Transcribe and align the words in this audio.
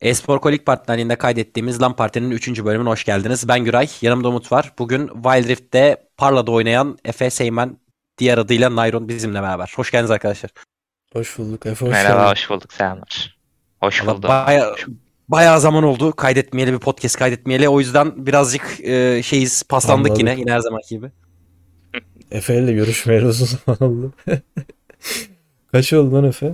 Espor 0.00 0.40
Kolik 0.40 0.66
partnerliğinde 0.66 1.16
kaydettiğimiz 1.16 1.82
LAN 1.82 1.96
Parti'nin 1.96 2.30
3. 2.30 2.64
bölümüne 2.64 2.88
hoş 2.88 3.04
geldiniz. 3.04 3.48
Ben 3.48 3.64
Güray, 3.64 3.88
yanımda 4.02 4.28
Umut 4.28 4.52
var. 4.52 4.72
Bugün 4.78 5.06
Wild 5.08 5.48
Rift'te 5.48 5.96
Parla'da 6.16 6.50
oynayan 6.50 6.98
Efe 7.04 7.30
Seymen, 7.30 7.76
diğer 8.18 8.38
adıyla 8.38 8.76
Nayron 8.76 9.08
bizimle 9.08 9.42
beraber. 9.42 9.72
Hoş 9.76 9.90
geldiniz 9.90 10.10
arkadaşlar. 10.10 10.50
Hoş 11.12 11.38
bulduk 11.38 11.66
Efe, 11.66 11.86
hoş 11.86 11.92
Merhaba, 11.92 12.20
geldin. 12.20 12.30
hoş 12.30 12.50
bulduk. 12.50 12.72
Selamlar. 12.72 13.38
Hoş 13.80 14.02
Valla 14.02 14.16
bulduk. 14.16 14.28
Baya, 14.30 14.74
bayağı 15.28 15.60
zaman 15.60 15.84
oldu 15.84 16.12
kaydetmeyeli 16.12 16.72
bir 16.72 16.78
podcast 16.78 17.16
kaydetmeyeli. 17.16 17.68
O 17.68 17.80
yüzden 17.80 18.26
birazcık 18.26 18.80
e, 18.80 19.22
şeyiz 19.22 19.62
paslandık 19.62 20.10
Anladık. 20.10 20.18
yine 20.28 20.40
yine 20.40 20.52
her 20.52 20.60
zamanki 20.60 20.88
gibi. 20.88 21.10
Efe 22.30 22.58
ile 22.58 22.72
görüşmeyeli 22.72 23.26
uzun 23.26 23.58
zaman 23.66 23.82
oldu. 23.92 24.12
Kaç 25.72 25.92
oldu 25.92 26.14
lan 26.14 26.24
Efe? 26.24 26.52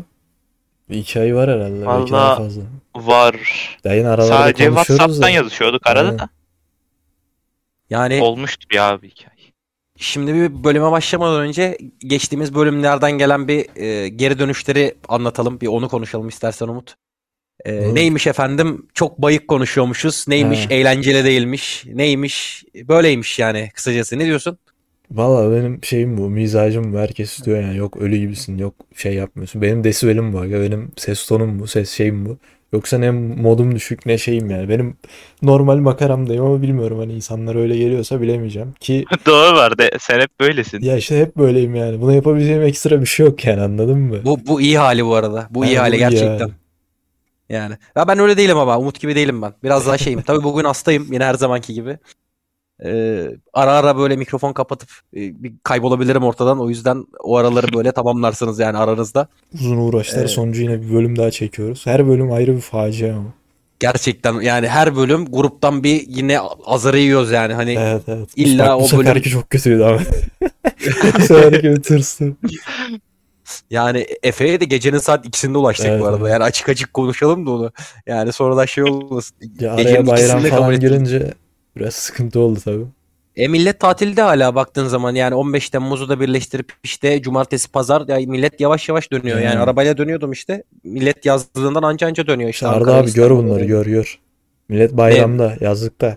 Bir 0.90 0.96
iki 0.96 1.20
ay 1.20 1.34
var 1.34 1.50
herhalde. 1.50 1.86
Belki 1.86 2.12
daha 2.12 2.36
fazla. 2.36 2.62
Var. 2.96 3.36
Ya 3.84 3.95
yine 3.95 4.08
aralarda 4.08 4.38
Sadece 4.38 4.64
WhatsApp'tan 4.64 5.22
da. 5.22 5.30
yazışıyorduk 5.30 5.86
arada 5.86 6.08
Aynen. 6.08 6.18
da. 6.18 6.29
Yani 7.90 8.22
Olmuştu 8.22 8.66
bir 8.71 8.79
abi 8.79 9.11
hikaye. 9.11 9.35
Şimdi 9.98 10.35
bir 10.35 10.64
bölüme 10.64 10.90
başlamadan 10.90 11.40
önce 11.40 11.79
geçtiğimiz 11.99 12.54
bölümlerden 12.54 13.12
gelen 13.12 13.49
bir 13.49 13.76
e, 13.76 14.08
geri 14.08 14.38
dönüşleri 14.38 14.94
anlatalım. 15.08 15.61
Bir 15.61 15.66
onu 15.66 15.88
konuşalım 15.88 16.29
istersen 16.29 16.68
Umut. 16.68 16.94
E, 17.64 17.94
neymiş 17.94 18.26
efendim? 18.26 18.86
Çok 18.94 19.18
bayık 19.18 19.49
konuşuyormuşuz. 19.49 20.24
Neymiş? 20.29 20.64
Ha. 20.64 20.74
Eğlenceli 20.74 21.24
değilmiş. 21.24 21.85
Neymiş? 21.86 22.64
Böyleymiş 22.74 23.38
yani 23.38 23.71
kısacası. 23.74 24.18
Ne 24.18 24.24
diyorsun? 24.24 24.58
Valla 25.11 25.52
benim 25.57 25.85
şeyim 25.85 26.18
bu. 26.18 26.30
Mizacım 26.30 26.93
bu. 26.93 26.99
Herkes 26.99 27.44
diyor 27.44 27.63
yani. 27.63 27.76
Yok 27.76 27.96
ölü 27.96 28.16
gibisin. 28.16 28.58
Yok 28.58 28.74
şey 28.96 29.14
yapmıyorsun. 29.14 29.63
Benim 29.63 29.85
desibelim 29.85 30.32
bu. 30.32 30.43
Benim 30.43 30.93
ses 30.96 31.26
tonum 31.26 31.58
bu. 31.58 31.66
Ses 31.66 31.90
şeyim 31.90 32.27
bu. 32.27 32.38
Yoksa 32.73 32.98
ne 32.98 33.11
modum 33.11 33.75
düşük 33.75 34.06
ne 34.06 34.19
şeyim 34.19 34.50
yani. 34.50 34.69
Benim 34.69 34.97
normal 35.42 35.77
makaramdayım 35.77 36.45
ama 36.45 36.62
bilmiyorum 36.62 36.98
hani 36.98 37.12
insanlar 37.12 37.55
öyle 37.55 37.77
geliyorsa 37.77 38.20
bilemeyeceğim. 38.20 38.72
Ki 38.80 39.05
Doğru 39.27 39.56
var 39.56 39.78
de 39.78 39.91
sen 40.00 40.20
hep 40.20 40.41
böylesin. 40.41 40.80
ya 40.83 40.97
işte 40.97 41.20
hep 41.20 41.36
böyleyim 41.36 41.75
yani. 41.75 42.00
Buna 42.00 42.14
yapabileceğim 42.14 42.62
ekstra 42.62 43.00
bir 43.00 43.06
şey 43.06 43.27
yok 43.27 43.44
yani 43.44 43.61
anladın 43.61 43.98
mı? 43.98 44.16
Bu 44.25 44.38
bu 44.47 44.61
iyi 44.61 44.78
hali 44.78 45.06
bu 45.06 45.14
arada. 45.14 45.47
Bu 45.50 45.64
iyi 45.64 45.77
Ha, 45.77 45.83
hali 45.83 45.92
bu 45.92 45.97
iyi 45.97 45.98
gerçekten. 45.98 46.38
hali. 46.38 46.53
Yani. 47.48 47.75
Ya 47.97 48.08
ben 48.08 48.19
öyle 48.19 48.36
değilim 48.36 48.58
ama 48.58 48.78
Umut 48.78 49.00
gibi 49.00 49.14
değilim 49.14 49.42
ben. 49.42 49.53
Biraz 49.64 49.86
daha 49.86 49.98
şeyim. 49.98 50.22
Tabii 50.22 50.44
bugün 50.44 50.64
hastayım 50.64 51.06
yine 51.12 51.25
her 51.25 51.34
zamanki 51.34 51.75
gibi. 51.75 51.98
Ee, 52.84 53.30
ara 53.53 53.72
ara 53.72 53.97
böyle 53.98 54.17
mikrofon 54.17 54.53
kapatıp 54.53 54.89
e, 55.17 55.42
bir 55.42 55.53
kaybolabilirim 55.62 56.22
ortadan. 56.22 56.61
O 56.61 56.69
yüzden 56.69 57.05
o 57.22 57.36
araları 57.36 57.72
böyle 57.72 57.92
tamamlarsınız 57.92 58.58
yani 58.58 58.78
aranızda. 58.78 59.28
Uzun 59.55 59.77
uğraşlar 59.77 60.19
Evet. 60.19 60.31
sonucu 60.31 60.62
yine 60.62 60.83
bir 60.83 60.92
bölüm 60.94 61.16
daha 61.19 61.31
çekiyoruz. 61.31 61.86
Her 61.86 62.08
bölüm 62.08 62.33
ayrı 62.33 62.56
bir 62.56 62.61
facia 62.61 63.16
ama. 63.16 63.28
Gerçekten 63.81 64.41
yani 64.41 64.69
her 64.69 64.97
bölüm 64.97 65.25
gruptan 65.27 65.83
bir 65.84 66.05
yine 66.08 66.41
azarı 66.66 66.98
yiyoruz 66.98 67.31
yani. 67.31 67.55
Hani 67.55 67.72
Evet 67.81 68.03
evet. 68.08 68.28
İlla 68.36 68.66
Bak, 68.66 68.77
o 68.77 68.81
bölüm- 68.81 68.88
seferki 69.06 69.31
çok 69.31 69.50
kötüydü 69.50 69.83
ama. 69.83 70.00
bu 71.19 71.20
seferki 71.22 71.62
bir 71.70 71.83
tırstı. 71.83 72.36
yani 73.70 74.06
Efe'ye 74.22 74.61
de 74.61 74.64
gecenin 74.64 74.98
saat 74.98 75.27
ikisinde 75.27 75.59
ulaştık 75.59 75.86
Evet, 75.86 76.00
bu 76.00 76.06
arada. 76.06 76.19
evet. 76.20 76.33
Yani 76.33 76.44
açık 76.44 76.69
açık 76.69 76.94
konuşalım 76.94 77.47
da 77.47 77.50
onu. 77.50 77.72
Yani 78.06 78.33
sonradan 78.33 78.64
şey 78.66 78.84
olmasın. 78.84 79.36
Ya 79.61 79.75
Gecenin 79.75 79.94
araya 79.94 80.06
bayram 80.06 80.41
falan 80.42 80.81
girince 80.81 81.34
biraz 81.77 81.94
sıkıntı 82.05 82.41
oldu 82.41 82.61
tabii. 82.64 82.84
E 83.36 83.48
millet 83.48 83.80
tatilde 83.80 84.22
hala 84.22 84.55
baktığın 84.55 84.86
zaman 84.86 85.14
yani 85.14 85.34
15 85.34 85.70
Temmuz'u 85.70 86.08
da 86.08 86.20
birleştirip 86.20 86.72
işte 86.84 87.22
cumartesi 87.22 87.70
pazar 87.70 88.08
ya 88.08 88.27
millet 88.31 88.61
yavaş 88.61 88.89
yavaş 88.89 89.12
dönüyor. 89.12 89.39
Yani 89.39 89.55
Hmm. 89.55 89.62
arabayla 89.62 89.97
dönüyordum 89.97 90.33
işte. 90.33 90.62
Millet 90.84 91.27
yazdığından 91.27 91.83
anca 91.83 92.06
anca 92.06 92.27
dönüyor 92.27 92.50
işte. 92.50 92.66
Arda 92.66 92.78
Ankara, 92.78 92.97
abi 92.97 93.12
gör 93.12 93.22
İstanbul. 93.25 93.44
bunları 93.44 93.64
gör 93.64 93.86
gör. 93.86 94.19
Millet 94.69 94.92
bayramda, 94.97 95.56
yazlıkta. 95.61 96.16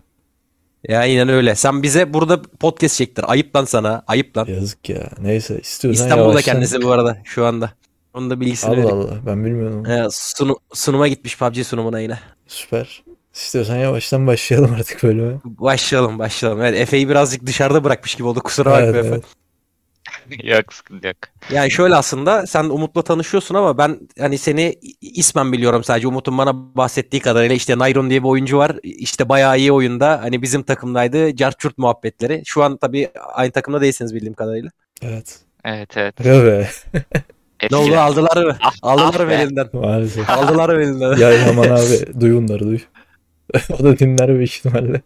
Ya 0.88 1.00
aynen 1.00 1.30
öyle. 1.30 1.56
Sen 1.56 1.84
bize 1.84 2.14
burada 2.14 2.42
podcast 2.42 2.96
çektir. 2.98 3.26
Ayıp 3.28 3.56
lan 3.56 3.66
sana. 3.66 4.04
Ayıp 4.08 4.38
lan. 4.38 4.46
Yazık 4.48 4.90
ya. 4.90 5.10
Neyse 5.22 5.60
istiyorsan 5.60 6.04
İstanbul'da 6.06 6.30
yavaştan. 6.30 6.54
kendisi 6.54 6.82
bu 6.82 6.92
arada 6.92 7.18
şu 7.24 7.46
anda. 7.46 7.72
Onun 8.14 8.30
da 8.30 8.40
bilgisini 8.40 8.70
Allah 8.70 8.78
vereyim. 8.78 8.98
Allah 8.98 9.16
ben 9.26 9.46
bilmiyordum. 9.46 9.86
Ee, 9.86 10.08
sunu- 10.12 10.60
sunuma 10.74 11.08
gitmiş 11.08 11.38
PUBG 11.38 11.64
sunumuna 11.64 12.00
yine. 12.00 12.20
Süper. 12.48 13.04
İstiyorsan 13.38 13.76
yavaştan 13.76 14.28
başlayalım 14.28 14.74
artık 14.80 15.04
bölüme. 15.04 15.34
Başlayalım 15.46 16.20
başlayalım. 16.20 16.62
Evet 16.62 16.80
Efe'yi 16.82 17.10
birazcık 17.10 17.46
dışarıda 17.46 17.84
bırakmış 17.84 18.16
gibi 18.16 18.28
oldu. 18.28 18.40
Kusura 18.40 18.80
Evet, 18.80 18.96
bakma 18.96 19.00
Efe. 19.00 19.08
evet. 20.30 20.44
yok 20.44 20.74
sıkıntı 20.74 21.08
yok. 21.08 21.16
Yani 21.52 21.72
şöyle 21.72 21.96
aslında 21.96 22.48
sen 22.48 22.64
Umut'la 22.64 23.02
tanışıyorsun 23.02 23.56
ama 23.56 23.78
ben 23.78 24.00
hani 24.20 24.38
seni 24.38 24.76
ismen 25.02 25.52
biliyorum 25.52 25.84
sadece. 25.84 26.08
Umut'un 26.08 26.38
bana 26.38 26.76
bahsettiği 26.76 27.22
kadarıyla 27.22 27.56
işte 27.56 27.78
Nayron 27.78 28.10
diye 28.10 28.24
bir 28.24 28.28
oyuncu 28.28 28.58
var. 28.58 28.76
İşte 28.84 29.30
bayağı 29.30 29.58
iyi 29.58 29.72
oyunda. 29.72 30.22
Hani 30.22 30.42
bizim 30.42 30.64
takımdaydı. 30.64 31.36
Carçurt 31.36 31.78
muhabbetleri. 31.78 32.42
Şu 32.46 32.64
an 32.64 32.78
tabii 32.78 33.10
aynı 33.34 33.52
takımda 33.52 33.82
değilsiniz 33.82 34.16
bildiğim 34.16 34.34
kadarıyla. 34.34 34.70
Evet. 35.02 35.40
Evet 35.66 35.98
evet. 35.98 36.20
Be. 36.26 36.70
Ne 37.72 37.78
oldu 37.78 37.98
aldılar 37.98 38.46
mı? 38.46 38.58
Ah, 38.62 38.74
Aldılar 38.82 39.20
ah 39.20 39.26
mı 39.26 39.34
elinden? 39.34 39.68
Maalesef. 39.74 40.30
Aldılar 40.30 40.76
mı 40.76 40.82
elinden? 40.82 41.18
Ya 41.18 41.50
aman 41.50 41.64
abi 41.70 42.20
duy 42.22 42.34
bunları 42.34 42.60
duy. 42.60 42.80
o 43.80 43.84
da 43.84 44.00
dinler 44.00 44.36
büyük 44.36 44.52
ihtimalle. 44.52 45.02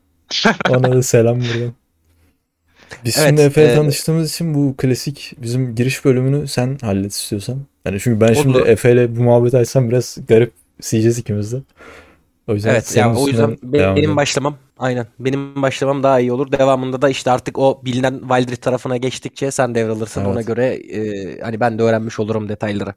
Ona 0.70 0.92
da 0.92 1.04
selam 1.04 1.40
buradan. 1.40 1.74
Biz 3.06 3.18
Evet, 3.18 3.28
şimdi 3.28 3.42
Efe'yle 3.42 3.72
e- 3.72 3.76
tanıştığımız 3.76 4.32
için 4.32 4.54
bu 4.54 4.76
klasik 4.78 5.34
bizim 5.38 5.76
giriş 5.76 6.06
bölümünü 6.06 6.48
sen 6.48 6.78
hallet 6.82 7.12
istiyorsan. 7.12 7.60
Yani 7.86 8.00
çünkü 8.00 8.22
ben 8.22 8.34
şimdi. 8.34 8.58
Efe'yle 8.58 9.16
bu 9.16 9.24
muhabbeti 9.24 9.58
açsam 9.58 9.90
biraz 9.90 10.18
garip 10.28 10.52
siyeceğiz 10.82 11.20
ikimiz 11.20 11.54
de. 11.54 11.58
O 12.48 12.54
yüzden 12.54 12.70
Evet 12.70 12.88
senin 12.88 13.06
ya 13.06 13.16
o 13.16 13.28
yüzden 13.28 13.58
benim 13.64 13.98
edelim. 13.98 14.16
başlamam 14.16 14.58
aynen 14.78 15.08
benim 15.20 15.62
başlamam 15.62 16.04
daha 16.04 16.20
iyi 16.20 16.32
olur. 16.32 16.52
Devamında 16.52 17.02
da 17.02 17.10
işte 17.10 17.32
artık 17.32 17.58
o 17.60 17.82
bilinen 17.86 18.20
Wild 18.20 18.50
Rift 18.50 18.62
tarafına 18.62 18.98
geçtikçe 18.98 19.52
sen 19.52 19.76
devralırsın. 19.76 20.22
Evet. 20.22 20.32
Ona 20.32 20.42
göre 20.42 20.66
e, 20.66 21.40
hani 21.42 21.60
ben 21.60 21.80
de 21.80 21.84
öğrenmiş 21.84 22.20
olurum 22.20 22.50
detayları. 22.50 22.94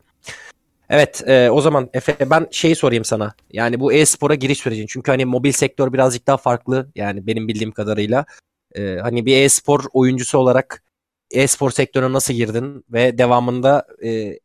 Evet 0.89 1.23
e, 1.29 1.51
o 1.51 1.61
zaman 1.61 1.91
Efe 1.95 2.31
ben 2.31 2.47
şey 2.51 2.75
sorayım 2.75 3.05
sana. 3.05 3.35
Yani 3.53 3.81
bu 3.81 3.93
e-spora 3.93 4.35
giriş 4.35 4.59
sürecin. 4.59 4.87
Çünkü 4.87 5.11
hani 5.11 5.25
mobil 5.25 5.53
sektör 5.53 5.93
birazcık 5.93 6.27
daha 6.27 6.37
farklı. 6.37 6.91
Yani 6.95 7.27
benim 7.27 7.49
bildiğim 7.49 7.73
kadarıyla. 7.73 8.27
E, 8.75 8.97
hani 8.97 9.27
bir 9.27 9.37
e-spor 9.37 9.85
oyuncusu 9.93 10.39
olarak 10.39 10.83
e-spor 11.31 11.71
sektörüne 11.71 12.13
nasıl 12.13 12.35
girdin 12.35 12.85
ve 12.93 13.19
devamında 13.19 13.87
e, 14.05 14.39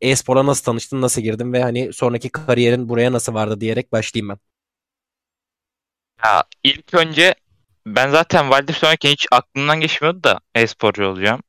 e-spora 0.00 0.46
nasıl 0.46 0.64
tanıştın, 0.64 1.00
nasıl 1.00 1.22
girdin 1.22 1.52
ve 1.52 1.62
hani 1.62 1.92
sonraki 1.92 2.28
kariyerin 2.30 2.88
buraya 2.88 3.12
nasıl 3.12 3.34
vardı 3.34 3.60
diyerek 3.60 3.92
başlayayım 3.92 4.28
ben. 4.28 4.38
Ya 6.24 6.44
ilk 6.64 6.94
önce 6.94 7.34
ben 7.86 8.10
zaten 8.10 8.50
Wild 8.50 8.68
Rift 8.68 8.84
oynarken 8.84 9.10
hiç 9.10 9.26
aklımdan 9.30 9.80
geçmiyordu 9.80 10.22
da 10.24 10.40
e-sporcu 10.54 11.06
olacağım. 11.06 11.42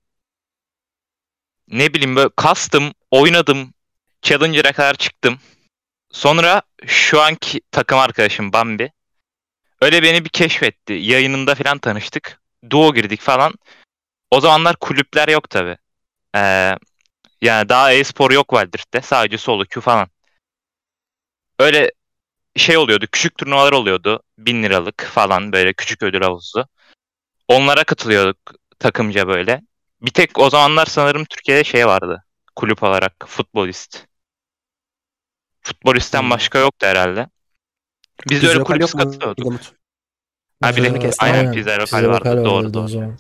Ne 1.68 1.94
bileyim 1.94 2.16
böyle 2.16 2.30
kastım, 2.36 2.94
oynadım, 3.12 3.74
Challenger'a 4.28 4.72
kadar 4.72 4.94
çıktım. 4.94 5.40
Sonra 6.12 6.62
şu 6.86 7.22
anki 7.22 7.62
takım 7.72 8.00
arkadaşım 8.00 8.54
Bambi. 8.54 8.92
Öyle 9.82 10.04
beni 10.04 10.26
bir 10.26 10.30
keşfetti. 10.30 10.94
Yayınında 10.94 11.56
falan 11.56 11.78
tanıştık. 11.78 12.42
Duo 12.70 12.94
girdik 12.94 13.22
falan. 13.22 13.54
O 14.32 14.42
zamanlar 14.42 14.76
kulüpler 14.76 15.28
yok 15.28 15.50
tabi. 15.50 15.78
yani 17.42 17.70
daha 17.70 17.94
e-spor 17.94 18.32
yok 18.32 18.50
Wild 18.50 18.74
Rift'te. 18.74 19.02
Sadece 19.02 19.38
solo 19.38 19.66
queue 19.66 19.84
falan. 19.84 20.08
Öyle 21.60 21.92
şey 22.56 22.78
oluyordu. 22.78 23.06
Küçük 23.12 23.38
turnuvalar 23.38 23.72
oluyordu. 23.72 24.24
Bin 24.38 24.64
liralık 24.64 25.04
falan 25.14 25.52
böyle 25.52 25.74
küçük 25.74 26.04
ödül 26.04 26.22
havuzu. 26.22 26.66
Onlara 27.48 27.84
katılıyorduk 27.84 28.38
takımca 28.80 29.28
böyle. 29.28 29.62
Bir 30.02 30.12
tek 30.12 30.40
o 30.40 30.50
zamanlar 30.50 30.86
sanırım 30.86 31.26
Türkiye'de 31.26 31.64
şey 31.64 31.88
vardı. 31.88 32.24
Kulüp 32.56 32.84
olarak 32.84 33.26
futbolist. 33.28 34.07
Futbolistten 35.68 36.22
Hmm. 36.24 36.30
başka 36.30 36.60
yoktu 36.60 36.88
herhalde. 36.88 37.28
Biz 38.30 38.44
de 38.44 38.48
öyle 38.48 38.64
kulüp. 38.64 38.90
Umut? 39.46 39.72
Ha 40.62 40.76
bir 40.76 40.84
de 40.84 40.88
Ee, 41.08 41.12
aynen, 41.20 41.52
pizza 41.54 41.78
lokal 41.80 42.08
vardı. 42.08 42.46
Doğru 42.46 42.64
vardı 42.64 42.74
doğru. 42.74 42.88
zaman. 42.88 43.18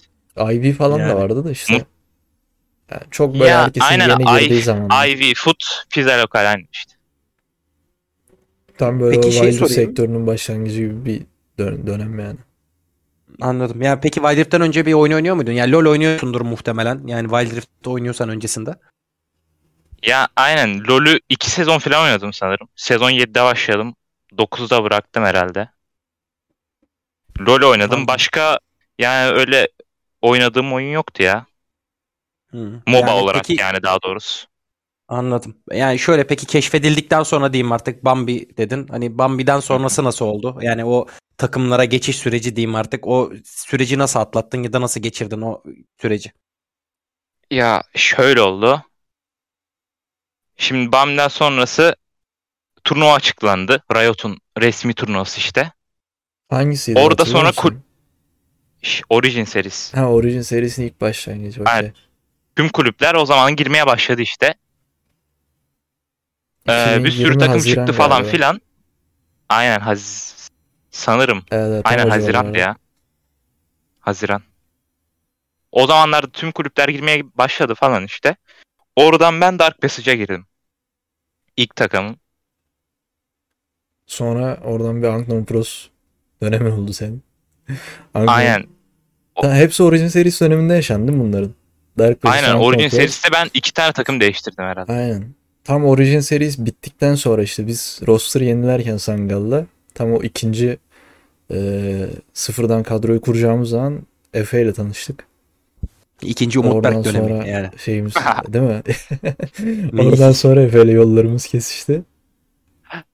IB 0.53 0.73
falan 0.73 0.99
Yani. 0.99 1.11
da 1.11 1.15
vardı 1.15 1.45
da 1.45 1.51
işte. 1.51 1.73
Yani 1.73 3.01
çok 3.11 3.33
böyle 3.33 3.45
Ya, 3.45 3.63
herkesin 3.63 3.85
aynen, 3.85 4.09
yeni 4.09 4.39
girdiği 4.39 4.61
zaman. 4.61 5.07
Ivy, 5.07 5.33
Foot, 5.35 5.63
pizza 5.89 6.21
lokal 6.21 6.51
aynı 6.51 6.63
işte. 6.73 6.93
Tam 8.77 8.99
böyle 8.99 9.21
Peki 9.21 9.31
şey 9.31 9.51
Rift 9.51 9.71
sektörünün 9.71 10.27
başlangıcı 10.27 10.81
gibi 10.81 11.05
bir 11.05 11.21
dön- 11.57 11.87
dönem 11.87 12.19
yani. 12.19 12.37
Anladım. 13.41 13.81
Yani 13.81 13.99
peki 14.01 14.19
Wild 14.19 14.37
Rift'ten 14.37 14.61
önce 14.61 14.85
bir 14.85 14.93
oyun 14.93 15.13
oynuyor 15.13 15.35
muydun? 15.35 15.51
Yani 15.51 15.71
LoL 15.71 15.85
oynuyorsundur 15.85 16.41
muhtemelen. 16.41 17.07
Yani 17.07 17.29
Wild 17.29 17.55
Rift'te 17.55 17.89
oynuyorsan 17.89 18.29
öncesinde. 18.29 18.75
Ya 20.03 20.27
aynen 20.35 20.87
LoL'ü 20.87 21.19
2 21.29 21.49
sezon 21.49 21.79
falan 21.79 22.03
oynadım 22.03 22.33
sanırım. 22.33 22.67
Sezon 22.75 23.09
7'de 23.09 23.43
başladım. 23.43 23.95
9'da 24.37 24.83
bıraktım 24.83 25.23
herhalde. 25.23 25.69
LoL 27.39 27.69
oynadım. 27.69 28.07
Başka 28.07 28.59
yani 28.99 29.31
öyle 29.31 29.67
oynadığım 30.21 30.73
oyun 30.73 30.91
yoktu 30.91 31.23
ya. 31.23 31.45
Hı. 32.51 32.81
MOBA 32.87 32.99
Yani 32.99 33.11
olarak 33.11 33.45
peki, 33.47 33.61
yani 33.61 33.83
daha 33.83 34.01
doğrusu. 34.01 34.47
Anladım. 35.07 35.57
Yani 35.71 35.99
şöyle 35.99 36.27
peki 36.27 36.45
keşfedildikten 36.45 37.23
sonra 37.23 37.53
diyeyim 37.53 37.71
artık 37.71 38.05
Bambi 38.05 38.57
dedin. 38.57 38.87
Hani 38.87 39.17
Bambi'den 39.17 39.59
sonrası 39.59 40.03
nasıl 40.03 40.25
oldu? 40.25 40.59
Yani 40.61 40.85
o 40.85 41.07
takımlara 41.37 41.85
geçiş 41.85 42.15
süreci 42.17 42.55
diyeyim 42.55 42.75
artık. 42.75 43.07
O 43.07 43.31
süreci 43.45 43.97
nasıl 43.97 44.19
atlattın 44.19 44.63
ya 44.63 44.73
da 44.73 44.81
nasıl 44.81 45.01
geçirdin 45.01 45.41
o 45.41 45.63
süreci? 46.01 46.31
Ya 47.51 47.83
şöyle 47.95 48.41
oldu. 48.41 48.83
Şimdi 50.57 50.91
BAM'den 50.91 51.27
sonrası 51.27 51.95
turnuva 52.83 53.13
açıklandı. 53.13 53.83
Riot'un 53.95 54.37
resmi 54.61 54.93
turnuvası 54.93 55.39
işte. 55.39 55.71
Hangisiydi? 56.49 56.99
Orada 56.99 57.25
sonra? 57.25 57.51
Ş- 58.81 59.03
Origin 59.09 59.43
serisi. 59.43 59.97
Ha 59.97 60.09
Origin 60.11 60.41
serisinin 60.41 60.87
ilk 60.87 61.01
başlangıcı. 61.01 61.61
okey. 61.61 61.73
Aynen. 61.73 61.93
Tüm 62.55 62.69
kulüpler 62.69 63.15
o 63.15 63.25
zaman 63.25 63.55
girmeye 63.55 63.85
başladı 63.87 64.21
işte. 64.21 64.55
Ee, 66.69 67.03
bir 67.03 67.11
sürü 67.11 67.11
2020 67.11 67.37
takım 67.37 67.53
Haziran 67.55 67.85
çıktı 67.85 67.97
falan 67.97 68.17
galiba. 68.17 68.31
filan. 68.31 68.61
Aynen 69.49 69.79
haz 69.79 70.33
sanırım. 70.91 71.43
Evet, 71.51 71.69
evet, 71.71 71.81
Aynen 71.85 72.03
civarlarda. 72.21 72.57
ya. 72.57 72.75
Haziran. 73.99 74.41
O 75.71 75.87
zamanlarda 75.87 76.27
tüm 76.31 76.51
kulüpler 76.51 76.89
girmeye 76.89 77.23
başladı 77.37 77.75
falan 77.75 78.05
işte. 78.05 78.35
Oradan 78.95 79.41
ben 79.41 79.59
Dark 79.59 79.81
Passage'a 79.81 80.15
girdim. 80.15 80.46
İlk 81.57 81.75
takımım. 81.75 82.15
Sonra 84.05 84.57
oradan 84.63 85.01
bir 85.03 85.07
Unknown 85.07 85.43
Pros 85.43 85.87
dönemin 86.43 86.71
oldu 86.71 86.93
senin. 86.93 87.23
Unknown- 88.15 88.27
Aynen. 88.31 88.65
Ha, 89.35 89.55
hepsi 89.55 89.83
Origin 89.83 90.07
serisi 90.07 90.45
döneminde 90.45 90.73
yaşandı 90.73 91.07
değil 91.07 91.17
mi 91.19 91.23
bunların? 91.23 91.51
Dark 91.97 92.21
Passage, 92.21 92.47
Aynen 92.47 92.59
Origin 92.59 92.89
Pros. 92.89 92.99
serisinde 92.99 93.33
ben 93.33 93.49
iki 93.53 93.73
tane 93.73 93.93
takım 93.93 94.19
değiştirdim 94.19 94.63
herhalde. 94.63 94.91
Aynen. 94.91 95.25
Tam 95.63 95.85
Origin 95.85 96.19
serisi 96.19 96.65
bittikten 96.65 97.15
sonra 97.15 97.43
işte 97.43 97.67
biz 97.67 97.99
roster 98.07 98.41
yenilerken 98.41 98.97
Sangal'la 98.97 99.65
tam 99.93 100.13
o 100.13 100.21
ikinci 100.23 100.77
e, 101.51 102.07
sıfırdan 102.33 102.83
kadroyu 102.83 103.21
kuracağımız 103.21 103.69
zaman 103.69 104.01
Efe 104.33 104.61
ile 104.61 104.73
tanıştık. 104.73 105.26
İkinci 106.21 106.59
Oradan 106.59 106.71
Umut 106.71 106.83
Berk 106.83 107.05
dönemi 107.05 107.29
sonra 107.29 107.47
yani. 107.47 107.69
şeyimiz 107.77 108.13
değil 108.47 108.65
mi? 108.65 108.81
Oradan 109.99 110.31
sonra 110.31 110.61
ile 110.63 110.91
yollarımız 110.91 111.47
kesişti. 111.47 112.03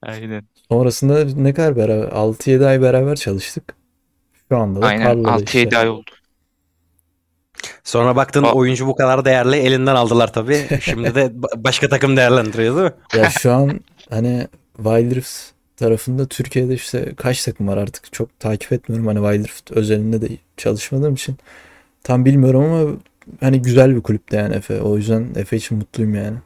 Aynen. 0.02 0.44
Sonrasında 0.70 1.24
ne 1.24 1.54
kadar 1.54 1.76
beraber 1.76 2.08
6-7 2.08 2.66
ay 2.66 2.82
beraber 2.82 3.16
çalıştık. 3.16 3.74
Şu 4.48 4.56
anda 4.56 4.82
da 4.82 4.86
Aynen 4.86 5.04
Karla'da 5.04 5.28
6-7 5.44 5.64
işte. 5.64 5.78
ay 5.78 5.88
oldu. 5.88 6.10
Sonra 7.84 8.16
baktın 8.16 8.42
O- 8.42 8.56
oyuncu 8.58 8.86
bu 8.86 8.96
kadar 8.96 9.24
değerli 9.24 9.56
elinden 9.56 9.94
aldılar 9.94 10.32
tabii. 10.32 10.66
Şimdi 10.80 11.14
de 11.14 11.20
ba- 11.26 11.64
başka 11.64 11.88
takım 11.88 12.16
değerlendiriyor 12.16 12.74
değil 12.76 12.84
mi? 12.86 12.92
Ya 13.22 13.30
şu 13.30 13.52
an 13.52 13.80
hani 14.10 14.48
Wild 14.76 15.12
Rift 15.16 15.32
tarafında 15.76 16.26
Türkiye'de 16.26 16.74
işte 16.74 17.12
kaç 17.16 17.44
takım 17.44 17.68
var 17.68 17.76
artık 17.76 18.12
çok 18.12 18.40
takip 18.40 18.72
etmiyorum. 18.72 19.06
Hani 19.06 19.18
Wild 19.18 19.44
Rift 19.48 19.70
özelinde 19.72 20.20
de 20.20 20.28
çalışmadığım 20.56 21.14
için 21.14 21.36
tam 22.04 22.24
bilmiyorum 22.24 22.62
ama 22.62 22.90
hani 23.40 23.62
güzel 23.62 23.96
bir 23.96 24.00
kulüpte 24.00 24.36
yani 24.36 24.54
Efe. 24.54 24.80
O 24.80 24.96
yüzden 24.96 25.28
Efe 25.36 25.56
için 25.56 25.78
mutluyum 25.78 26.14
yani. 26.14 26.36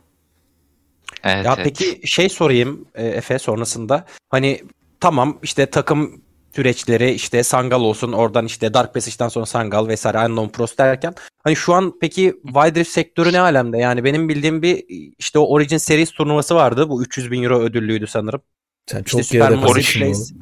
Evet, 1.25 1.47
Ya 1.47 1.55
evet. 1.57 1.65
peki 1.65 2.09
şey 2.09 2.29
sorayım 2.29 2.85
e, 2.95 3.07
Efe 3.07 3.39
sonrasında. 3.39 4.05
Hani 4.31 4.63
tamam 5.01 5.39
işte 5.43 5.67
takım 5.67 6.21
süreçleri 6.55 7.11
işte 7.11 7.43
Sangal 7.43 7.81
olsun 7.81 8.13
oradan 8.13 8.47
işte 8.47 8.75
Dark 8.75 8.95
Passage'dan 8.95 9.29
sonra 9.29 9.47
Sangal 9.47 9.89
vesaire 9.89 10.19
Unknown 10.19 10.49
Pros 10.53 10.79
derken 10.79 11.15
hani 11.45 11.57
şu 11.57 11.75
an 11.75 11.95
peki 12.01 12.35
Wild 12.47 12.77
Rift 12.77 12.91
sektörü 12.91 13.33
ne 13.33 13.41
alemde? 13.41 13.79
Yani 13.79 14.05
benim 14.05 14.29
bildiğim 14.29 14.63
bir 14.63 14.85
işte 15.19 15.39
o 15.39 15.47
Origin 15.49 15.79
Series 15.79 16.11
turnuvası 16.13 16.55
vardı. 16.55 16.89
Bu 16.89 17.03
300 17.03 17.31
bin 17.31 17.43
euro 17.43 17.61
ödüllüydü 17.61 18.07
sanırım. 18.07 18.41
Sen 18.87 18.99
İşte 18.99 19.11
çok 19.11 19.31
geride 19.31 19.45
Super 19.55 19.61
kalmışsın. 19.61 20.35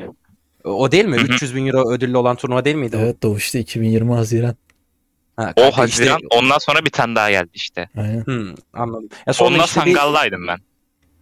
O 0.65 0.93
değil 0.93 1.05
mi? 1.05 1.17
Hı 1.17 1.21
hı. 1.21 1.25
300 1.25 1.55
bin 1.55 1.67
euro 1.67 1.91
ödüllü 1.91 2.17
olan 2.17 2.37
turnuva 2.37 2.65
değil 2.65 2.77
miydi? 2.77 2.97
o? 2.97 3.01
Evet 3.01 3.25
o 3.25 3.37
işte 3.37 3.61
2020 3.61 4.13
Haziran. 4.15 4.57
Ha, 5.37 5.53
O 5.57 5.61
kanka 5.61 5.85
işte- 5.85 6.05
Haziran 6.09 6.21
ondan 6.31 6.59
sonra 6.59 6.85
bir 6.85 6.91
tane 6.91 7.17
daha 7.17 7.31
geldi 7.31 7.51
işte. 7.55 7.89
Aynen. 7.97 8.25
Hmm, 8.25 8.55
anladım. 8.73 9.09
Ya 9.27 9.33
sonra 9.33 9.49
Onunla 9.51 9.65
işte 9.65 9.81
bir- 9.87 9.95
Sangal'daydım 9.95 10.47
ben. 10.49 10.59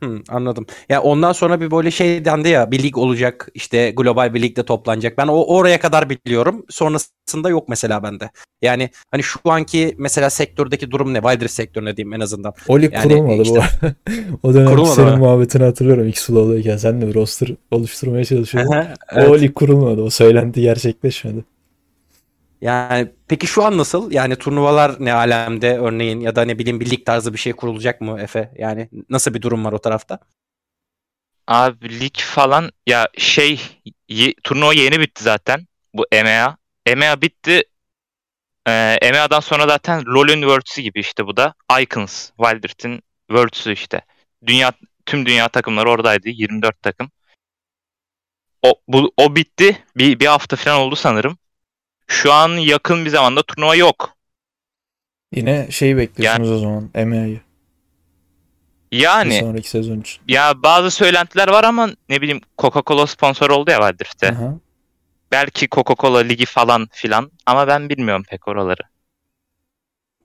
Hmm, 0.01 0.21
anladım. 0.29 0.67
Ya 0.89 1.03
ondan 1.03 1.33
sonra 1.33 1.61
bir 1.61 1.71
böyle 1.71 1.91
şey 1.91 2.25
dendi 2.25 2.49
ya 2.49 2.71
bir 2.71 2.83
lig 2.83 2.99
olacak 2.99 3.49
işte 3.55 3.91
global 3.91 4.35
bir 4.35 4.43
ligde 4.43 4.63
toplanacak. 4.65 5.19
Ben 5.19 5.27
o 5.27 5.45
oraya 5.45 5.81
kadar 5.81 6.11
biliyorum. 6.11 6.65
Sonrasında 6.71 7.49
yok 7.51 7.69
mesela 7.69 8.03
bende. 8.03 8.31
Yani 8.63 8.91
hani 9.11 9.23
şu 9.23 9.39
anki 9.45 9.95
mesela 9.99 10.31
sektördeki 10.31 10.91
durum 10.91 11.15
ne? 11.15 11.21
Wild 11.21 11.41
Rift 11.43 11.53
sektörüne 11.55 11.97
diyeyim 11.97 12.13
en 12.15 12.21
azından. 12.21 12.53
O 12.69 12.81
lig 12.81 12.93
Yani 12.93 13.03
kurulmadı 13.03 13.39
bu 13.39 13.43
işte- 13.43 13.61
arada. 13.61 13.95
o 14.43 14.55
dönem 14.55 14.67
Kurulmadı 14.69 14.95
senin 14.95 15.11
mı? 15.11 15.17
muhabbetini 15.19 15.65
hatırlıyorum. 15.65 16.09
X-Flow'dayken 16.09 16.77
sen 16.77 17.03
de 17.03 17.09
bir 17.09 17.15
roster 17.15 17.49
oluşturmaya 17.71 18.25
çalışıyordun. 18.25 18.73
O 18.73 18.85
Evet. 19.13 19.41
lig 19.43 19.55
kurulmadı. 19.55 20.03
O 20.03 20.11
söylenti 20.11 20.61
gerçekleşmedi. 20.61 21.45
Yani 22.65 23.13
peki 23.29 23.47
şu 23.47 23.65
an 23.65 23.79
nasıl? 23.79 24.13
Yani 24.13 24.37
turnuvalar 24.37 24.97
ne 24.99 25.13
alemde 25.13 25.79
örneğin 25.79 26.21
ya 26.21 26.37
da 26.37 26.45
ne 26.45 26.59
bileyim 26.59 26.81
bir 26.81 26.91
lig 26.91 27.07
tarzı 27.07 27.33
bir 27.33 27.39
şey 27.39 27.53
kurulacak 27.53 28.01
mı 28.01 28.21
Efe? 28.21 28.53
Yani 28.59 28.89
nasıl 29.11 29.35
bir 29.35 29.43
durum 29.43 29.65
var 29.65 29.73
o 29.73 29.79
tarafta? 29.79 30.19
Abi 31.47 32.01
lig 32.01 32.17
falan 32.17 32.71
ya 32.87 33.09
şey 33.19 33.61
ye- 34.09 34.35
turnuva 34.45 34.73
yeni 34.75 35.01
bitti 35.01 35.23
zaten. 35.25 35.67
Bu 35.95 36.07
EMEA. 36.13 36.57
EMEA 36.87 37.21
bitti. 37.23 37.63
Ee, 38.69 38.99
EMEA'dan 39.03 39.41
sonra 39.41 39.67
zaten 39.69 40.03
LoL'ün 40.07 40.41
Worlds'ü 40.41 40.83
gibi 40.83 41.01
işte 41.01 41.27
bu 41.27 41.37
da. 41.37 41.55
Icons, 41.81 42.31
Wild 42.31 42.65
Rift'in 42.65 43.03
Worlds'ü 43.29 43.73
işte. 43.73 44.01
Dünya 44.47 44.73
tüm 45.07 45.27
dünya 45.27 45.49
takımları 45.49 45.91
oradaydı. 45.91 46.29
24 46.29 46.83
takım. 46.83 47.11
O 48.63 48.75
bu 48.89 49.13
o 49.17 49.37
bitti. 49.37 49.85
Bir 49.97 50.21
bir 50.21 50.27
hafta 50.27 50.57
falan 50.57 50.81
oldu 50.81 50.97
sanırım. 50.97 51.39
Şu 52.07 52.33
an 52.33 52.49
yakın 52.57 53.05
bir 53.05 53.11
zamanda 53.11 53.43
turnuva 53.43 53.75
yok. 53.75 54.17
Yine 55.33 55.71
şey 55.71 55.97
bekliyorsunuz 55.97 56.51
o 56.51 56.59
zaman. 56.59 56.91
EMEA'yı. 56.95 57.41
Bir 58.93 58.99
Yani 58.99 59.35
sonraki 59.39 59.71
sezon 59.71 60.01
için. 60.01 60.23
ya 60.29 60.63
bazı 60.63 60.91
söylentiler 60.91 61.49
var 61.49 61.65
ama 61.65 61.91
ne 62.09 62.21
bileyim 62.21 62.41
Coca-Cola 62.59 63.07
sponsor 63.07 63.51
oldu 63.51 63.71
ya 63.71 63.79
Wild 63.81 64.01
Rift'te. 64.01 64.29
Aha. 64.29 64.55
Belki 65.33 65.69
Coca-Cola 65.69 66.19
ligi 66.29 66.47
falan 66.47 66.89
filan 66.93 67.33
ama 67.47 67.69
ben 67.69 67.89
bilmiyorum 67.89 68.25
pek 68.31 68.49
oraları. 68.49 68.83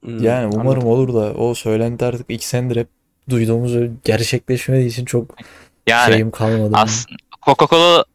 Hmm, 0.03 0.23
Yani 0.23 0.47
umarım 0.47 0.59
anladım. 0.81 0.87
olur 0.87 1.13
da 1.13 1.33
o 1.33 1.53
söylenti 1.55 2.05
artık 2.05 2.25
iki 2.29 2.47
senedir 2.47 2.75
hep 2.75 2.87
duyduğumuz 3.29 3.73
gerçekleşmediği 4.03 4.87
için 4.89 5.05
çok 5.05 5.35
Yani 5.87 6.11
şeyim 6.11 6.31
kalmadı. 6.31 6.73
as 6.73 7.05
Coca-Cola 7.41 8.05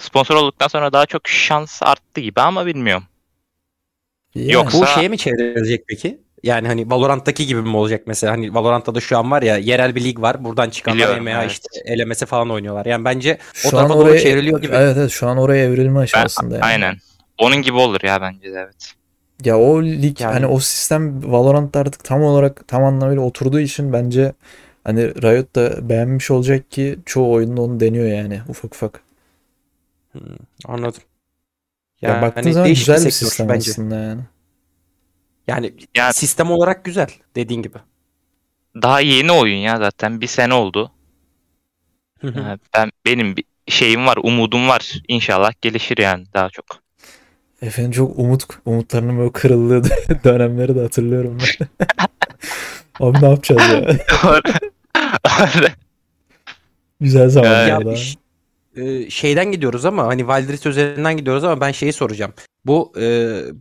sponsor 0.00 0.34
olduktan 0.34 0.68
sonra 0.68 0.92
daha 0.92 1.06
çok 1.06 1.28
şans 1.28 1.82
arttı 1.82 2.20
gibi 2.20 2.40
ama 2.40 2.66
bilmiyorum. 2.66 3.04
Yani 4.34 4.52
Yoksa- 4.52 4.80
Bu 4.80 4.86
şeye 4.86 5.08
mi 5.08 5.18
çevrilecek 5.18 5.84
peki? 5.88 6.20
Yani 6.42 6.68
hani 6.68 6.90
Valorant'taki 6.90 7.46
gibi 7.46 7.62
mi 7.62 7.76
olacak 7.76 8.02
mesela? 8.06 8.32
Hani 8.32 8.54
Valorant'ta 8.54 8.94
da 8.94 9.00
şu 9.00 9.18
an 9.18 9.30
var 9.30 9.42
ya 9.42 9.56
yerel 9.56 9.94
bir 9.94 10.04
lig 10.04 10.20
var. 10.20 10.44
Buradan 10.44 10.70
çıkanlar 10.70 11.16
EMEA 11.16 11.40
evet. 11.42 11.52
işte 11.52 11.68
elemesi 11.84 12.26
falan 12.26 12.50
oynuyorlar. 12.50 12.86
Yani 12.86 13.04
bence 13.04 13.38
şu 13.54 13.68
o 13.68 13.70
an 13.70 13.76
tarafa 13.76 13.94
doğru 13.94 14.08
oraya 14.08 14.20
çevriliyor 14.20 14.62
gibi. 14.62 14.74
Evet 14.74 14.96
evet 14.96 15.10
şu 15.10 15.28
an 15.28 15.38
oraya 15.38 15.64
evrilme 15.64 15.98
aşamasında 16.00 16.54
yani. 16.54 16.64
Aynen. 16.64 16.96
Onun 17.38 17.56
gibi 17.56 17.76
olur 17.76 18.00
ya 18.02 18.20
bence 18.20 18.52
de 18.52 18.58
evet. 18.58 18.92
Ya 19.44 19.58
o 19.58 19.82
lig 19.82 20.20
Yani- 20.20 20.32
hani 20.32 20.46
o 20.46 20.60
sistem 20.60 21.32
Valorant'ta 21.32 21.80
artık 21.80 22.04
tam 22.04 22.22
olarak 22.22 22.68
tam 22.68 22.84
anlamıyla 22.84 23.22
oturduğu 23.22 23.60
için 23.60 23.92
bence 23.92 24.32
hani 24.84 25.22
Riot 25.22 25.56
da 25.56 25.88
beğenmiş 25.88 26.30
olacak 26.30 26.70
ki 26.70 26.98
çoğu 27.06 27.32
oyunda 27.32 27.62
onu 27.62 27.80
deniyor 27.80 28.06
yani 28.06 28.40
ufak 28.48 28.74
ufak. 28.74 29.09
Hmm, 30.12 30.20
anladım. 30.64 31.02
Ya, 32.02 32.10
Yani 32.10 32.22
baktığın 32.22 32.42
hani 32.42 32.52
zaman 32.52 32.68
güzel 32.68 33.04
bir 33.06 33.10
sistem 33.10 33.48
bence. 33.48 33.70
aslında 33.70 33.94
yani. 33.96 34.20
Yani 35.46 35.74
Yani- 35.96 36.12
sistem 36.14 36.50
olarak 36.50 36.84
güzel 36.84 37.08
dediğin 37.36 37.62
gibi. 37.62 37.78
Daha 38.82 39.00
yeni 39.00 39.32
oyun 39.32 39.56
ya 39.56 39.76
zaten 39.76 40.20
bir 40.20 40.26
sene 40.26 40.54
oldu. 40.54 40.92
Ben 42.76 42.90
benim 43.06 43.36
bir 43.36 43.44
şeyim 43.68 44.06
var, 44.06 44.18
umudum 44.22 44.68
var. 44.68 44.94
İnşallah 45.08 45.52
gelişir 45.60 45.98
yani 45.98 46.24
daha 46.34 46.48
çok. 46.50 46.66
Efendim 47.62 47.90
çok 47.92 48.18
umut 48.18 48.44
umutlarının 48.64 49.18
böyle 49.18 49.32
kırıldığı 49.32 49.82
dönemleri 50.24 50.74
de 50.76 50.80
hatırlıyorum 50.80 51.38
ben. 51.40 51.68
Abi 53.06 53.22
ne 53.22 53.28
yapacağız 53.28 53.62
ya? 53.72 53.96
Güzel 57.00 57.20
ya 57.22 57.28
zamanlarda. 57.28 57.96
ş- 57.96 58.18
e, 58.76 59.10
şeyden 59.10 59.52
gidiyoruz 59.52 59.84
ama 59.84 60.06
hani 60.06 60.20
Wild 60.20 60.48
Rift 60.48 60.66
üzerinden 60.66 61.16
gidiyoruz 61.16 61.44
ama 61.44 61.60
ben 61.60 61.72
şeyi 61.72 61.92
soracağım. 61.92 62.32
Bu 62.66 62.92
e, 63.00 63.02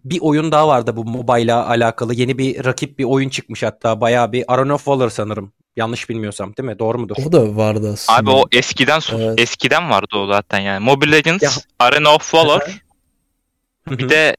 bir 0.05 0.19
oyun 0.21 0.51
daha 0.51 0.67
vardı 0.67 0.95
bu 0.95 1.05
mobile'la 1.05 1.67
alakalı. 1.69 2.13
Yeni 2.15 2.37
bir 2.37 2.65
rakip 2.65 2.99
bir 2.99 3.03
oyun 3.03 3.29
çıkmış 3.29 3.63
hatta 3.63 4.01
bayağı 4.01 4.31
bir 4.31 4.53
Arena 4.53 4.73
of 4.73 4.87
Valor 4.87 5.09
sanırım. 5.09 5.53
Yanlış 5.75 6.09
bilmiyorsam 6.09 6.55
değil 6.57 6.69
mi? 6.69 6.79
Doğru 6.79 6.99
mudur? 6.99 7.15
O 7.27 7.31
da 7.31 7.55
vardı 7.55 7.89
aslında. 7.93 8.19
Abi 8.19 8.29
o 8.29 8.45
eskiden 8.51 9.01
Evet. 9.15 9.39
eskiden 9.39 9.89
vardı 9.89 10.15
o 10.15 10.27
zaten 10.27 10.59
yani. 10.59 10.83
Mobile 10.85 11.11
Legends, 11.11 11.43
Ya- 11.43 11.51
Arena 11.79 12.15
of 12.15 12.33
Valor, 12.33 12.61
bir 13.89 14.09
de 14.09 14.35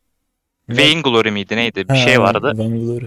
Vainglory 0.69 1.31
miydi 1.31 1.57
neydi? 1.57 1.85
Bir 1.89 1.95
Ha, 1.95 1.97
şey 1.97 2.21
vardı. 2.21 2.53
Vainglory. 2.57 3.07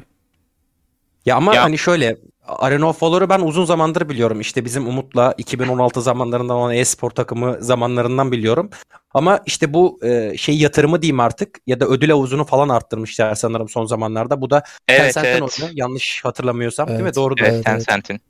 Ya 1.25 1.36
ama 1.36 1.55
Ya- 1.55 1.63
hani 1.63 1.77
şöyle 1.77 2.17
Arena 2.47 2.89
of 2.89 3.03
Valor'u 3.03 3.29
ben 3.29 3.39
uzun 3.39 3.65
zamandır 3.65 4.09
biliyorum. 4.09 4.41
İşte 4.41 4.65
bizim 4.65 4.88
Umut'la 4.88 5.33
2016 5.38 6.01
zamanlarından 6.01 6.55
olan 6.57 6.75
e-spor 6.75 7.09
takımı 7.09 7.57
zamanlarından 7.59 8.31
biliyorum. 8.31 8.69
Ama 9.13 9.39
işte 9.45 9.73
bu 9.73 10.00
e, 10.03 10.38
şey 10.38 10.57
yatırımı 10.57 11.01
diyeyim 11.01 11.19
artık 11.19 11.59
ya 11.67 11.79
da 11.79 11.85
ödül 11.85 12.09
havuzunu 12.09 12.45
falan 12.45 12.69
arttırmışlar 12.69 13.35
sanırım 13.35 13.69
son 13.69 13.85
zamanlarda. 13.85 14.41
Bu 14.41 14.50
da 14.50 14.63
Evet 14.88 15.13
Tencent'ten 15.13 15.41
evet. 15.41 15.59
oyunu. 15.62 15.73
Yanlış 15.75 16.25
hatırlamıyorsam 16.25 16.88
değil 16.88 17.00
mi? 17.00 17.03
Evet. 17.03 17.15
Doğru. 17.15 17.35
Evet, 17.38 17.50
Evet, 17.53 17.63
evet. 17.67 17.85
Tencent'in. 17.85 18.21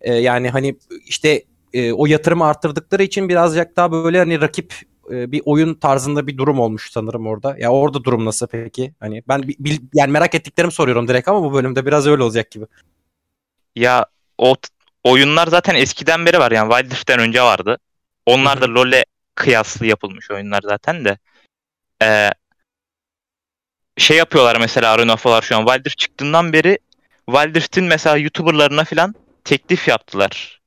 E, 0.00 0.14
yani 0.14 0.50
hani 0.50 0.76
işte 1.06 1.42
e, 1.72 1.92
o 1.92 2.06
yatırımı 2.06 2.44
arttırdıkları 2.44 3.02
için 3.02 3.28
birazcık 3.28 3.76
daha 3.76 3.92
böyle 3.92 4.18
hani 4.18 4.40
rakip 4.40 4.74
e, 5.10 5.32
bir 5.32 5.42
oyun 5.44 5.74
tarzında 5.74 6.26
bir 6.26 6.38
durum 6.38 6.60
olmuş 6.60 6.90
sanırım 6.90 7.26
orada. 7.26 7.56
Ya 7.58 7.70
orada 7.70 8.04
durum 8.04 8.24
nasıl 8.24 8.46
peki? 8.46 8.94
Hani 9.00 9.22
ben 9.28 9.42
bi- 9.42 9.56
bil- 9.58 9.80
yani 9.94 10.10
merak 10.12 10.34
ettiklerimi 10.34 10.72
soruyorum 10.72 11.08
direkt 11.08 11.28
ama 11.28 11.42
bu 11.42 11.52
bölümde 11.54 11.86
biraz 11.86 12.06
öyle 12.06 12.22
olacak 12.22 12.50
gibi. 12.50 12.64
Ya 13.76 14.06
o 14.38 14.54
oyunlar 15.04 15.46
zaten 15.46 15.74
eskiden 15.74 16.26
beri 16.26 16.38
var 16.38 16.52
yani 16.52 16.74
Wild 16.74 16.90
Rift'ten 16.90 17.18
önce 17.18 17.42
vardı. 17.42 17.78
Onlar 18.26 18.60
da 18.60 18.74
LoL'e 18.74 19.04
kıyaslı 19.34 19.86
yapılmış 19.86 20.30
oyunlar 20.30 20.60
zaten 20.62 21.04
de. 21.04 21.18
Ee, 22.02 22.30
şey 23.98 24.16
yapıyorlar 24.16 24.56
mesela 24.60 24.92
Arena 24.92 25.16
Valor 25.24 25.42
şu 25.42 25.56
an 25.56 25.66
Wild 25.66 25.86
Rift 25.86 25.98
çıktığından 25.98 26.52
beri 26.52 26.78
Wild 27.26 27.56
Rift'in 27.56 27.84
mesela 27.84 28.16
YouTuber'larına 28.16 28.84
falan 28.84 29.14
teklif 29.44 29.88
yaptılar. 29.88 30.60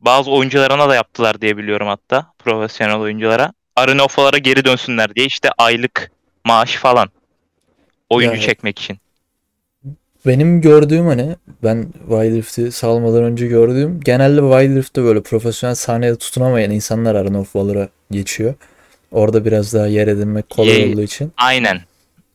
Bazı 0.00 0.30
oyuncularına 0.30 0.88
da 0.88 0.94
yaptılar 0.94 1.40
diye 1.40 1.56
biliyorum 1.56 1.86
hatta 1.88 2.32
profesyonel 2.38 2.96
oyunculara. 2.96 3.52
Arena 3.76 4.38
geri 4.38 4.64
dönsünler 4.64 5.14
diye 5.14 5.26
işte 5.26 5.50
aylık 5.58 6.10
maaş 6.44 6.76
falan. 6.76 7.10
Oyuncu 8.08 8.36
Ya- 8.36 8.42
çekmek 8.42 8.78
için. 8.78 8.98
Benim 10.26 10.60
gördüğüm 10.60 11.06
hani 11.06 11.36
ben 11.62 11.82
Wild 12.08 12.36
Rift'i 12.36 12.72
salmadan 12.72 13.24
önce 13.24 13.46
gördüğüm 13.46 14.00
genelde 14.00 14.40
Wild 14.40 14.76
Rift'te 14.76 15.02
böyle 15.02 15.22
profesyonel 15.22 15.74
sahnede 15.74 16.16
tutunamayan 16.16 16.70
insanlar 16.70 17.14
Arena 17.14 17.40
of 17.40 17.56
Valor'a 17.56 17.88
geçiyor. 18.10 18.54
Orada 19.12 19.44
biraz 19.44 19.74
daha 19.74 19.86
yer 19.86 20.08
edinmek 20.08 20.50
kolay 20.50 20.80
Ye- 20.80 20.92
olduğu 20.92 21.02
için. 21.02 21.32
Aynen. 21.36 21.80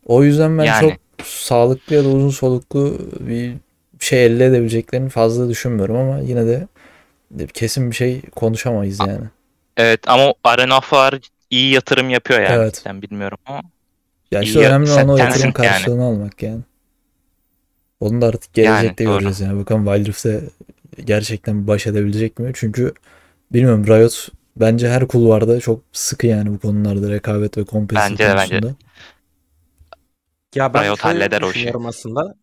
O 0.06 0.24
yüzden 0.24 0.58
ben 0.58 0.64
Yani. 0.64 0.82
çok 0.82 1.26
sağlıklı 1.26 1.96
ya 1.96 2.04
da 2.04 2.08
uzun 2.08 2.30
soluklu 2.30 2.98
bir 3.20 3.54
şey 4.00 4.26
elde 4.26 4.46
edebileceklerini 4.46 5.10
fazla 5.10 5.50
düşünmüyorum 5.50 5.96
ama 5.96 6.20
yine 6.20 6.48
de 6.48 6.68
kesin 7.54 7.92
bir 7.92 7.96
şey 7.96 8.22
konuşamayız 8.22 9.00
yani. 9.00 9.26
Evet 9.78 10.00
ama 10.08 10.34
Arena 10.44 10.78
of 10.78 10.94
Valor 10.94 11.20
iyi 11.50 11.74
yatırım 11.74 12.10
yapıyor 12.10 12.42
yani. 12.42 12.56
Evet. 12.56 12.84
Ben 12.86 13.02
bilmiyorum 13.02 13.38
ama. 13.46 13.62
Ya 14.32 14.42
işte 14.42 14.60
önemli 14.60 14.92
olan 14.92 15.10
o 15.10 15.18
yatırım 15.18 15.44
yani. 15.44 15.54
karşılığını 15.54 16.04
almak 16.04 16.44
yani. 16.44 16.62
Onu 18.02 18.22
da 18.22 18.28
artık 18.28 18.58
Yani, 18.58 18.68
gelecekte 18.68 19.06
doğru. 19.06 19.14
göreceğiz 19.14 19.40
yani. 19.40 19.60
Bakalım 19.60 19.86
Wild 19.86 20.08
Rift'e 20.08 20.42
gerçekten 21.06 21.68
baş 21.68 21.88
edebilecek 21.88 22.40
mi? 22.40 22.52
Çünkü 22.56 22.94
bilmiyorum 23.54 23.88
Riot 23.88 24.28
bence 24.56 24.90
her 24.90 25.08
kulvarda 25.08 25.60
çok 25.60 25.84
sıkı 25.92 26.28
yani 26.28 26.54
bu 26.54 26.60
konularda 26.60 27.10
rekabet 27.10 27.58
ve 27.58 27.66
kompetitif 27.66 28.12
Bence 28.12 28.24
de, 28.24 28.36
bence 28.36 28.56
de. 28.56 28.60
konusunda. 28.60 28.76
Ya 30.56 30.74
ben 30.74 30.84
Riot 30.86 31.00
halleder 31.00 31.42
o 31.42 31.52
işi. 31.52 31.74
aslında. 31.88 32.36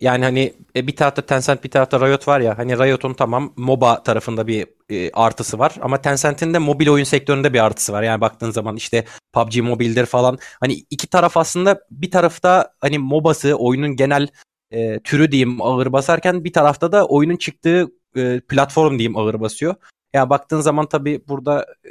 Yani 0.00 0.24
hani 0.24 0.54
e, 0.76 0.86
bir 0.86 0.96
tarafta 0.96 1.22
Tencent 1.22 1.64
bir 1.64 1.70
tarafta 1.70 2.08
Riot 2.08 2.28
var 2.28 2.40
ya 2.40 2.58
hani 2.58 2.78
Riot'un 2.78 3.14
tamam 3.14 3.52
MOBA 3.56 4.02
tarafında 4.02 4.46
bir 4.46 4.66
e, 4.90 5.10
artısı 5.12 5.58
var 5.58 5.74
ama 5.80 6.02
Tencent'in 6.02 6.54
de 6.54 6.58
mobil 6.58 6.88
oyun 6.88 7.04
sektöründe 7.04 7.52
bir 7.52 7.64
artısı 7.64 7.92
var. 7.92 8.02
Yani 8.02 8.20
baktığın 8.20 8.50
zaman 8.50 8.76
işte 8.76 9.04
PUBG 9.32 9.56
Mobile'dir 9.56 10.06
falan. 10.06 10.38
Hani 10.60 10.72
iki 10.90 11.06
taraf 11.06 11.36
aslında 11.36 11.80
bir 11.90 12.10
tarafta 12.10 12.72
hani 12.80 12.98
MOBA'sı 12.98 13.54
oyunun 13.54 13.96
genel 13.96 14.28
e, 14.74 15.00
türü 15.00 15.32
diyeyim 15.32 15.62
ağır 15.62 15.92
basarken 15.92 16.44
bir 16.44 16.52
tarafta 16.52 16.92
da 16.92 17.06
oyunun 17.06 17.36
çıktığı 17.36 17.86
e, 18.16 18.40
platform 18.40 18.98
diyeyim 18.98 19.16
ağır 19.16 19.40
basıyor. 19.40 19.74
Ya 20.14 20.30
baktığın 20.30 20.60
zaman 20.60 20.86
tabii 20.88 21.22
burada 21.28 21.66
e, 21.84 21.90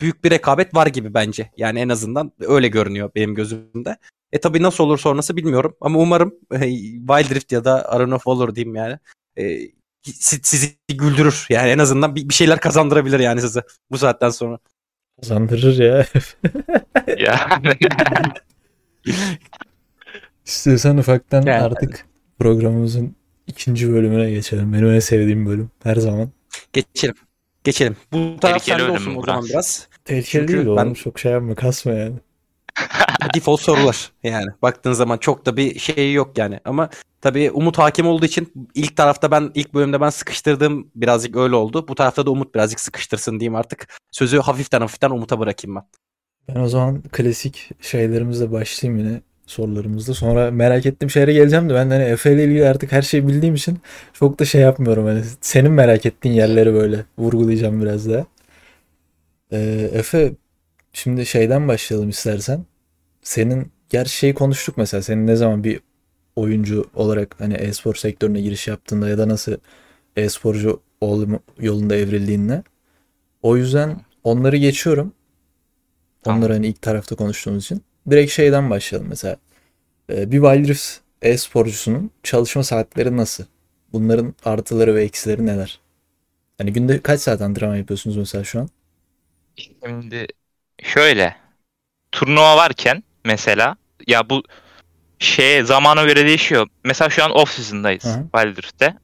büyük 0.00 0.24
bir 0.24 0.30
rekabet 0.30 0.74
var 0.74 0.86
gibi 0.86 1.14
bence. 1.14 1.50
Yani 1.56 1.78
en 1.80 1.88
azından 1.88 2.32
öyle 2.40 2.68
görünüyor 2.68 3.10
benim 3.14 3.34
gözümde. 3.34 3.96
E 4.32 4.40
tabii 4.40 4.62
nasıl 4.62 4.84
olur 4.84 4.98
sonrası 4.98 5.36
bilmiyorum 5.36 5.76
ama 5.80 5.98
umarım 5.98 6.34
e, 6.52 6.58
Wild 6.98 7.34
Rift 7.34 7.52
ya 7.52 7.64
da 7.64 7.88
Arena 7.92 8.14
of 8.14 8.26
Valor 8.26 8.54
diyeyim 8.54 8.74
yani. 8.74 8.98
E, 9.38 9.58
si- 10.04 10.40
sizi 10.42 10.76
güldürür. 10.88 11.46
Yani 11.50 11.68
en 11.70 11.78
azından 11.78 12.14
bir, 12.14 12.28
bir 12.28 12.34
şeyler 12.34 12.60
kazandırabilir 12.60 13.20
yani 13.20 13.40
size 13.40 13.62
bu 13.90 13.98
saatten 13.98 14.30
sonra. 14.30 14.58
Kazandırır 15.20 15.78
ya. 15.78 16.06
ya. 17.18 17.60
İstiyorsan 20.46 20.98
ufaktan 20.98 21.42
Yani- 21.42 21.62
artık 21.62 22.06
programımızın 22.42 23.16
ikinci 23.46 23.92
bölümüne 23.92 24.30
geçelim. 24.30 24.72
Benim 24.72 24.86
en 24.86 24.98
sevdiğim 24.98 25.46
bölüm 25.46 25.70
her 25.82 25.96
zaman. 25.96 26.30
Geçelim. 26.72 27.14
Geçelim. 27.64 27.96
Bu 28.12 28.36
taraf 28.40 28.64
sende 28.64 28.90
olsun 28.90 29.14
bu 29.14 29.20
o 29.20 29.26
zaman 29.26 29.44
biraz. 29.44 29.88
Tehlikeli 30.04 30.26
Çünkü 30.30 30.52
değil 30.52 30.66
oğlum. 30.66 30.76
ben- 30.76 30.94
Çok 30.94 31.18
şey 31.18 31.32
yapma 31.32 31.54
kasma 31.54 31.92
yani. 31.92 32.14
Default 33.34 33.60
sorular 33.60 34.12
yani. 34.22 34.46
Baktığın 34.62 34.92
zaman 34.92 35.18
çok 35.18 35.46
da 35.46 35.56
bir 35.56 35.78
şey 35.78 36.12
yok 36.12 36.38
yani. 36.38 36.60
Ama 36.64 36.88
tabii 37.20 37.50
Umut 37.50 37.78
hakim 37.78 38.06
olduğu 38.06 38.26
için 38.26 38.52
ilk 38.74 38.96
tarafta 38.96 39.30
ben 39.30 39.50
ilk 39.54 39.74
bölümde 39.74 40.00
ben 40.00 40.10
sıkıştırdığım 40.10 40.90
birazcık 40.94 41.36
öyle 41.36 41.54
oldu. 41.56 41.88
Bu 41.88 41.94
tarafta 41.94 42.26
da 42.26 42.30
Umut 42.30 42.54
birazcık 42.54 42.80
sıkıştırsın 42.80 43.40
diyeyim 43.40 43.54
artık. 43.54 43.88
Sözü 44.12 44.38
hafiften 44.38 44.80
hafiften 44.80 45.10
Umut'a 45.10 45.38
bırakayım 45.38 45.76
ben. 45.76 45.84
Ben 46.48 46.60
o 46.60 46.68
zaman 46.68 47.02
klasik 47.02 47.70
şeylerimizle 47.80 48.52
başlayayım 48.52 49.06
yine 49.06 49.20
sorularımızda. 49.52 50.14
Sonra 50.14 50.50
merak 50.50 50.86
ettiğim 50.86 51.10
şeylere 51.10 51.32
geleceğim 51.32 51.68
de 51.70 51.74
ben 51.74 51.90
hani 51.90 52.04
Efe 52.04 52.32
ile 52.34 52.44
ilgili 52.44 52.68
artık 52.68 52.92
her 52.92 53.02
şeyi 53.02 53.28
bildiğim 53.28 53.54
için 53.54 53.78
çok 54.12 54.38
da 54.38 54.44
şey 54.44 54.60
yapmıyorum. 54.60 55.04
Hani 55.06 55.22
senin 55.40 55.72
merak 55.72 56.06
ettiğin 56.06 56.34
yerleri 56.34 56.74
böyle 56.74 57.04
vurgulayacağım 57.18 57.82
biraz 57.82 58.08
daha. 58.10 58.26
Ee, 59.52 59.90
Efe 59.94 60.32
şimdi 60.92 61.26
şeyden 61.26 61.68
başlayalım 61.68 62.08
istersen. 62.08 62.64
Senin 63.22 63.72
gerçi 63.88 64.16
şeyi 64.16 64.34
konuştuk 64.34 64.76
mesela. 64.76 65.02
Senin 65.02 65.26
ne 65.26 65.36
zaman 65.36 65.64
bir 65.64 65.80
oyuncu 66.36 66.84
olarak 66.94 67.40
hani 67.40 67.54
e-spor 67.54 67.94
sektörüne 67.94 68.40
giriş 68.40 68.68
yaptığında 68.68 69.08
ya 69.08 69.18
da 69.18 69.28
nasıl 69.28 69.56
e-sporcu 70.16 70.80
olma 71.00 71.38
yolunda 71.58 71.96
evrildiğinde. 71.96 72.62
O 73.42 73.56
yüzden 73.56 74.00
onları 74.24 74.56
geçiyorum. 74.56 75.12
Tamam. 76.22 76.38
Onları 76.38 76.52
hani 76.52 76.66
ilk 76.66 76.82
tarafta 76.82 77.16
konuştuğumuz 77.16 77.64
için. 77.64 77.82
Direkt 78.10 78.32
şeyden 78.32 78.70
başlayalım 78.70 79.08
mesela. 79.08 79.36
Ee, 80.10 80.32
Bir 80.32 80.40
Wild 80.42 80.68
Rift 80.68 81.00
e-sporcusunun 81.22 82.10
çalışma 82.22 82.62
saatleri 82.64 83.16
nasıl? 83.16 83.44
Bunların 83.92 84.34
artıları 84.44 84.94
ve 84.94 85.04
eksileri 85.04 85.46
neler? 85.46 85.80
Hani 86.58 86.72
günde 86.72 87.02
kaç 87.02 87.20
saat 87.20 87.42
antrenman 87.42 87.76
yapıyorsunuz 87.76 88.16
mesela 88.16 88.44
şu 88.44 88.60
an? 88.60 88.68
Şimdi 89.56 90.26
şöyle 90.82 91.36
turnuva 92.12 92.56
varken 92.56 93.02
mesela 93.24 93.76
ya 94.06 94.30
bu 94.30 94.42
şey 95.18 95.62
zamana 95.64 96.04
göre 96.04 96.26
değişiyor. 96.26 96.68
Mesela 96.84 97.10
şu 97.10 97.24
an 97.24 97.30
off 97.38 97.50
season'dayız. 97.50 98.04
Wild 98.34 98.56
Rift'te. 98.56 98.96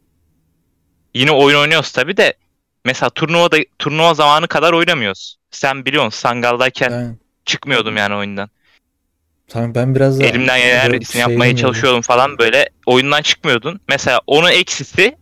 Yine 1.14 1.30
oyun 1.30 1.58
oynuyoruz 1.58 1.92
tabi 1.92 2.16
de 2.16 2.34
mesela 2.84 3.10
turnuvada 3.10 3.56
turnuva 3.78 4.14
zamanı 4.14 4.48
kadar 4.48 4.72
oynamıyoruz. 4.72 5.36
Sen 5.50 5.84
biliyorsun 5.84 6.10
Sangal'dayken 6.10 6.90
Yani, 6.90 7.16
çıkmıyordum 7.44 7.96
yani 7.96 8.14
oyundan. 8.14 8.50
Tamam 9.48 9.74
ben 9.74 9.94
biraz 9.94 10.20
da 10.20 10.24
Elimden 10.24 10.58
gelen 10.60 11.00
şey 11.00 11.20
yapmaya 11.20 11.36
bilmiyorum. 11.36 11.56
çalışıyordum 11.56 12.00
falan 12.02 12.38
böyle. 12.38 12.68
Oyundan 12.86 13.22
çıkmıyordun. 13.22 13.80
Mesela 13.88 14.20
onun 14.26 14.50
eksisi 14.50 15.16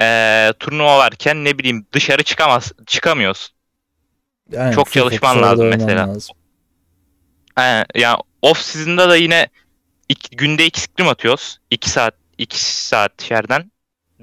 eee 0.00 0.52
turnuva 0.60 0.98
varken 0.98 1.44
ne 1.44 1.58
bileyim 1.58 1.86
dışarı 1.92 2.22
çıkamaz 2.22 2.72
çıkamıyoruz. 2.86 3.52
Yani 4.52 4.74
çok 4.74 4.92
çalışman 4.92 5.42
lazım 5.42 5.68
mesela. 5.68 6.08
lazım. 6.08 6.36
He, 7.56 7.84
yani 7.94 8.16
off 8.42 8.58
season'da 8.58 9.08
da 9.08 9.16
yine 9.16 9.48
iki- 10.08 10.36
günde 10.36 10.66
iki 10.66 10.80
scrim 10.80 11.08
atıyoruz. 11.08 11.58
2 11.70 11.90
saat 11.90 12.14
2 12.38 12.64
saat 12.64 13.30
yerden 13.30 13.70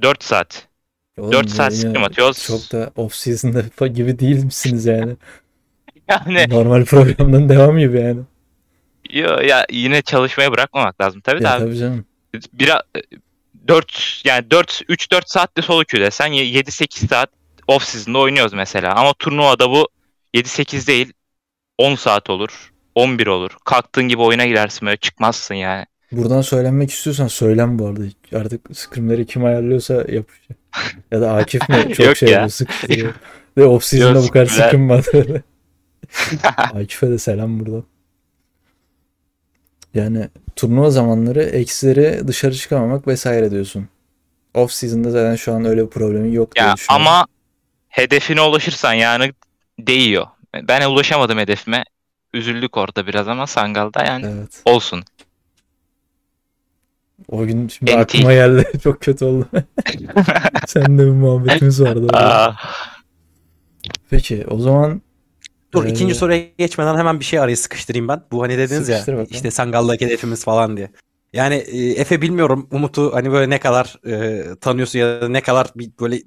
4 0.01 0.24
saat. 0.24 0.68
Oğlum 1.18 1.32
4 1.32 1.46
bu 1.46 1.50
saat 1.50 1.74
scrim 1.74 2.03
atıyoruz. 2.03 2.44
Çok 2.44 2.72
da 2.72 2.92
off 2.96 3.15
season'da 3.15 3.88
gibi 3.88 4.20
değil 4.20 4.44
misiniz 4.44 4.86
yani? 4.86 5.18
Yani 6.10 6.45
Normal 6.50 6.86
programdan 6.86 7.50
devam 7.50 7.79
gibi 7.79 8.00
yani. 8.01 8.19
yo, 9.13 9.39
ya 9.39 9.65
yine 9.72 10.01
çalışmaya 10.01 10.51
bırakmamak 10.51 11.01
lazım 11.01 11.22
tabii 11.22 11.39
de 11.41 11.43
Ya 11.43 11.53
abi. 11.55 11.60
tabii 11.65 11.77
canım. 11.77 12.05
Biraz 12.53 12.81
4 13.67 14.22
yani 14.25 14.51
4 14.51 14.81
3 14.89 15.12
4 15.12 15.29
saatte 15.29 15.62
solo 15.62 15.83
queue 15.91 16.05
desen 16.05 16.27
7 16.27 16.72
8 16.72 17.10
saat 17.10 17.29
off 17.67 17.83
season'da 17.83 18.17
oynuyoruz 18.19 18.53
mesela. 18.53 18.93
Ama 18.95 19.13
turnuvada 19.19 19.69
bu 19.69 19.88
7 20.33 20.50
8 20.50 20.88
değil 20.88 21.13
10 21.77 21.95
saat 21.95 22.29
olur. 22.29 22.72
11 22.95 23.27
olur. 23.27 23.51
Kalktığın 23.65 24.07
gibi 24.07 24.22
oyuna 24.22 24.45
girersin 24.45 24.86
böyle 24.86 24.98
çıkmazsın 24.98 25.55
yani. 25.55 25.86
Buradan 26.12 26.41
söylenmek 26.41 26.91
istiyorsan 26.91 27.27
söylem 27.27 27.79
bu 27.79 27.88
arada. 27.88 28.01
Artık 28.36 28.62
scrimleri 28.74 29.25
kim 29.25 29.45
ayarlıyorsa 29.45 29.93
yapacak. 29.93 30.57
Ya 31.12 31.22
da 31.22 31.33
Akif 31.33 31.69
mi 31.69 31.75
çok 31.93 32.05
Yok 32.05 32.17
şey 32.17 32.29
ya. 32.29 32.33
yapıyor 32.33 32.50
sıkıştırıyor. 32.50 33.13
Ve 33.57 33.65
off 33.65 33.83
season'da 33.83 34.22
bu 34.24 34.27
kadar 34.27 34.45
scrim 34.45 34.89
var. 34.89 35.05
Akif'e 36.57 37.10
de 37.10 37.17
selam 37.17 37.60
buradan. 37.60 37.83
Yani 39.93 40.29
turnuva 40.55 40.89
zamanları 40.89 41.43
eksileri 41.43 42.27
dışarı 42.27 42.53
çıkamamak 42.55 43.07
vesaire 43.07 43.51
diyorsun. 43.51 43.88
off 44.53 44.72
season'da 44.72 45.12
zaten 45.12 45.36
şu 45.36 45.53
an 45.53 45.65
öyle 45.65 45.81
bir 45.86 45.89
problemin 45.89 46.31
yok 46.31 46.55
diye 46.55 46.65
Ya 46.65 46.75
düşünüyorum. 46.75 47.07
ama 47.07 47.27
hedefine 47.89 48.41
ulaşırsan 48.41 48.93
yani 48.93 49.33
değiyor. 49.79 50.27
Ben 50.63 50.89
ulaşamadım 50.89 51.38
hedefime. 51.38 51.83
Üzüldük 52.33 52.77
orada 52.77 53.07
biraz 53.07 53.27
ama 53.27 53.48
Sangal'da 53.48 54.03
yani 54.03 54.25
Evet. 54.25 54.62
olsun. 54.65 55.03
O 57.27 57.45
gün 57.45 57.67
şimdi 57.67 57.91
NT. 57.91 57.95
aklıma 57.98 58.33
geldi. 58.33 58.72
Çok 58.83 59.01
kötü 59.01 59.25
oldu. 59.25 59.48
Seninle 60.67 61.05
bir 61.05 61.12
muhabbetimiz 61.12 61.81
vardı. 61.81 62.07
Peki 64.10 64.45
o 64.50 64.57
zaman 64.60 65.01
Dur 65.74 65.86
Ee, 65.86 65.89
ikinci 65.89 66.15
soruya 66.15 66.38
geçmeden 66.58 66.98
hemen 66.98 67.20
bir 67.20 67.25
şey 67.25 67.39
araya 67.39 67.56
sıkıştırayım 67.56 68.08
ben. 68.08 68.22
Bu 68.32 68.44
hani 68.44 68.58
dediniz 68.58 68.89
ya 68.89 69.00
bakalım. 69.00 69.27
işte 69.32 69.51
Sangal'daki 69.51 70.06
hedefimiz 70.06 70.44
falan 70.44 70.77
diye. 70.77 70.92
Yani 71.34 71.56
e, 71.56 71.92
Efe 71.92 72.22
bilmiyorum 72.22 72.68
Umut'u 72.72 73.15
hani 73.15 73.32
böyle 73.32 73.50
ne 73.50 73.60
kadar 73.60 73.96
e, 74.08 74.44
tanıyorsun 74.62 75.00
ya 75.00 75.22
da 75.22 75.30
ne 75.30 75.42
kadar 75.42 75.68
bir 75.75 75.92
böyle 76.00 76.20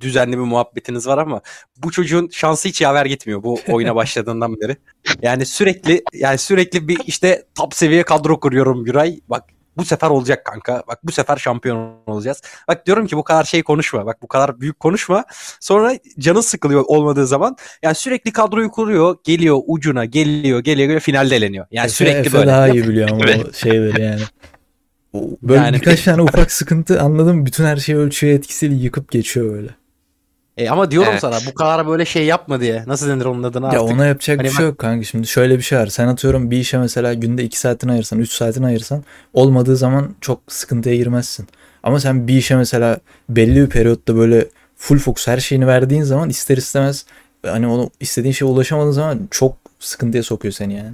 düzenli 0.00 0.32
bir 0.32 0.42
muhabbetiniz 0.42 1.06
var 1.06 1.18
ama 1.18 1.40
bu 1.76 1.90
çocuğun 1.90 2.28
şansı 2.32 2.68
hiç 2.68 2.80
yaver 2.80 3.06
gitmiyor 3.06 3.42
bu 3.42 3.58
oyuna 3.68 3.94
başladığından 3.94 4.60
beri. 4.60 4.76
Yani 5.22 5.46
sürekli 5.46 6.02
yani 6.12 6.38
sürekli 6.38 6.88
bir 6.88 6.98
işte 7.06 7.44
top 7.54 7.74
seviye 7.74 8.02
kadro 8.02 8.40
kuruyorum 8.40 8.84
Güray. 8.84 9.20
Bak 9.28 9.44
bu 9.76 9.84
sefer 9.84 10.10
olacak 10.10 10.44
kanka. 10.44 10.82
Bak 10.88 10.98
bu 11.04 11.12
sefer 11.12 11.36
şampiyon 11.36 11.92
olacağız. 12.06 12.42
Bak 12.68 12.86
diyorum 12.86 13.06
ki 13.06 13.16
bu 13.16 13.24
kadar 13.24 13.44
şey 13.44 13.62
konuşma. 13.62 14.06
Bak 14.06 14.22
bu 14.22 14.28
kadar 14.28 14.60
büyük 14.60 14.80
konuşma. 14.80 15.24
Sonra 15.60 15.92
canın 16.18 16.40
sıkılıyor 16.40 16.84
olmadığı 16.86 17.26
zaman 17.26 17.56
yani 17.82 17.94
sürekli 17.94 18.32
kadroyu 18.32 18.70
kuruyor, 18.70 19.16
geliyor 19.24 19.58
ucuna, 19.66 20.04
geliyor, 20.04 20.60
geliyor, 20.60 20.86
geliyor 20.86 21.00
finalde 21.00 21.36
eleniyor. 21.36 21.66
Yani 21.70 21.86
Efe, 21.86 21.94
sürekli 21.94 22.18
Efe 22.26 22.32
böyle. 22.38 22.46
daha 22.46 22.68
iyi 22.68 22.88
biliyor 22.88 23.08
ama 23.10 23.20
Evet. 23.24 23.46
o 23.48 23.52
şeyleri 23.52 24.02
yani. 24.02 24.20
Böyle 25.42 25.60
Yani- 25.60 25.76
birkaç 25.76 26.02
tane 26.04 26.22
ufak 26.22 26.52
sıkıntı 26.52 27.00
anladım. 27.00 27.46
Bütün 27.46 27.64
her 27.64 27.76
şeyi 27.76 27.98
ölçüye 27.98 28.34
etkisiyle 28.34 28.74
yıkıp 28.74 29.10
geçiyor 29.10 29.52
böyle. 29.52 29.68
E 30.56 30.68
ama 30.70 30.90
diyorum 30.90 31.08
Evet. 31.12 31.20
sana 31.20 31.38
bu 31.46 31.54
kadar 31.54 31.86
böyle 31.86 32.04
şey 32.04 32.24
yapma 32.24 32.60
diye. 32.60 32.84
Nasıl 32.86 33.08
denir 33.08 33.24
onun 33.24 33.42
adına 33.42 33.66
Ya 33.74 33.80
artık? 33.82 33.94
ona 33.96 34.06
yapacak 34.06 34.38
Hani 34.38 34.48
bir 34.48 34.52
şey 34.52 34.64
yok 34.66 34.78
kanka. 34.78 35.04
Şimdi 35.04 35.26
şöyle 35.26 35.58
bir 35.58 35.62
şey 35.62 35.78
var. 35.78 35.86
Sen 35.86 36.08
atıyorum 36.08 36.50
bir 36.50 36.56
işe 36.58 36.78
mesela 36.78 37.14
günde 37.14 37.44
2 37.44 37.58
saatini 37.58 37.92
ayırsan, 37.92 38.18
3 38.18 38.32
saatini 38.32 38.66
ayırsan 38.66 39.04
olmadığı 39.32 39.76
zaman 39.76 40.14
çok 40.20 40.40
sıkıntıya 40.48 40.96
girmezsin. 40.96 41.46
Ama 41.82 42.00
sen 42.00 42.28
bir 42.28 42.34
işe 42.36 42.56
mesela 42.56 42.98
belli 43.28 43.60
bir 43.62 43.66
periyotta 43.68 44.16
böyle 44.16 44.46
full 44.76 44.98
fokus 44.98 45.28
her 45.28 45.38
şeyini 45.38 45.66
verdiğin 45.66 46.02
zaman 46.02 46.28
ister 46.30 46.56
istemez 46.56 47.06
hani 47.46 47.66
onu 47.66 47.90
istediğin 48.00 48.32
şeye 48.32 48.44
ulaşamadığın 48.46 48.90
zaman 48.90 49.28
çok 49.30 49.56
sıkıntıya 49.80 50.22
sokuyor 50.22 50.52
seni 50.52 50.74
yani. 50.74 50.92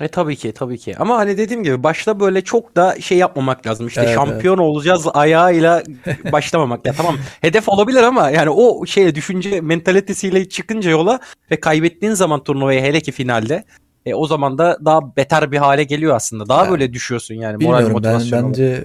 E 0.00 0.08
tabii 0.08 0.36
ki 0.36 0.52
tabii 0.52 0.78
ki. 0.78 0.96
Ama 0.98 1.18
hani 1.18 1.38
dediğim 1.38 1.62
gibi 1.62 1.82
başta 1.82 2.20
böyle 2.20 2.40
çok 2.40 2.76
da 2.76 3.00
şey 3.00 3.18
yapmamak 3.18 3.66
lazım. 3.66 3.86
İşte 3.86 4.00
Evet, 4.02 4.14
şampiyon 4.14 4.58
olacağız 4.58 5.06
ayağıyla 5.14 5.82
başlamamak. 6.32 6.86
Ya 6.86 6.92
tamam 6.92 7.18
hedef 7.40 7.68
olabilir 7.68 8.02
ama 8.02 8.30
yani 8.30 8.50
o 8.50 8.86
şeye 8.86 9.14
düşünce 9.14 9.60
mentalitesiyle 9.60 10.48
çıkınca 10.48 10.90
yola 10.90 11.20
ve 11.50 11.60
kaybettiğin 11.60 12.12
zaman 12.12 12.42
turnuvayı 12.44 12.80
hele 12.80 13.00
ki 13.00 13.12
finalde 13.12 13.64
e, 14.06 14.14
o 14.14 14.26
zaman 14.26 14.58
da 14.58 14.78
daha 14.84 15.16
beter 15.16 15.52
bir 15.52 15.58
hale 15.58 15.84
geliyor 15.84 16.16
aslında. 16.16 16.48
Daha 16.48 16.64
Ya, 16.64 16.70
böyle 16.70 16.92
düşüyorsun 16.92 17.34
yani 17.34 17.64
moral 17.64 17.78
Bilmiyorum 17.78 18.02
ben 18.04 18.12
motivasyon 18.12 18.38
olarak. 18.38 18.50
bence 18.58 18.84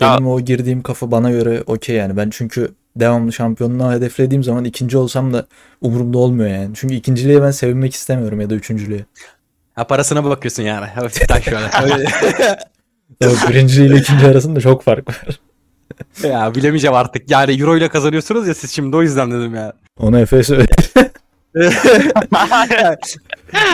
Ya- 0.00 0.14
benim 0.14 0.26
o 0.28 0.40
girdiğim 0.40 0.82
kafa 0.82 1.10
bana 1.10 1.30
göre 1.30 1.62
okey 1.66 1.96
yani. 1.96 2.16
Ben 2.16 2.30
çünkü 2.30 2.74
devamlı 2.96 3.32
şampiyonluğa 3.32 3.92
hedeflediğim 3.92 4.42
zaman 4.44 4.64
ikinci 4.64 4.96
olsam 4.98 5.32
da 5.32 5.46
umurumda 5.80 6.18
olmuyor 6.18 6.50
yani. 6.50 6.70
Çünkü 6.74 6.94
ikinciliğe 6.94 7.42
ben 7.42 7.50
sevinmek 7.50 7.94
istemiyorum 7.94 8.40
ya 8.40 8.50
da 8.50 8.54
üçüncülüğe. 8.54 9.04
Ha, 9.78 9.86
parasına 9.86 10.24
bakıyorsun 10.24 10.62
yani. 10.62 10.86
Hafiften 10.86 11.40
şöyle. 11.40 11.58
Öyle- 11.82 12.06
Tabii 13.20 13.34
birinci 13.48 13.84
ile 13.84 13.96
ikinci 13.96 14.26
arasında 14.26 14.60
çok 14.60 14.82
fark 14.82 15.08
var. 15.08 15.40
ya 16.22 16.54
bilemeyeceğim 16.54 16.94
artık. 16.96 17.30
Yani 17.30 17.60
euro 17.60 17.76
ile 17.76 17.88
kazanıyorsunuz 17.88 18.48
ya 18.48 18.54
siz 18.54 18.70
şimdi 18.72 18.96
o 18.96 19.02
yüzden 19.02 19.30
dedim 19.30 19.54
ya. 19.54 19.72
Onu 19.98 20.20
Efe 20.20 20.42
söyle. 20.42 20.66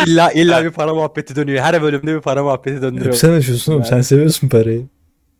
illa 0.06 0.32
illa 0.32 0.64
bir 0.64 0.70
para 0.70 0.94
muhabbeti 0.94 1.37
dönüyor. 1.37 1.64
Her 1.64 1.82
bölümde 1.82 2.16
bir 2.16 2.20
para 2.20 2.42
muhabbeti 2.42 2.83
döndürüyor. 2.83 3.12
Hep 3.12 3.16
sen 3.20 3.33
açıyorsun 3.33 3.72
oğlum. 3.72 3.85
Sen 3.85 4.00
seviyorsun 4.00 4.48
parayı. 4.48 4.87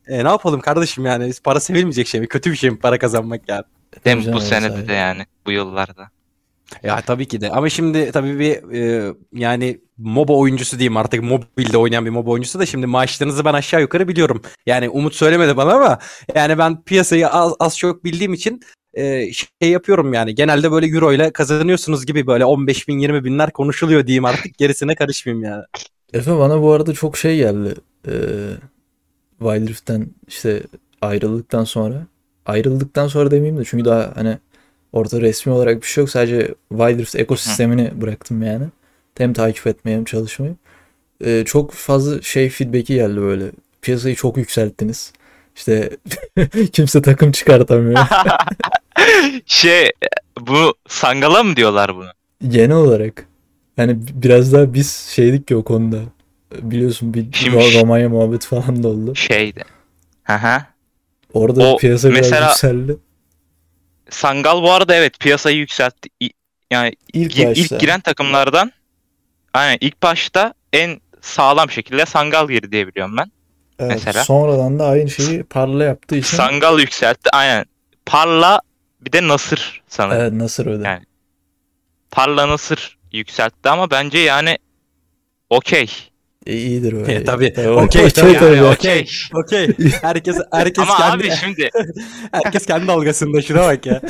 E, 0.09 0.25
ne 0.25 0.29
yapalım 0.29 0.61
kardeşim 0.61 1.07
yani 1.07 1.33
para 1.45 1.61
sevilmeyecek 1.61 2.07
şey 2.09 2.21
mi? 2.21 2.27
Kötü 2.29 2.51
bir 2.51 2.57
şey 2.57 2.71
mi 2.71 2.79
para 2.79 2.99
kazanmak 2.99 3.49
yani? 3.49 3.65
Değil 4.05 4.27
mi 4.27 4.33
bu 4.33 4.41
senede 4.41 4.89
de 4.89 4.93
yani 4.93 5.27
bu 5.47 5.53
yıllarda. 5.53 6.09
Ya 6.83 7.01
tabii 7.01 7.27
ki 7.29 7.41
de. 7.41 7.51
Ama 7.51 7.69
şimdi 7.69 8.13
tabii 8.13 8.39
bir 8.39 8.73
e, 8.75 9.13
yani 9.33 9.81
MOBA 9.99 10.33
oyuncusu 10.33 10.79
diyeyim 10.79 10.97
artık 10.97 11.23
mobilde 11.23 11.79
oynayan 11.79 12.05
bir 12.05 12.11
MOBA 12.11 12.31
oyuncusu 12.31 12.59
da 12.59 12.67
şimdi 12.67 12.87
maaşlarınızı 12.87 13.45
ben 13.45 13.55
aşağı 13.55 13.81
yukarı 13.81 14.09
biliyorum. 14.09 14.43
Yani 14.67 14.89
Umut 14.89 15.15
söylemedi 15.15 15.57
bana 15.57 15.75
ama 15.75 15.99
yani 16.35 16.59
ben 16.59 16.83
piyasayı 16.83 17.29
az, 17.29 17.53
az 17.61 17.79
çok 17.79 18.05
bildiğim 18.05 18.35
için 18.35 18.61
e, 18.95 19.33
şey 19.33 19.71
yapıyorum 19.71 20.13
yani 20.13 20.35
genelde 20.35 20.73
böyle 20.73 20.87
euro 20.87 21.13
ile 21.13 21.31
kazanıyorsunuz 21.31 22.07
gibi 22.07 22.27
böyle 22.27 22.45
15 22.45 22.89
bin 22.89 22.99
20 22.99 23.25
binler 23.25 23.51
konuşuluyor 23.51 24.07
diyeyim 24.07 24.25
artık 24.25 24.55
gerisine 24.59 24.95
karışmayayım 24.95 25.45
yani. 25.45 25.65
Efe 26.13 26.39
bana 26.39 26.63
bu 26.63 26.73
arada 26.73 26.93
çok 26.93 27.17
şey 27.17 27.37
geldi. 27.37 27.75
Ee, 28.09 28.13
Wild 29.39 29.69
Rift'ten 29.69 30.07
işte 30.29 30.63
ayrıldıktan 31.03 31.65
sonra. 31.65 32.07
Ayrıldıktan 32.47 33.09
sonra 33.09 33.31
demeyeyim 33.31 33.59
de 33.59 33.65
çünkü 33.65 33.85
daha 33.85 34.13
hani 34.15 34.39
ortada 34.93 35.21
resmi 35.21 35.53
olarak 35.53 35.83
bir 35.83 35.87
şey 35.87 36.03
yok. 36.03 36.11
Sadece 36.11 36.55
Wild 36.69 36.99
Rift 36.99 37.17
ekosistemini 37.17 37.93
bıraktım 38.01 38.43
yani. 38.43 38.65
Hem 39.19 39.33
takip 39.33 39.67
etmeye 39.67 39.97
hem 39.97 40.05
çalışmayı. 40.05 40.55
Ee, 41.25 41.43
çok 41.47 41.73
fazla 41.73 42.23
şey 42.23 42.49
feedback'i 42.51 42.95
geldi 42.95 43.21
böyle. 43.21 43.45
Piyasayı 43.83 44.15
çok 44.17 44.37
yükselttiniz. 44.37 45.13
İşte 45.57 45.91
kimse 46.73 47.03
takım 47.03 47.33
çıkartamıyor. 47.33 47.99
Şey 49.47 49.91
bu 50.41 50.75
Sangala 50.89 51.43
mı 51.43 51.57
diyorlar 51.57 51.97
bunu? 51.97 52.11
Genel 52.49 52.77
olarak. 52.77 53.27
Yani 53.77 53.97
biraz 54.13 54.53
daha 54.53 54.75
biz 54.75 54.93
şeydik 54.97 55.49
ki 55.49 55.57
o 55.57 55.65
konuda. 55.65 55.99
Biliyorsun 56.63 57.15
bir 57.15 57.27
Şimdi- 57.33 57.57
Ro- 57.57 57.81
Romanya 57.81 58.09
muhabbet 58.09 58.45
falan 58.47 58.83
da 58.83 58.89
oldu. 58.89 59.15
Şeydi. 59.15 59.65
Haha. 60.25 60.67
Orada 61.33 61.73
O 61.73 61.77
piyasa 61.77 62.09
biraz 62.11 62.21
mesela- 62.21 62.49
yükseldi. 62.49 62.97
Sangal 64.11 64.63
bu 64.63 64.73
arada 64.73 64.95
evet 64.95 65.21
piyasayı 65.21 65.57
yükseltti. 65.57 66.09
Yani 66.71 66.93
İlk 67.13 67.31
başta. 67.47 67.53
ilk 67.75 67.81
giren 67.81 68.01
takımlardan 68.01 68.73
aynen 69.55 69.79
ilk 69.81 70.03
başta 70.03 70.55
en 70.73 71.01
sağlam 71.21 71.71
şekilde 71.71 72.07
Sangal 72.07 72.49
girdi 72.49 72.73
diye 72.73 72.87
biliyorum 72.87 73.17
ben. 73.19 73.31
Evet, 73.79 73.91
mesela. 73.95 74.25
Sonradan 74.25 74.79
da 74.79 74.87
aynı 74.87 75.11
şeyi 75.11 75.43
Parla 75.43 75.85
yaptığı 75.85 76.17
için. 76.17 76.37
Sangal 76.37 76.79
yükseltti 76.81 77.31
aynen. 77.33 77.65
Parla 78.07 78.61
bir 79.01 79.13
de 79.13 79.29
Nasır 79.29 79.83
sanırım. 79.89 80.21
Evet 80.21 80.33
Nasır 80.33 80.67
öyle. 80.67 80.89
Yani. 80.89 81.03
Parla 82.11 82.49
Nasır 82.49 82.99
yükseltti 83.13 83.69
ama 83.69 83.91
bence 83.91 84.19
yani 84.19 84.59
okey. 85.51 85.91
E, 86.47 86.53
iyidir 86.57 86.93
öyle. 86.93 87.15
E, 87.15 87.25
tabii. 87.25 87.53
Tabii, 87.53 87.69
Okey, 87.71 88.11
tabii. 88.11 88.33
tabii. 88.39 88.57
Yani 88.57 88.63
okey. 88.67 89.07
okey. 89.33 89.73
Okey. 89.73 89.91
Herkes 90.03 90.37
herkes 90.53 90.85
Ama 90.89 90.97
kendi 90.97 91.25
abi 91.27 91.31
şimdi 91.37 91.71
herkes 92.33 92.67
kendi 92.67 92.87
dalgasında 92.87 93.43
şuna 93.43 93.59
bak 93.63 93.87
ya. 93.87 94.01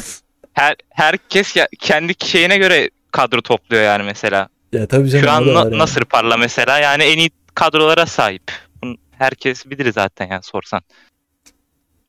her 0.52 0.76
herkes 0.90 1.56
ya, 1.56 1.68
kendi 1.78 2.14
şeyine 2.26 2.58
göre 2.58 2.90
kadro 3.10 3.42
topluyor 3.42 3.82
yani 3.82 4.02
mesela. 4.02 4.48
Ya 4.74 4.86
tabii 4.86 5.10
canım 5.10 5.24
Şu 5.24 5.30
an 5.30 5.54
Na- 5.54 5.60
yani. 5.60 5.78
Nasır 5.78 6.04
Parla 6.04 6.36
mesela 6.36 6.78
yani 6.78 7.02
en 7.02 7.18
iyi 7.18 7.30
kadrolara 7.54 8.06
sahip. 8.06 8.42
Bunu 8.82 8.96
herkes 9.18 9.66
bilir 9.66 9.92
zaten 9.92 10.28
yani 10.30 10.42
sorsan. 10.42 10.82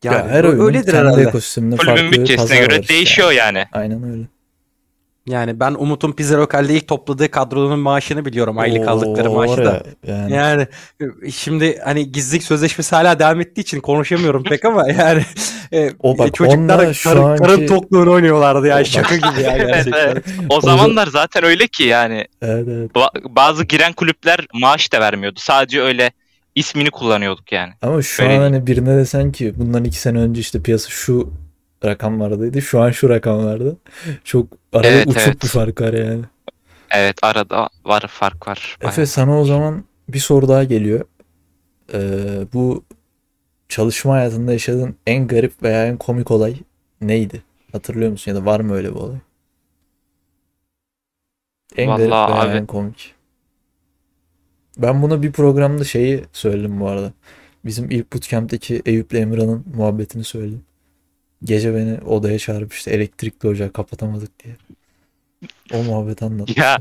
Ya, 0.04 0.12
Yani 0.12 0.30
her 0.32 0.44
ö- 0.44 0.48
oyunun 0.48 0.66
öyledir 0.66 0.92
kendi 0.92 0.98
herhalde. 1.08 1.22
ekosisteminde 1.22 1.76
farklı 1.78 1.94
Kulübün 1.94 2.12
bütçesine 2.12 2.36
pazar 2.38 2.56
var 2.62 2.62
göre 2.70 2.88
değişiyor 2.88 3.32
yani. 3.32 3.66
Aynen 3.74 4.04
öyle. 4.12 4.24
Yani 5.30 5.60
ben 5.60 5.74
Umut'un 5.74 6.12
Pizza 6.12 6.38
Lokal'de 6.38 6.74
ilk 6.74 6.88
topladığı 6.88 7.32
kadronun 7.32 7.80
maaşını 7.80 8.26
biliyorum. 8.26 8.58
Aylık 8.58 8.88
aldıkları 8.88 9.30
Oo, 9.30 9.36
maaşı 9.36 9.52
var 9.52 9.66
da. 9.66 9.84
ya, 10.08 10.16
Yani. 10.16 10.34
Yani 10.34 10.68
şimdi 11.32 11.80
hani 11.86 12.12
gizlilik 12.12 12.44
sözleşmesi 12.44 12.96
hala 12.96 13.20
devam 13.20 13.42
ettiği 13.42 13.62
için 13.62 13.80
konuşamıyorum 13.80 14.44
pek 14.44 14.66
ama 14.66 14.90
yani 15.00 15.24
e, 15.74 15.92
O 16.00 16.18
bak, 16.18 16.34
çocuklar 16.34 16.58
onunla 16.80 16.94
şu 16.94 17.10
karın, 17.10 17.24
anki- 17.24 17.44
karın 17.44 17.68
tokluğunu 17.68 18.12
oynuyorlardı 18.12 18.62
O 18.62 18.66
ya 18.66 18.76
bak- 18.78 18.86
şaka 18.88 19.16
gibi 19.16 19.42
ya 19.42 19.52
Evet, 19.58 19.68
gerçekten. 19.68 20.08
evet. 20.08 20.26
O 20.50 20.56
O 20.58 20.62
zamanlar 20.62 21.08
zaten 21.08 21.44
öyle 21.44 21.68
ki 21.68 21.84
yani 21.84 22.28
Evet, 22.42 22.68
evet. 22.72 22.92
ba- 22.92 23.36
bazı 23.36 23.64
giren 23.64 23.94
kulüpler 23.94 24.48
maaş 24.54 24.94
da 24.94 25.00
vermiyordu. 25.02 25.40
Sadece 25.40 25.82
öyle 25.82 26.12
ismini 26.56 26.92
kullanıyorduk 26.92 27.52
yani. 27.52 27.74
Ama 27.82 28.02
şu 28.02 28.24
Öyle 28.24 28.34
an 28.38 28.42
hani 28.42 28.68
birine 28.68 28.98
desen 28.98 29.32
ki 29.32 29.54
bundan 29.58 29.84
iki 29.84 30.00
sene 30.00 30.20
önce 30.20 30.42
işte 30.42 30.62
piyasa 30.62 30.90
şu 30.90 31.30
rakamlardaydı. 31.86 32.62
Şu 32.62 32.82
an 32.82 32.92
şu 32.92 33.10
rakamlarda. 33.10 33.76
Çok 34.24 34.48
arada 34.74 34.88
Evet, 34.88 35.08
uçuk 35.08 35.22
evet. 35.28 35.44
bir 35.44 35.48
fark 35.48 35.82
var 35.82 35.94
yani. 35.94 36.22
Evet 36.92 37.18
arada 37.24 37.70
var 37.86 38.04
fark 38.10 38.48
var. 38.48 38.78
bayağı. 38.82 38.92
Efe 38.94 39.06
sana 39.06 39.40
o 39.42 39.46
zaman 39.46 39.84
bir 40.10 40.20
soru 40.20 40.48
daha 40.48 40.64
geliyor. 40.64 41.06
Ee, 41.94 42.48
bu 42.54 42.84
çalışma 43.70 44.14
hayatında 44.14 44.52
yaşadığın 44.52 44.96
en 45.08 45.28
garip 45.28 45.64
veya 45.64 45.88
en 45.88 45.98
komik 45.98 46.32
olay 46.32 46.56
neydi? 47.02 47.42
Hatırlıyor 47.72 48.12
musun 48.12 48.32
ya 48.32 48.38
da 48.38 48.46
var 48.46 48.60
mı 48.60 48.74
öyle 48.74 48.90
bir 48.90 49.00
olay? 49.00 49.18
En 51.78 51.98
garip 51.98 52.12
Vallahi 52.12 52.32
veya 52.46 52.52
abi. 52.52 52.58
en 52.58 52.66
komik. 52.66 53.16
Ben 54.78 55.02
buna 55.02 55.22
bir 55.24 55.32
programda 55.32 55.84
şeyi 55.84 56.24
söyledim 56.34 56.80
bu 56.80 56.88
arada. 56.88 57.14
Bizim 57.66 57.92
ilk 57.92 58.14
bootcamp'teki 58.14 58.82
Eyüp'le 58.86 59.14
Emrah'ın 59.14 59.66
muhabbetini 59.76 60.24
söyledim. 60.24 60.64
Gece 61.44 61.76
beni 61.76 61.98
odaya 62.06 62.40
çağırıp 62.40 62.74
işte 62.74 62.92
elektrikli 62.92 63.48
ocağı 63.48 63.72
kapatamadık 63.74 64.44
diye. 64.44 64.56
O 65.74 65.84
muhabbet 65.84 66.24
anlattı. 66.24 66.54
Ya 66.60 66.78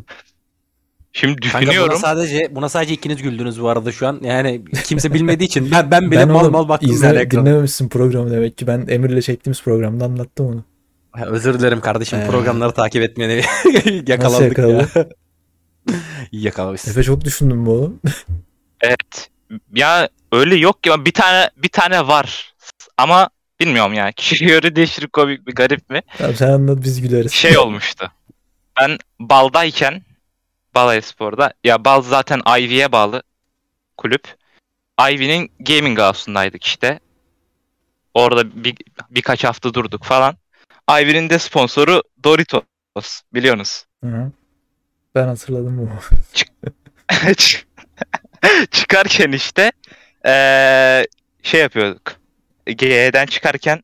şimdi 1.12 1.40
Kanka 1.40 1.58
buna 1.58 1.66
düşünüyorum. 1.70 1.98
sadece 1.98 2.54
buna 2.54 2.68
sadece 2.68 2.94
ikiniz 2.94 3.22
güldünüz 3.22 3.62
bu 3.62 3.68
arada 3.68 3.92
şu 3.92 4.06
an. 4.06 4.20
Yani 4.22 4.64
kimse 4.84 5.14
bilmediği 5.14 5.44
için 5.44 5.70
ben 5.70 5.90
ben 5.90 6.10
bile 6.10 6.20
Ben 6.20 6.28
mal 6.28 6.50
mal 6.50 6.68
baktım 6.68 6.90
izle, 6.90 7.30
dinlememişsin 7.30 7.88
programı 7.88 8.30
demek 8.30 8.58
ki. 8.58 8.66
Ben 8.66 8.86
Emir'le 8.88 9.20
çektiğimiz 9.20 9.62
programda 9.62 10.04
anlattım 10.04 10.46
onu. 10.46 10.64
Ha, 11.12 11.26
Özür 11.26 11.58
dilerim 11.58 11.80
kardeşim 11.80 12.18
Ee. 12.18 12.26
programları 12.26 12.72
takip 12.72 13.02
etmeyeni 13.02 13.42
Nasıl 13.64 14.08
yakalandık 14.08 14.58
ya. 14.58 14.68
yakaladı? 14.68 15.08
İyi 16.32 16.42
yakalamışsın. 16.46 16.90
Efe 16.90 17.02
çok 17.02 17.24
düşündüm 17.24 17.66
bu 17.66 17.70
oğlum. 17.70 18.00
Evet. 18.80 19.30
Ya 19.74 20.08
öyle 20.32 20.56
yok 20.56 20.86
ya 20.86 21.04
bir 21.04 21.12
tane 21.12 21.50
bir 21.56 21.68
tane 21.68 22.08
var. 22.08 22.54
Ama 22.96 23.30
bilmiyorum 23.60 23.94
yani. 23.94 24.12
Kişiye 24.12 24.50
göre 24.50 24.76
değişir 24.76 25.06
komik 25.06 25.46
bir 25.46 25.54
garip 25.54 25.90
mi? 25.90 26.02
Tamam 26.18 26.34
sen 26.34 26.48
anlat 26.50 26.78
biz 26.84 27.00
güleriz. 27.00 27.32
Şey 27.32 27.58
olmuştu. 27.58 28.12
Ben 28.80 28.98
Bal'dayken 29.20 30.02
Bal 30.74 31.00
Spor'da 31.00 31.52
ya 31.64 31.84
Bal 31.84 32.02
zaten 32.02 32.40
Ivy'ye 32.58 32.92
bağlı 32.92 33.22
kulüp. 33.96 34.36
Ivy'nin 35.10 35.50
gaming 35.60 35.98
house'undaydık 35.98 36.64
işte. 36.64 37.00
Orada 38.14 38.64
bir, 38.64 38.76
birkaç 39.10 39.44
hafta 39.44 39.74
durduk 39.74 40.04
falan. 40.04 40.36
Ivy'nin 40.90 41.30
de 41.30 41.38
sponsoru 41.38 42.02
Doritos 42.24 42.62
biliyorsunuz. 43.34 43.84
Hı. 44.04 44.32
Ben 45.14 45.26
hatırladım 45.26 45.78
bu. 45.78 45.88
Çık- 47.36 47.66
çıkarken 48.70 49.32
işte 49.32 49.72
eee, 50.26 51.06
şey 51.42 51.60
yapıyorduk. 51.60 52.16
G'den 52.66 53.26
çıkarken 53.26 53.82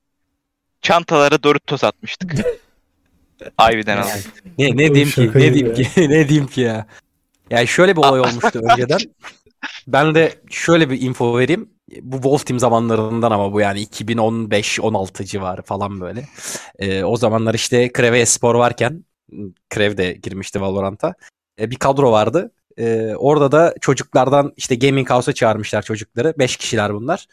çantalara 0.83 1.43
Doritos 1.43 1.85
atmıştık. 1.85 2.35
Ivy'den 3.73 3.97
aldık. 3.97 4.45
Ne, 4.59 4.77
ne 4.77 4.95
diyeyim 4.95 5.11
ki? 5.11 5.31
Ne 5.35 5.55
diyeyim 5.55 5.75
ki? 5.75 5.88
ne 5.97 6.29
diyeyim 6.29 6.47
ki 6.47 6.61
ya? 6.61 6.87
Yani 7.51 7.66
şöyle 7.66 7.97
bir 7.97 8.01
olay 8.01 8.21
olmuştu 8.21 8.61
önceden. 8.73 8.99
Ben 9.87 10.14
de 10.14 10.35
şöyle 10.51 10.90
bir 10.90 11.01
info 11.01 11.38
vereyim. 11.38 11.71
Bu 12.03 12.16
Wolf 12.16 12.47
Team 12.47 12.59
zamanlarından 12.59 13.31
ama 13.31 13.53
bu 13.53 13.61
yani 13.61 13.83
2015-16 13.83 15.25
civarı 15.25 15.62
falan 15.62 16.01
böyle. 16.01 16.29
Ee, 16.79 17.05
o 17.05 17.16
zamanlar 17.16 17.55
işte 17.55 17.93
Kreve 17.93 18.27
Spor 18.27 18.55
varken 18.55 19.05
Krev 19.71 19.97
de 19.97 20.12
girmişti 20.12 20.61
Valorant'a. 20.61 21.14
Ee, 21.61 21.71
bir 21.71 21.77
kadro 21.77 22.12
vardı. 22.12 22.53
Ee, 22.79 23.14
orada 23.16 23.53
da 23.53 23.75
çocuklardan 23.81 24.53
işte 24.57 24.75
Gaming 24.75 25.11
House'a 25.11 25.35
çağırmışlar 25.35 25.83
çocukları. 25.83 26.35
5 26.38 26.57
kişiler 26.57 26.95
bunlar. 26.95 27.27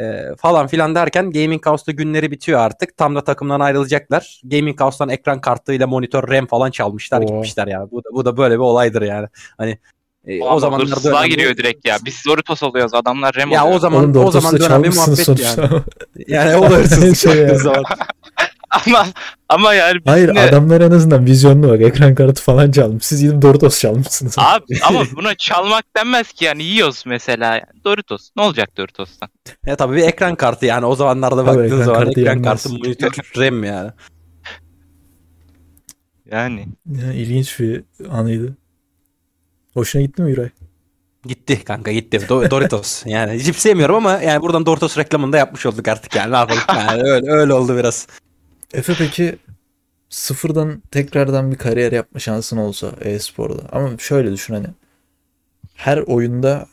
Ee, 0.00 0.22
falan 0.38 0.66
filan 0.66 0.94
derken 0.94 1.30
Gaming 1.30 1.66
House'da 1.66 1.92
günleri 1.92 2.30
bitiyor 2.30 2.60
artık. 2.60 2.96
Tam 2.96 3.14
da 3.14 3.24
takımdan 3.24 3.60
ayrılacaklar. 3.60 4.40
Gaming 4.44 4.80
House'dan 4.80 5.08
ekran 5.08 5.40
kartıyla 5.40 5.86
monitör 5.86 6.28
RAM 6.28 6.46
falan 6.46 6.70
çalmışlar 6.70 7.20
Oo. 7.20 7.26
gitmişler 7.26 7.66
ya. 7.66 7.90
Bu 7.90 8.04
da, 8.04 8.08
bu 8.12 8.24
da 8.24 8.36
böyle 8.36 8.54
bir 8.54 8.58
olaydır 8.58 9.02
yani. 9.02 9.28
Hani 9.58 9.78
e, 10.26 10.42
o 10.42 10.60
zamanlar 10.60 10.88
Hırsızlığa 10.88 11.26
giriyor 11.26 11.56
direkt 11.56 11.88
ya. 11.88 11.98
Biz 12.04 12.22
Doritos 12.26 12.62
oluyoruz. 12.62 12.94
Adamlar 12.94 13.34
Rem 13.34 13.50
Ya 13.50 13.66
o 13.66 13.78
zaman 13.78 14.04
Oğlum 14.04 14.24
o 14.24 14.30
zaman 14.30 14.58
dönen 14.58 14.82
bir 14.82 14.94
muhabbet 14.94 15.18
sonuçta. 15.18 15.62
yani. 15.62 15.82
Yani 16.28 16.56
o 16.56 16.62
da 16.62 16.74
hırsızlık 16.76 17.16
Şey 17.34 17.54
zaman. 17.54 17.84
ama 18.70 19.06
ama 19.48 19.74
yani 19.74 20.00
Hayır 20.06 20.34
ne- 20.34 20.40
adamlar 20.40 20.80
en 20.80 20.90
azından 20.90 21.26
vizyonlu 21.26 21.68
bak. 21.68 21.80
Ekran 21.80 22.14
kartı 22.14 22.42
falan 22.42 22.70
çalmış. 22.70 23.04
Siz 23.06 23.20
gidip 23.22 23.42
Doritos 23.42 23.80
çalmışsınız. 23.80 24.34
Abi 24.38 24.64
ama 24.88 25.04
buna 25.16 25.34
çalmak 25.34 25.84
denmez 25.96 26.32
ki 26.32 26.44
yani 26.44 26.62
yiyoruz 26.62 27.02
mesela. 27.06 27.60
Doritos. 27.84 28.30
Ne 28.36 28.42
olacak 28.42 28.76
Doritos'tan? 28.76 29.28
Ya 29.66 29.76
tabii 29.76 29.96
bir 29.96 30.02
ekran 30.02 30.34
kartı 30.34 30.66
yani 30.66 30.86
o 30.86 30.94
zamanlarda 30.96 31.36
Tabii 31.36 31.46
baktığın 31.46 31.64
ekran 31.64 31.82
zaman 31.82 32.04
kartı 32.04 32.20
ekran 32.20 32.32
yenmez. 32.32 32.44
kartı 32.62 32.68
monitör 32.70 33.12
RAM 33.36 33.64
yani. 33.64 33.90
Yani. 36.30 36.66
Ya, 36.86 37.12
ilginç 37.12 37.60
bir 37.60 37.84
anıydı. 38.10 38.56
Hoşuna 39.74 40.02
gitti 40.02 40.22
mi 40.22 40.30
Yuray? 40.30 40.48
Gitti 41.26 41.64
kanka 41.64 41.92
gitti. 41.92 42.16
Do- 42.16 42.50
Doritos. 42.50 43.02
Yani 43.06 43.40
cips 43.42 43.66
yemiyorum 43.66 43.94
ama 43.96 44.12
yani 44.22 44.42
buradan 44.42 44.66
Doritos 44.66 44.98
reklamını 44.98 45.32
da 45.32 45.36
yapmış 45.38 45.66
olduk 45.66 45.88
artık 45.88 46.16
yani. 46.16 46.32
Ne 46.32 46.36
yapalım? 46.36 46.60
Yani 46.68 47.02
öyle, 47.02 47.30
öyle 47.32 47.54
oldu 47.54 47.76
biraz. 47.76 48.06
Efe 48.74 48.94
peki 48.98 49.36
sıfırdan 50.08 50.82
tekrardan 50.90 51.50
bir 51.50 51.56
kariyer 51.56 51.92
yapma 51.92 52.20
şansın 52.20 52.56
olsa 52.56 52.92
e-sporda. 53.00 53.62
Ama 53.72 53.98
şöyle 53.98 54.32
düşün 54.32 54.54
hani 54.54 54.66
her 55.74 55.98
oyunda 55.98 56.66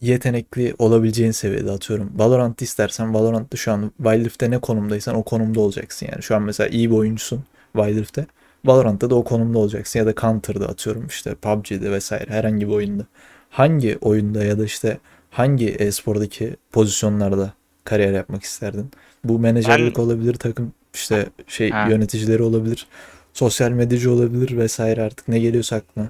yetenekli 0.00 0.74
olabileceğin 0.78 1.30
seviyede 1.30 1.70
atıyorum. 1.70 2.12
Valorant 2.16 2.62
istersen 2.62 3.14
Valorant'ta 3.14 3.56
şu 3.56 3.72
an 3.72 3.92
Wild 3.96 4.24
Rift'te 4.24 4.50
ne 4.50 4.58
konumdaysan 4.58 5.14
o 5.14 5.22
konumda 5.22 5.60
olacaksın 5.60 6.08
yani. 6.12 6.22
Şu 6.22 6.36
an 6.36 6.42
mesela 6.42 6.68
iyi 6.68 6.90
bir 6.90 6.96
oyuncusun 6.96 7.44
Wild 7.72 7.96
Rift'te. 7.96 8.26
Valorant'ta 8.64 9.10
da 9.10 9.14
o 9.14 9.24
konumda 9.24 9.58
olacaksın 9.58 9.98
ya 9.98 10.06
da 10.06 10.14
Counter'da 10.14 10.68
atıyorum 10.68 11.06
işte 11.06 11.34
PUBG'de 11.34 11.90
vesaire 11.90 12.30
herhangi 12.30 12.68
bir 12.68 12.72
oyunda. 12.72 13.06
Hangi 13.50 13.98
oyunda 14.00 14.44
ya 14.44 14.58
da 14.58 14.64
işte 14.64 14.98
hangi 15.30 15.68
e-spordaki 15.68 16.56
pozisyonlarda 16.72 17.52
kariyer 17.84 18.12
yapmak 18.12 18.42
isterdin? 18.42 18.90
Bu 19.24 19.38
menajerlik 19.38 19.98
olabilir, 19.98 20.34
takım 20.34 20.72
işte 20.94 21.26
şey 21.48 21.70
Ha. 21.70 21.86
yöneticileri 21.88 22.42
olabilir, 22.42 22.86
sosyal 23.32 23.70
medyacı 23.70 24.12
olabilir 24.12 24.56
vesaire 24.58 25.02
artık 25.02 25.28
ne 25.28 25.38
geliyorsa 25.38 25.76
aklına. 25.76 26.08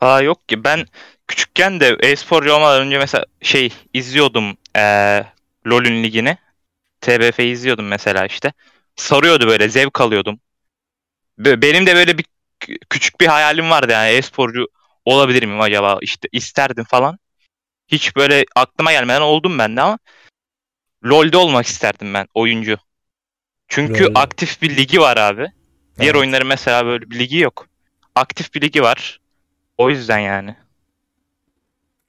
Aa 0.00 0.20
yok 0.22 0.48
ki 0.48 0.64
ben 0.64 0.86
küçükken 1.28 1.80
de 1.80 1.96
e-sporcu 2.00 2.52
olmadan 2.52 2.86
önce 2.86 2.98
mesela 2.98 3.24
şey 3.42 3.72
izliyordum 3.94 4.56
eee 4.76 5.26
LoL'ün 5.66 6.02
ligini. 6.04 6.38
TBF 7.00 7.38
izliyordum 7.50 7.86
mesela 7.88 8.26
işte. 8.26 8.52
Sarıyordu 8.96 9.46
böyle 9.46 9.68
zevk 9.68 10.00
alıyordum. 10.00 10.40
Be- 11.38 11.62
Benim 11.62 11.86
de 11.86 11.94
böyle 11.94 12.18
bir 12.18 12.24
kü- 12.60 12.78
küçük 12.90 13.20
bir 13.20 13.26
hayalim 13.26 13.70
vardı 13.70 13.92
yani 13.92 14.08
e-sporcu 14.10 14.66
olabilir 15.04 15.42
miyim 15.42 15.60
acaba 15.60 15.98
işte 16.02 16.28
isterdim 16.32 16.84
falan. 16.84 17.18
Hiç 17.88 18.16
böyle 18.16 18.44
aklıma 18.56 18.92
gelmeden 18.92 19.20
oldum 19.20 19.58
ben 19.58 19.76
de 19.76 19.80
ama 19.82 19.98
LoL'de 21.04 21.36
olmak 21.36 21.66
isterdim 21.66 22.14
ben 22.14 22.26
oyuncu. 22.34 22.76
Çünkü 23.68 24.04
LoL'de. 24.04 24.18
aktif 24.18 24.62
bir 24.62 24.76
ligi 24.76 25.00
var 25.00 25.16
abi. 25.16 25.46
Diğer 25.98 26.10
Evet. 26.10 26.20
oyunların 26.20 26.46
mesela 26.48 26.86
böyle 26.86 27.10
bir 27.10 27.18
ligi 27.18 27.38
yok. 27.38 27.66
Aktif 28.14 28.54
bir 28.54 28.60
ligi 28.60 28.82
var. 28.82 29.20
O 29.78 29.90
yüzden 29.90 30.18
yani. 30.18 30.56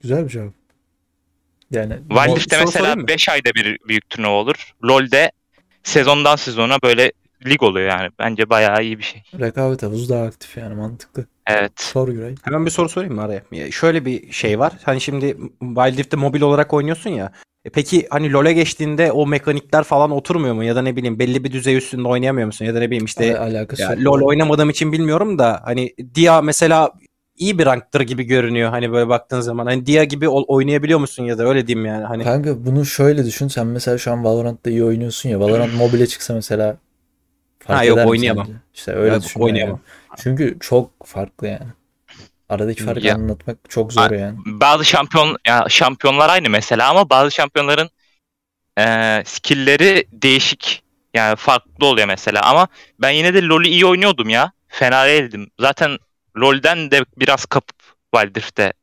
Güzel 0.01 0.23
bir 0.25 0.29
cevap. 0.29 0.53
Yani 1.71 1.93
Wild 1.93 2.17
Mo- 2.17 2.35
Rift'te 2.35 2.55
soru 2.55 2.65
mesela 2.65 2.79
sorayım 2.83 3.01
mı? 3.01 3.07
5 3.07 3.29
ayda 3.29 3.49
bir 3.55 3.77
büyük 3.87 4.09
turnuva 4.09 4.31
olur. 4.33 4.73
LoL'de 4.83 5.31
sezondan 5.83 6.35
sezona 6.35 6.77
böyle 6.83 7.11
lig 7.45 7.63
oluyor 7.63 7.89
yani. 7.89 8.09
Bence 8.19 8.49
bayağı 8.49 8.83
iyi 8.83 8.97
bir 8.99 9.03
şey. 9.03 9.23
rekabet 9.39 9.83
havuzu 9.83 10.09
daha 10.09 10.23
aktif 10.23 10.57
yani 10.57 10.75
mantıklı. 10.75 11.25
Evet. 11.47 11.71
Sor 11.81 12.07
Güray. 12.07 12.35
Hemen 12.43 12.65
bir 12.65 12.71
soru 12.71 12.89
sorayım 12.89 13.15
mı 13.15 13.21
araya? 13.23 13.43
Ya 13.51 13.71
Şöyle 13.71 14.05
bir 14.05 14.31
şey 14.31 14.59
var. 14.59 14.73
Hani 14.83 15.01
şimdi 15.01 15.37
Wild 15.59 15.97
Rift'te 15.97 16.17
mobil 16.17 16.41
olarak 16.41 16.73
oynuyorsun 16.73 17.09
ya. 17.09 17.31
E 17.65 17.69
Peki 17.69 18.07
hani 18.09 18.31
LoL'e 18.31 18.53
geçtiğinde 18.53 19.11
o 19.11 19.27
mekanikler 19.27 19.83
falan 19.83 20.11
oturmuyor 20.11 20.53
mu? 20.55 20.63
Ya 20.63 20.75
da 20.75 20.81
ne 20.81 20.95
bileyim 20.95 21.19
belli 21.19 21.43
bir 21.43 21.51
düzey 21.51 21.75
üstünde 21.77 22.07
oynayamıyor 22.07 22.45
musun? 22.45 22.65
Ya 22.65 22.75
da 22.75 22.79
ne 22.79 22.87
bileyim 22.87 23.05
işte 23.05 23.39
Al- 23.39 23.51
alakası 23.51 23.81
ya 23.81 23.89
yok. 23.89 23.99
LoL 23.99 24.21
oynamadığım 24.21 24.69
için 24.69 24.91
bilmiyorum 24.91 25.39
da 25.39 25.61
hani 25.63 25.93
Dia 26.15 26.41
mesela 26.41 26.91
iyi 27.37 27.59
bir 27.59 27.65
ranktır 27.65 28.01
gibi 28.01 28.23
görünüyor. 28.23 28.69
Hani 28.69 28.91
böyle 28.91 29.09
baktığın 29.09 29.41
zaman. 29.41 29.65
Hani 29.65 29.85
Dia 29.85 30.03
gibi 30.03 30.29
oynayabiliyor 30.29 30.99
musun 30.99 31.23
ya 31.23 31.37
da 31.37 31.43
öyle 31.47 31.67
diyeyim 31.67 31.85
yani. 31.85 32.03
Hani 32.05 32.23
Kanka 32.23 32.65
bunu 32.65 32.85
şöyle 32.85 33.25
düşün. 33.25 33.47
Sen 33.47 33.67
mesela 33.67 33.97
şu 33.97 34.11
an 34.11 34.23
Valorant'ta 34.23 34.69
iyi 34.69 34.83
oynuyorsun 34.83 35.29
ya. 35.29 35.39
Valorant 35.39 35.73
mobile 35.73 36.07
çıksa 36.07 36.33
mesela 36.33 36.77
fark 37.59 37.79
Ha, 37.79 37.83
yok, 37.83 37.97
eder 37.97 38.05
oynayamam. 38.05 38.45
sence? 38.45 38.59
İşte 38.73 38.91
öyle 38.91 39.13
Yok, 39.13 39.23
düşün 39.23 39.39
yani. 39.39 39.45
oynayamam. 39.51 39.79
Çünkü 40.17 40.57
çok 40.59 40.91
farklı 41.05 41.47
yani. 41.47 41.65
Aradaki 42.51 42.83
farkı 42.83 43.07
Ya. 43.07 43.13
anlatmak 43.15 43.57
çok 43.69 43.93
zor 43.93 44.11
yani. 44.11 44.37
Bazı 44.45 44.85
şampiyon 44.85 45.37
ya 45.47 45.65
şampiyonlar 45.69 46.29
aynı 46.29 46.49
mesela 46.49 46.89
ama 46.89 47.09
bazı 47.09 47.31
şampiyonların 47.31 47.89
eee 48.77 49.23
skill'leri 49.25 50.07
değişik. 50.11 50.83
Yani 51.13 51.35
farklı 51.35 51.85
oluyor 51.85 52.07
mesela 52.07 52.41
ama 52.41 52.67
ben 52.99 53.09
yine 53.09 53.33
de 53.33 53.41
LoL'ü 53.43 53.67
iyi 53.67 53.85
oynuyordum 53.85 54.29
ya. 54.29 54.51
Fena 54.67 55.07
değildim. 55.07 55.47
Zaten 55.59 55.97
LoL'den 56.37 56.91
de 56.91 57.05
biraz 57.17 57.45
kapıp 57.45 57.75
Rift'te 58.15 58.73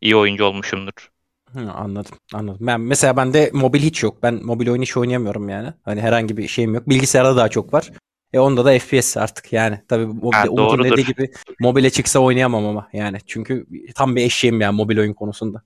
iyi 0.00 0.16
oyuncu 0.16 0.44
olmuşumdur. 0.44 1.10
Hı, 1.52 1.70
anladım. 1.72 2.18
Anladım. 2.34 2.66
Ben 2.66 2.80
mesela 2.80 3.16
bende 3.16 3.50
mobil 3.52 3.80
hiç 3.80 4.02
yok. 4.02 4.22
Ben 4.22 4.34
mobil 4.34 4.68
oyun 4.68 4.82
hiç 4.82 4.96
oynayamıyorum 4.96 5.48
yani. 5.48 5.72
Hani 5.84 6.00
herhangi 6.00 6.36
bir 6.36 6.48
şeyim 6.48 6.74
yok. 6.74 6.88
Bilgisayarda 6.88 7.36
daha 7.36 7.48
çok 7.48 7.74
var. 7.74 7.90
E 8.32 8.38
onda 8.38 8.64
da 8.64 8.78
FPS 8.78 9.16
artık 9.16 9.52
yani. 9.52 9.82
Tabii 9.88 10.06
mobilde 10.06 10.36
Ha, 10.36 10.44
Umut'un 10.48 10.56
doğrudur. 10.78 10.84
dediği 10.84 11.04
gibi 11.06 11.30
mobile 11.60 11.90
çıksa 11.90 12.18
oynayamam 12.18 12.66
ama 12.66 12.88
yani. 12.92 13.18
Çünkü 13.26 13.66
tam 13.94 14.16
bir 14.16 14.22
eşeğim 14.24 14.60
yani 14.60 14.76
mobil 14.76 14.98
oyun 14.98 15.12
konusunda. 15.14 15.62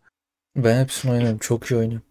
Ben 0.57 0.81
hepsini 0.83 1.13
oynuyorum. 1.13 1.39
Çok 1.39 1.67
iyi 1.71 1.77
oynuyorum. 1.77 2.03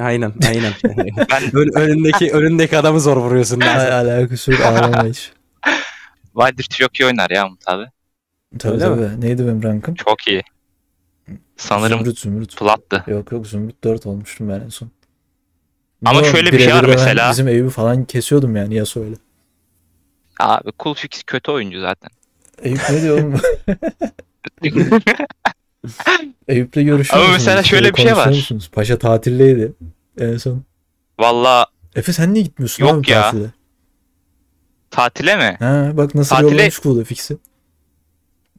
Aynen, 0.00 0.32
aynen. 0.48 0.72
Ben 1.30 1.42
Ön- 1.52 1.80
önündeki 1.80 2.32
önündeki 2.32 2.78
adamı 2.78 3.00
zor 3.00 3.16
vuruyorsun. 3.16 3.60
Ay, 3.60 3.92
alakası 3.92 4.52
yok. 4.52 4.60
Ağlama 4.60 5.04
hiç. 5.06 5.32
Wild 6.24 6.58
Rift 6.58 6.70
çok 6.70 7.00
iyi 7.00 7.06
oynar 7.06 7.30
ya 7.30 7.46
Umut 7.46 7.68
abi. 7.68 7.84
Tabii 8.58 8.72
Öyle 8.74 8.84
tabii. 8.84 9.20
Neydi 9.20 9.42
benim 9.46 9.62
rankım? 9.62 9.94
Çok 9.94 10.28
iyi. 10.28 10.42
Sanırım 11.56 11.98
Zümrüt 11.98 12.18
Zümrüt. 12.18 12.58
Plat'tı. 12.58 13.04
Yok 13.06 13.32
yok 13.32 13.46
Zümrüt 13.46 13.84
4 13.84 14.06
olmuştum 14.06 14.48
ben 14.48 14.60
en 14.60 14.68
son. 14.68 14.90
Ama 16.04 16.18
Yo, 16.20 16.24
şöyle 16.24 16.52
bir 16.52 16.58
şey 16.58 16.74
var 16.74 16.84
mesela. 16.84 17.30
Bizim 17.30 17.48
Eyüp'ü 17.48 17.70
falan 17.70 18.04
kesiyordum 18.04 18.56
yani 18.56 18.74
Yasuo'yla. 18.74 19.16
Abi 20.40 20.70
Coolfix 20.80 21.22
kötü 21.26 21.50
oyuncu 21.50 21.80
zaten. 21.80 22.10
Eyüp 22.62 22.80
ne 22.90 23.02
diyor 23.02 23.18
oğlum? 23.18 23.34
Eyüp'le 26.48 26.74
görüşüyor 26.74 27.22
Ama 27.22 27.32
musunuz? 27.32 27.32
mesela 27.46 27.62
şöyle 27.62 27.94
bir 27.94 28.02
şey 28.02 28.16
var. 28.16 28.26
musunuz? 28.28 28.70
Paşa 28.72 28.98
tatildeydi 28.98 29.72
en 30.20 30.36
son. 30.36 30.62
Valla 31.18 31.66
Efe 31.96 32.12
sen 32.12 32.34
niye 32.34 32.44
gitmiyorsun 32.44 32.84
Yok 32.84 32.94
abi 32.94 33.10
ya. 33.10 33.22
tatile? 33.22 33.46
tatile 34.90 35.36
mi? 35.36 35.56
Ha 35.58 35.90
bak 35.94 36.14
nasıl 36.14 36.36
Tatile- 36.36 36.52
yollamış 36.52 36.80
Cool'u 36.80 37.04
fix'i. 37.04 37.36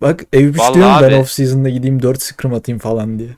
Bak 0.02 0.24
Eyüp 0.34 0.60
Vallahi 0.60 0.68
istiyorum 0.70 0.96
ben 1.02 1.08
abi. 1.08 1.16
off 1.16 1.30
season'da 1.32 1.70
gideyim 1.70 2.02
4 2.02 2.22
scrim 2.22 2.54
atayım 2.54 2.80
falan 2.80 3.20
diye. 3.20 3.30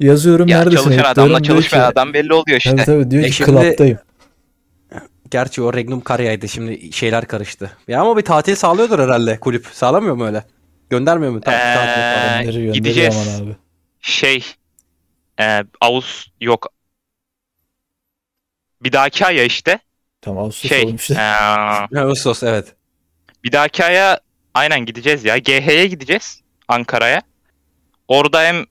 Yazıyorum 0.00 0.48
Ya 0.48 0.58
neredesin 0.58 0.84
çalışan 0.84 1.02
adamla 1.04 1.28
diyorum, 1.28 1.42
çalışmayan 1.42 1.90
adam 1.92 2.14
belli 2.14 2.32
oluyor 2.34 2.58
işte. 2.58 2.70
Tabii 2.70 2.84
tabii 2.84 3.10
diyor 3.10 3.22
E 3.24 3.26
ki 3.26 3.32
şimdi- 3.32 3.50
club'dayım. 3.50 3.98
Gerçi 5.30 5.62
o 5.62 5.74
Regnum 5.74 6.00
Karya'ydı 6.00 6.48
şimdi 6.48 6.92
şeyler 6.92 7.24
karıştı. 7.26 7.76
Ya 7.88 8.00
ama 8.00 8.16
bir 8.16 8.22
tatil 8.22 8.54
sağlıyordur 8.54 8.98
herhalde 8.98 9.40
kulüp. 9.40 9.66
Sağlamıyor 9.66 10.14
mu 10.14 10.26
öyle? 10.26 10.44
Göndermiyor 10.90 11.32
mu? 11.32 11.40
Ta- 11.40 11.52
Ee, 11.52 11.74
tatil 12.44 12.72
gideceğiz. 12.72 13.16
Yaman 13.16 13.44
abi. 13.46 13.56
Şey 14.00 14.44
e, 15.40 15.64
Ağustos 15.80 16.26
yok. 16.40 16.66
Bir 18.80 18.92
dahaki 18.92 19.26
aya 19.26 19.44
işte. 19.44 19.78
Tamam 20.20 20.44
Ağustos 20.44 20.68
Şey 20.68 20.84
olmuş. 20.84 21.10
e, 21.10 21.20
Ağustos 21.98 22.42
evet. 22.42 22.74
bir 23.44 23.52
dahaki 23.52 23.84
aya 23.84 24.20
aynen 24.54 24.80
gideceğiz 24.86 25.24
ya. 25.24 25.38
GH'ye 25.38 25.86
gideceğiz 25.86 26.40
Ankara'ya. 26.68 27.22
Orada 28.08 28.42
hem 28.42 28.64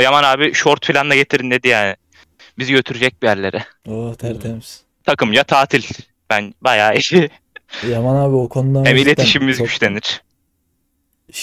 Yaman 0.00 0.24
abi 0.24 0.54
short 0.54 0.86
falan 0.86 1.10
da 1.10 1.14
getirin 1.14 1.50
dedi 1.50 1.68
yani. 1.68 1.96
Bizi 2.58 2.72
götürecek 2.72 3.22
bir 3.22 3.26
yerlere. 3.28 3.64
Oh 3.88 4.14
tertemiz. 4.14 4.82
Takım 5.04 5.32
ya 5.32 5.44
tatil. 5.44 5.82
Ben 6.30 6.54
bayağı 6.60 6.96
iyi. 6.96 7.30
Yaman 7.90 8.16
abi 8.16 8.34
o 8.36 8.48
konuda 8.48 8.84
Hem 8.84 8.96
iletişimimiz 8.96 9.58
çok 9.58 9.66
güçlenir. 9.66 10.22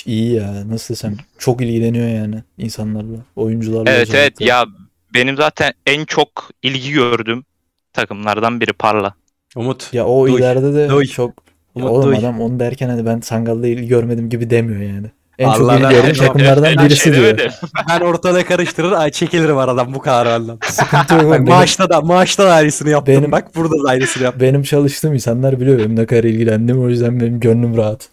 iyi 0.06 0.34
ya. 0.34 0.70
Nasıl 0.70 0.94
desem 0.94 1.18
çok 1.38 1.62
ilgileniyor 1.62 2.08
yani 2.08 2.44
insanlarla, 2.58 3.18
oyuncularla 3.36 3.92
Evet 3.92 4.10
evet 4.16 4.42
ya 4.42 4.66
benim 5.14 5.38
zaten 5.38 5.74
en 5.86 6.06
çok 6.06 6.50
ilgi 6.64 6.92
gördüğüm 6.92 7.46
takımlardan 7.94 8.62
biri 8.62 8.74
Parla. 8.74 9.14
Umut. 9.56 9.94
Ya 9.94 10.06
o 10.08 10.28
Duy, 10.28 10.40
ileride 10.40 10.74
de 10.74 10.90
duy. 10.90 11.06
çok 11.06 11.30
ya 11.76 11.84
Umut 11.86 11.90
oğlum 11.92 12.10
duy. 12.12 12.18
adam 12.18 12.42
onu 12.42 12.60
derken 12.60 12.90
hani 12.90 13.06
ben 13.06 13.20
Sangal'da 13.20 13.68
ilgi 13.68 13.88
görmedim 13.88 14.30
gibi 14.30 14.50
demiyor 14.50 14.82
yani. 14.82 15.08
En 15.40 15.52
çok 15.52 15.60
ilgi 15.62 15.72
Allah, 15.72 15.92
gördüğüm 15.92 16.10
en 16.10 16.14
çok- 16.14 16.26
takımlardan 16.28 16.86
birisi 16.86 17.04
şey 17.04 17.14
diyor. 17.14 17.24
demedim. 17.38 17.52
Ben 17.90 18.00
ortalığı 18.00 18.44
karıştırır 18.44 18.92
ay 18.92 19.12
çekilirim 19.12 19.58
aradan 19.58 19.94
bu 19.94 20.00
kadar 20.00 20.28
benden. 20.28 20.58
Sıkıntı 20.70 21.14
yok. 21.14 21.24
Bak, 21.24 21.32
benim, 21.40 21.44
maaşta 21.50 21.90
da 21.90 22.02
maaşta 22.02 22.46
da 22.46 22.54
aynısını 22.54 22.90
yaptım. 22.90 23.16
Benim- 23.16 23.32
Bak 23.32 23.56
burada 23.56 23.84
da 23.84 23.90
aynısını 23.90 24.24
yaptım. 24.24 24.42
benim 24.42 24.64
çalıştığım 24.64 25.14
insanlar 25.14 25.60
biliyor 25.60 25.78
benim 25.80 25.96
ne 25.96 26.06
kadar 26.06 26.24
ilgilendim. 26.24 26.84
O 26.84 26.90
yüzden 26.90 27.20
benim 27.20 27.40
gönlüm 27.40 27.78
rahat. 27.78 28.10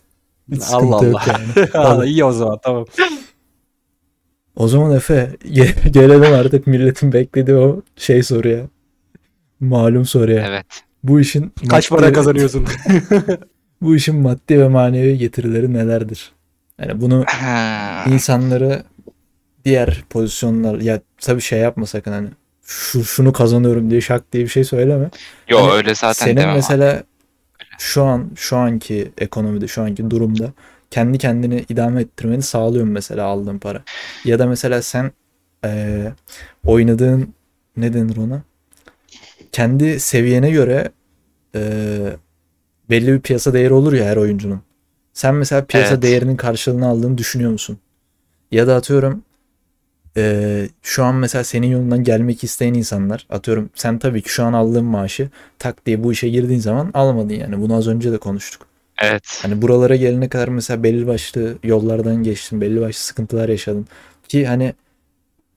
Hiç 0.52 0.62
sıkıntı 0.62 0.84
Allah 0.96 1.06
yok 1.06 1.20
Allah. 1.28 1.38
yani. 1.56 1.68
Aa, 1.74 2.04
iyi 2.04 2.24
o 2.24 2.32
zaman 2.32 2.58
tamam. 2.62 2.84
O 4.56 4.68
zaman 4.68 4.96
Efe 4.96 5.30
ge- 5.44 5.88
gelelim 5.90 6.34
artık 6.34 6.66
milletin 6.66 7.12
beklediği 7.12 7.56
o 7.56 7.82
şey 7.96 8.22
soruya. 8.22 8.60
Malum 9.60 10.04
soruya. 10.04 10.46
Evet. 10.48 10.66
Bu 11.04 11.20
işin 11.20 11.52
Kaç 11.70 11.90
maddi- 11.90 12.00
para 12.00 12.12
kazanıyorsun? 12.12 12.66
Bu 13.82 13.96
işin 13.96 14.16
maddi 14.16 14.58
ve 14.60 14.68
manevi 14.68 15.18
getirileri 15.18 15.72
nelerdir? 15.72 16.32
Yani 16.80 17.00
bunu 17.00 17.24
insanları 18.12 18.82
diğer 19.64 20.04
pozisyonlar 20.10 20.80
ya 20.80 21.00
tabii 21.20 21.40
şey 21.40 21.58
yapma 21.58 21.86
sakın 21.86 22.12
hani 22.12 22.28
şu, 22.64 23.04
şunu 23.04 23.32
kazanıyorum 23.32 23.90
diye 23.90 24.00
şak 24.00 24.32
diye 24.32 24.44
bir 24.44 24.48
şey 24.48 24.64
söyleme. 24.64 25.10
Yo 25.48 25.62
Hani 25.62 25.72
öyle 25.72 25.94
zaten 25.94 26.12
Senin 26.26 26.36
demem. 26.36 26.48
abi. 26.48 26.56
mesela 26.56 27.02
şu 27.78 28.04
an 28.04 28.30
şu 28.36 28.56
anki 28.56 29.12
ekonomide 29.18 29.68
şu 29.68 29.82
anki 29.82 30.10
durumda 30.10 30.52
kendi 30.90 31.18
kendini 31.18 31.64
idame 31.68 32.00
ettirmeni 32.00 32.42
sağlıyor 32.42 32.84
mesela 32.86 33.24
aldığın 33.24 33.58
para? 33.58 33.82
Ya 34.24 34.38
da 34.38 34.46
mesela 34.46 34.82
sen 34.82 35.12
eee, 35.64 36.12
oynadığın 36.66 37.34
ne 37.76 37.92
denir 37.94 38.16
ona? 38.16 38.42
Kendi 39.52 40.00
seviyene 40.00 40.50
göre 40.50 40.90
eee, 41.54 42.16
belli 42.90 43.12
bir 43.12 43.20
piyasa 43.20 43.52
değeri 43.52 43.72
olur 43.74 43.92
ya 43.92 44.04
her 44.04 44.16
oyuncunun. 44.16 44.62
Sen 45.16 45.35
mesela 45.35 45.64
piyasa 45.64 45.94
Evet. 45.94 46.02
değerinin 46.02 46.37
karşılığını 46.37 46.87
aldığını 46.88 47.18
düşünüyor 47.18 47.50
musun? 47.50 47.79
Ya 48.52 48.66
da 48.66 48.76
atıyorum 48.76 49.22
eee, 50.16 50.68
şu 50.83 51.05
an 51.05 51.14
mesela 51.14 51.44
senin 51.44 51.66
yolundan 51.66 52.05
gelmek 52.05 52.44
isteyen 52.44 52.74
insanlar 52.74 53.26
atıyorum 53.31 53.70
sen 53.74 53.98
tabii 53.98 54.22
ki 54.22 54.29
şu 54.31 54.44
an 54.44 54.52
aldığın 54.52 54.85
maaşı 54.85 55.31
tak 55.59 55.87
diye 55.87 56.05
bu 56.05 56.12
işe 56.12 56.29
girdiğin 56.29 56.61
zaman 56.61 56.90
almadın 56.94 57.35
yani. 57.35 57.61
Bunu 57.61 57.74
az 57.74 57.88
önce 57.88 58.12
de 58.12 58.18
konuştuk. 58.18 58.66
Evet. 59.02 59.40
Hani 59.42 59.62
buralara 59.62 59.96
gelene 59.96 60.29
kadar 60.29 60.48
mesela 60.48 60.83
belli 60.83 61.07
başlı 61.07 61.55
yollardan 61.64 62.22
geçtin, 62.22 62.61
belli 62.61 62.81
başlı 62.81 63.00
sıkıntılar 63.00 63.48
yaşadın. 63.48 63.87
Ki 64.29 64.46
hani 64.46 64.74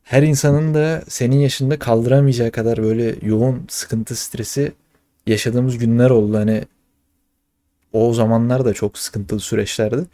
her 0.03 0.23
insanın 0.23 0.73
da 0.73 1.03
senin 1.07 1.37
yaşında 1.37 1.79
kaldıramayacağı 1.79 2.51
kadar 2.51 2.83
böyle 2.83 3.15
yoğun 3.21 3.65
sıkıntı, 3.69 4.15
stresi 4.15 4.71
yaşadığımız 5.27 5.77
günler 5.77 6.09
oldu. 6.09 6.37
Hani 6.37 6.63
o 7.93 8.13
zamanlar 8.13 8.65
da 8.65 8.73
çok 8.73 8.97
sıkıntılı 8.97 9.39
süreçlerdi. 9.39 10.05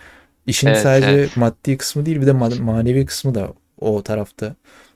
İşin 0.48 0.74
Evet, 0.74 0.76
sadece 0.76 1.14
evet. 1.14 1.38
maddi 1.38 1.78
kısmı 1.78 2.06
değil 2.06 2.22
bir 2.22 2.28
de 2.28 2.32
ma- 2.32 2.62
manevi 2.62 3.06
kısmı 3.06 3.36
da 3.36 3.54
o 3.82 4.04
tarafta 4.04 4.56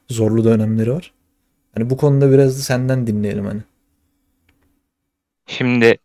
zorlu 0.09 0.43
dönemleri 0.43 0.93
var. 0.93 1.13
Hani 1.75 1.89
bu 1.89 1.97
konuda 1.97 2.31
biraz 2.31 2.59
da 2.59 2.63
senden 2.63 3.07
dinleyelim 3.07 3.45
hani. 3.45 3.61
Şimdi 5.47 5.99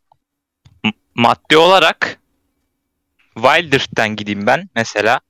maddi 1.15 1.57
olarak 1.57 2.19
Wildrift'ten 3.37 4.17
gideyim 4.17 4.47
ben 4.47 4.69
mesela. 4.75 5.21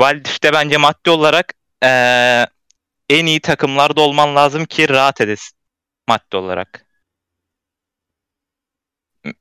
Wildrift'te 0.00 0.52
bence 0.52 0.76
maddi 0.76 1.10
olarak 1.10 1.54
eee, 1.82 2.46
en 3.10 3.26
iyi 3.26 3.40
takımlarda 3.40 4.00
olman 4.00 4.36
lazım 4.36 4.64
ki 4.64 4.88
rahat 4.88 5.20
edesin 5.20 5.58
maddi 6.08 6.36
olarak. 6.36 6.86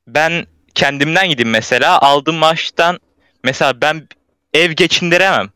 Ben 0.07 0.47
kendimden 0.75 1.29
gideyim 1.29 1.49
mesela. 1.49 1.99
Aldığım 2.01 2.35
maaştan 2.35 2.99
mesela 3.43 3.81
ben 3.81 4.07
ev 4.53 4.71
geçindiremem. 4.71 5.49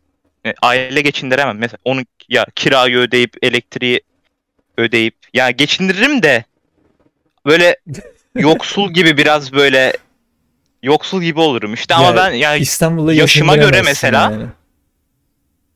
E, 0.46 0.54
Aile 0.62 1.02
geçindiremem. 1.02 1.58
Mesela 1.58 1.78
onu 1.86 2.02
ya 2.30 2.46
kirayı 2.56 2.98
ödeyip 2.98 3.38
elektriği 3.42 4.02
ödeyip 4.78 5.16
ya 5.34 5.52
geçindiririm 5.52 6.24
de 6.24 6.44
böyle 7.46 7.76
yoksul 8.36 8.94
gibi 8.94 9.18
biraz 9.18 9.54
böyle 9.54 9.94
yoksul 10.84 11.22
gibi 11.22 11.40
olurum 11.40 11.74
işte 11.74 11.96
ama 11.96 12.08
Ya, 12.08 12.16
ben 12.16 12.32
yani 12.32 12.60
İstanbul'da 12.60 13.14
yaşıma 13.14 13.56
göre 13.56 13.82
mesela 13.82 14.22
yani. 14.22 14.46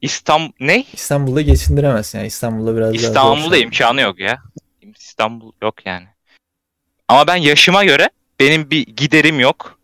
İstanbul 0.01 0.51
ne? 0.59 0.83
İstanbul'da 0.93 1.41
geçindiremezsin 1.41 2.17
yani. 2.17 2.27
İstanbul'da 2.27 2.75
biraz 2.75 2.93
daha 2.93 2.95
İstanbul'da 2.95 3.55
şey. 3.55 3.63
imkanı 3.63 4.01
yok 4.01 4.19
ya. 4.19 4.41
İstanbul 4.99 5.51
yok 5.61 5.85
yani. 5.85 6.07
Ama 7.07 7.27
ben 7.27 7.35
yaşıma 7.35 7.83
göre 7.83 8.09
benim 8.39 8.71
bir 8.71 8.85
giderim 8.85 9.39
yok. 9.39 9.79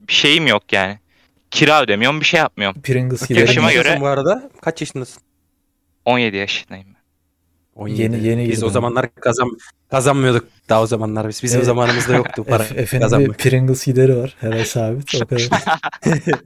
Bir 0.00 0.12
şeyim 0.12 0.46
yok 0.46 0.72
yani. 0.72 0.98
Kira 1.50 1.82
ödemiyorum, 1.82 2.20
bir 2.20 2.24
şey 2.26 2.38
yapmıyorum. 2.40 2.82
Pringles 2.82 3.28
gibi. 3.28 3.40
Yaşıma 3.40 3.70
yaşındasın 3.72 3.92
göre- 3.92 4.00
bu 4.00 4.06
arada? 4.06 4.50
Kaç 4.62 4.80
yaşındasın? 4.80 5.22
17 6.04 6.36
yaşındayım 6.36 6.86
ben. 6.88 7.02
17. 7.82 8.02
Yeni- 8.02 8.24
yeni 8.26 8.42
Biz 8.42 8.54
girdim 8.54 8.68
o 8.68 8.70
zamanlar 8.70 9.14
kazan 9.14 9.50
kazanmıyorduk 9.90 10.48
daha 10.68 10.82
o 10.82 10.86
zamanlar 10.86 11.28
biz. 11.28 11.42
Bizim 11.42 11.56
Evet. 11.58 11.66
zamanımızda 11.66 12.14
yoktu 12.14 12.44
para 12.48 12.64
Ef- 12.64 12.80
Efe'nin 12.80 13.00
bir 13.00 13.04
kazanmak. 13.04 13.38
Pringles 13.38 13.86
gideri 13.86 14.16
var. 14.16 14.36
Her 14.40 14.52
ay 14.52 14.64
sabit. 14.64 15.14
O 15.22 15.26
kadar. 15.26 15.48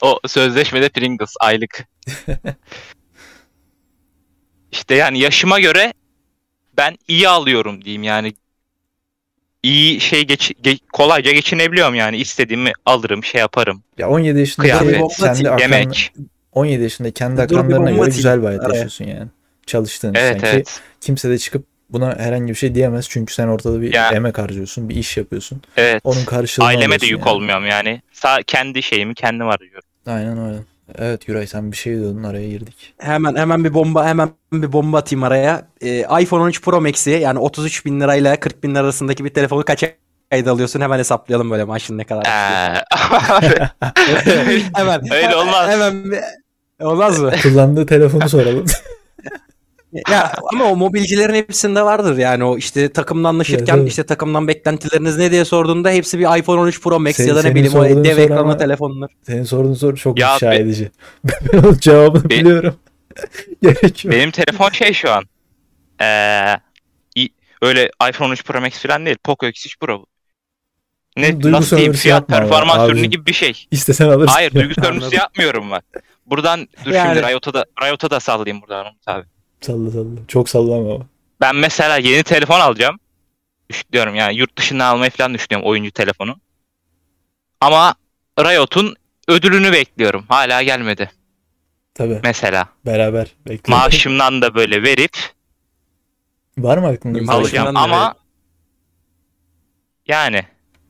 O 0.00 0.18
sözleşmede 0.26 0.88
Pringles 0.88 1.34
aylık. 1.40 1.88
işte 4.72 4.94
yani 4.94 5.18
yaşıma 5.18 5.60
göre 5.60 5.94
ben 6.76 6.96
iyi 7.08 7.28
alıyorum 7.28 7.84
diyeyim 7.84 8.02
yani. 8.02 8.34
İyi 9.62 10.00
şey 10.00 10.22
geç, 10.26 10.50
ge- 10.64 10.78
kolayca 10.92 11.32
geçinebiliyorum 11.32 11.94
yani 11.94 12.16
istediğimi 12.16 12.72
alırım 12.86 13.24
şey 13.24 13.38
yaparım. 13.40 13.82
ya 13.98 14.08
17 14.08 14.38
yaşında 14.38 14.62
Kıyafet, 14.66 15.16
kendi 15.18 15.50
akranı, 15.50 15.60
Yemek. 15.60 16.12
17 16.52 16.82
yaşında 16.82 17.10
kendi 17.10 17.36
Dur 17.36 17.38
bir 17.38 17.42
akranlarına 17.56 17.90
göre 17.90 18.04
güzel 18.06 18.40
bir 18.42 18.46
hayat 18.46 18.60
araya. 18.60 18.68
yaşıyorsun 18.74 19.04
yani. 19.04 19.28
Çalıştığın 19.66 20.14
Evet 20.14 20.36
için 20.36 20.46
ki 20.46 20.52
evet. 20.54 20.80
kimse 21.00 21.30
de 21.30 21.38
çıkıp 21.38 21.64
buna 21.90 22.18
herhangi 22.18 22.48
bir 22.48 22.54
şey 22.54 22.74
diyemez 22.74 23.06
çünkü 23.08 23.34
sen 23.34 23.48
ortada 23.48 23.80
bir 23.82 23.94
Ya. 23.94 24.10
emek 24.10 24.38
harcıyorsun, 24.38 24.88
bir 24.88 24.96
iş 24.96 25.16
yapıyorsun. 25.16 25.62
Evet. 25.76 26.00
Onun 26.04 26.24
karşılığını 26.24 26.68
Aileme 26.68 26.82
de 26.82 26.86
alıyorsun 26.86 27.06
yük 27.06 27.26
yani. 27.26 27.30
olmuyorum 27.36 27.66
yani. 27.66 28.02
Sa 28.12 28.38
kendi 28.46 28.82
şeyimi 28.82 29.14
kendim 29.14 29.48
arıyorum. 29.48 29.88
Aynen 30.06 30.38
öyle. 30.48 30.58
Evet 30.98 31.26
Güray 31.26 31.46
sen 31.46 31.72
bir 31.72 31.76
şey 31.76 31.96
diyordun 31.96 32.22
araya 32.22 32.48
girdik. 32.48 32.94
Hemen 32.98 33.34
hemen 33.34 33.64
bir 33.64 33.74
bomba 33.74 34.06
hemen 34.06 34.30
bir 34.52 34.72
bomba 34.72 34.98
atayım 34.98 35.22
araya. 35.22 35.68
Ee, 35.80 35.98
iPhone 36.20 36.42
13 36.42 36.62
Pro 36.62 36.80
Max'i 36.80 37.10
yani 37.10 37.38
33 37.38 37.86
bin 37.86 38.00
lirayla 38.00 38.40
40 38.40 38.62
bin 38.64 38.70
lira 38.70 38.80
arasındaki 38.80 39.24
bir 39.24 39.30
telefonu 39.30 39.64
kaç 39.64 39.84
ayda 40.32 40.50
alıyorsun 40.50 40.80
hemen 40.80 40.98
hesaplayalım 40.98 41.50
böyle 41.50 41.64
maaşın 41.64 41.98
ne 41.98 42.04
kadar. 42.04 42.22
Ee, 42.22 42.82
hemen. 44.74 45.12
Öyle 45.12 45.36
olmaz. 45.36 45.68
Hemen 45.68 46.04
bir... 46.04 46.18
Olmaz 46.80 47.20
mı? 47.20 47.32
Kullandığı 47.42 47.86
telefonu 47.86 48.28
soralım. 48.28 48.64
ya 50.10 50.32
ama 50.52 50.64
o 50.64 50.76
mobilcilerin 50.76 51.34
hepsinde 51.34 51.82
vardır 51.82 52.18
yani 52.18 52.44
o 52.44 52.58
işte 52.58 52.92
takımla 52.92 53.28
anlaşırken 53.28 53.76
Evet, 53.78 53.88
işte 53.88 54.02
takımdan 54.06 54.48
beklentileriniz 54.48 55.18
ne 55.18 55.30
diye 55.30 55.44
sorduğunda 55.44 55.90
hepsi 55.90 56.18
bir 56.18 56.38
iPhone 56.38 56.60
13 56.60 56.80
Pro 56.82 57.00
Max 57.00 57.16
Sen- 57.16 57.26
ya 57.26 57.34
da 57.34 57.38
ne 57.38 57.42
senin 57.42 57.54
bileyim 57.54 57.74
o 58.00 58.04
dev 58.04 58.18
ekranlı 58.18 58.58
telefonlar. 58.58 59.10
Senin 59.22 59.44
sorduğun 59.44 59.74
soru 59.74 59.96
çok 59.96 60.18
Ya 60.18 60.34
ifşa 60.34 60.50
be- 60.50 60.56
edici. 60.56 60.90
ben 61.24 61.58
onun 61.58 61.74
cevabını 61.78 62.24
Be- 62.24 62.28
biliyorum. 62.28 62.76
Gerek 63.62 64.04
yok. 64.04 64.14
Benim 64.14 64.30
telefon 64.30 64.70
şey 64.70 64.92
şu 64.92 65.10
an. 65.12 65.24
Ee, 66.00 66.56
öyle 67.62 67.90
iPhone 68.08 68.28
13 68.28 68.44
Pro 68.44 68.60
Max 68.60 68.72
falan 68.72 69.06
değil. 69.06 69.16
Poco 69.24 69.46
X3 69.46 69.78
Pro. 69.80 70.04
Ne, 71.16 71.40
Duygu 71.40 71.56
nasıl 71.56 71.76
diyeyim? 71.76 71.92
Fiyat 71.92 72.28
performans 72.28 72.78
ürünü 72.78 72.92
abicim. 72.92 73.10
gibi 73.10 73.26
bir 73.26 73.32
şey. 73.32 73.66
İstesen 73.70 74.08
alırsın. 74.08 74.32
Hayır 74.34 74.52
duygu 74.54 74.74
sömürüsü 74.84 75.16
yapmıyorum 75.16 75.70
bak. 75.70 75.84
Buradan 76.26 76.68
dur 76.84 76.90
Yani- 76.92 77.14
şimdi 77.14 77.28
Riot'a 77.28 77.54
da, 77.54 77.64
Riot'a 77.82 78.10
da 78.10 78.20
sallayayım 78.20 78.62
buradan 78.62 78.86
Umut 78.86 79.08
abi. 79.08 79.26
Salla 79.62 79.90
salla. 79.90 80.04
Çok 80.28 80.48
sallama 80.48 80.94
ama. 80.94 81.06
Ben 81.40 81.56
mesela 81.56 81.96
yeni 81.96 82.22
telefon 82.22 82.60
alacağım. 82.60 82.98
Düşünüyorum 83.70 84.14
yani 84.14 84.36
yurt 84.36 84.58
dışından 84.58 84.94
almayı 84.94 85.10
falan 85.10 85.34
düşünüyorum 85.34 85.68
oyuncu 85.68 85.90
telefonu. 85.90 86.36
Ama 87.60 87.94
Riot'un 88.40 88.96
ödülünü 89.28 89.72
bekliyorum. 89.72 90.24
Hala 90.28 90.62
gelmedi 90.62 91.10
Tabii. 91.94 92.20
mesela. 92.24 92.68
Beraber 92.86 93.26
bekliyorum. 93.48 93.84
Maaşımdan 93.84 94.42
da 94.42 94.54
böyle 94.54 94.82
verip 94.82 95.16
Var 96.58 96.78
mı 96.78 96.86
aklında? 96.86 97.32
alacağım 97.32 97.76
ama 97.76 98.04
verip. 98.06 98.16
yani 100.08 100.42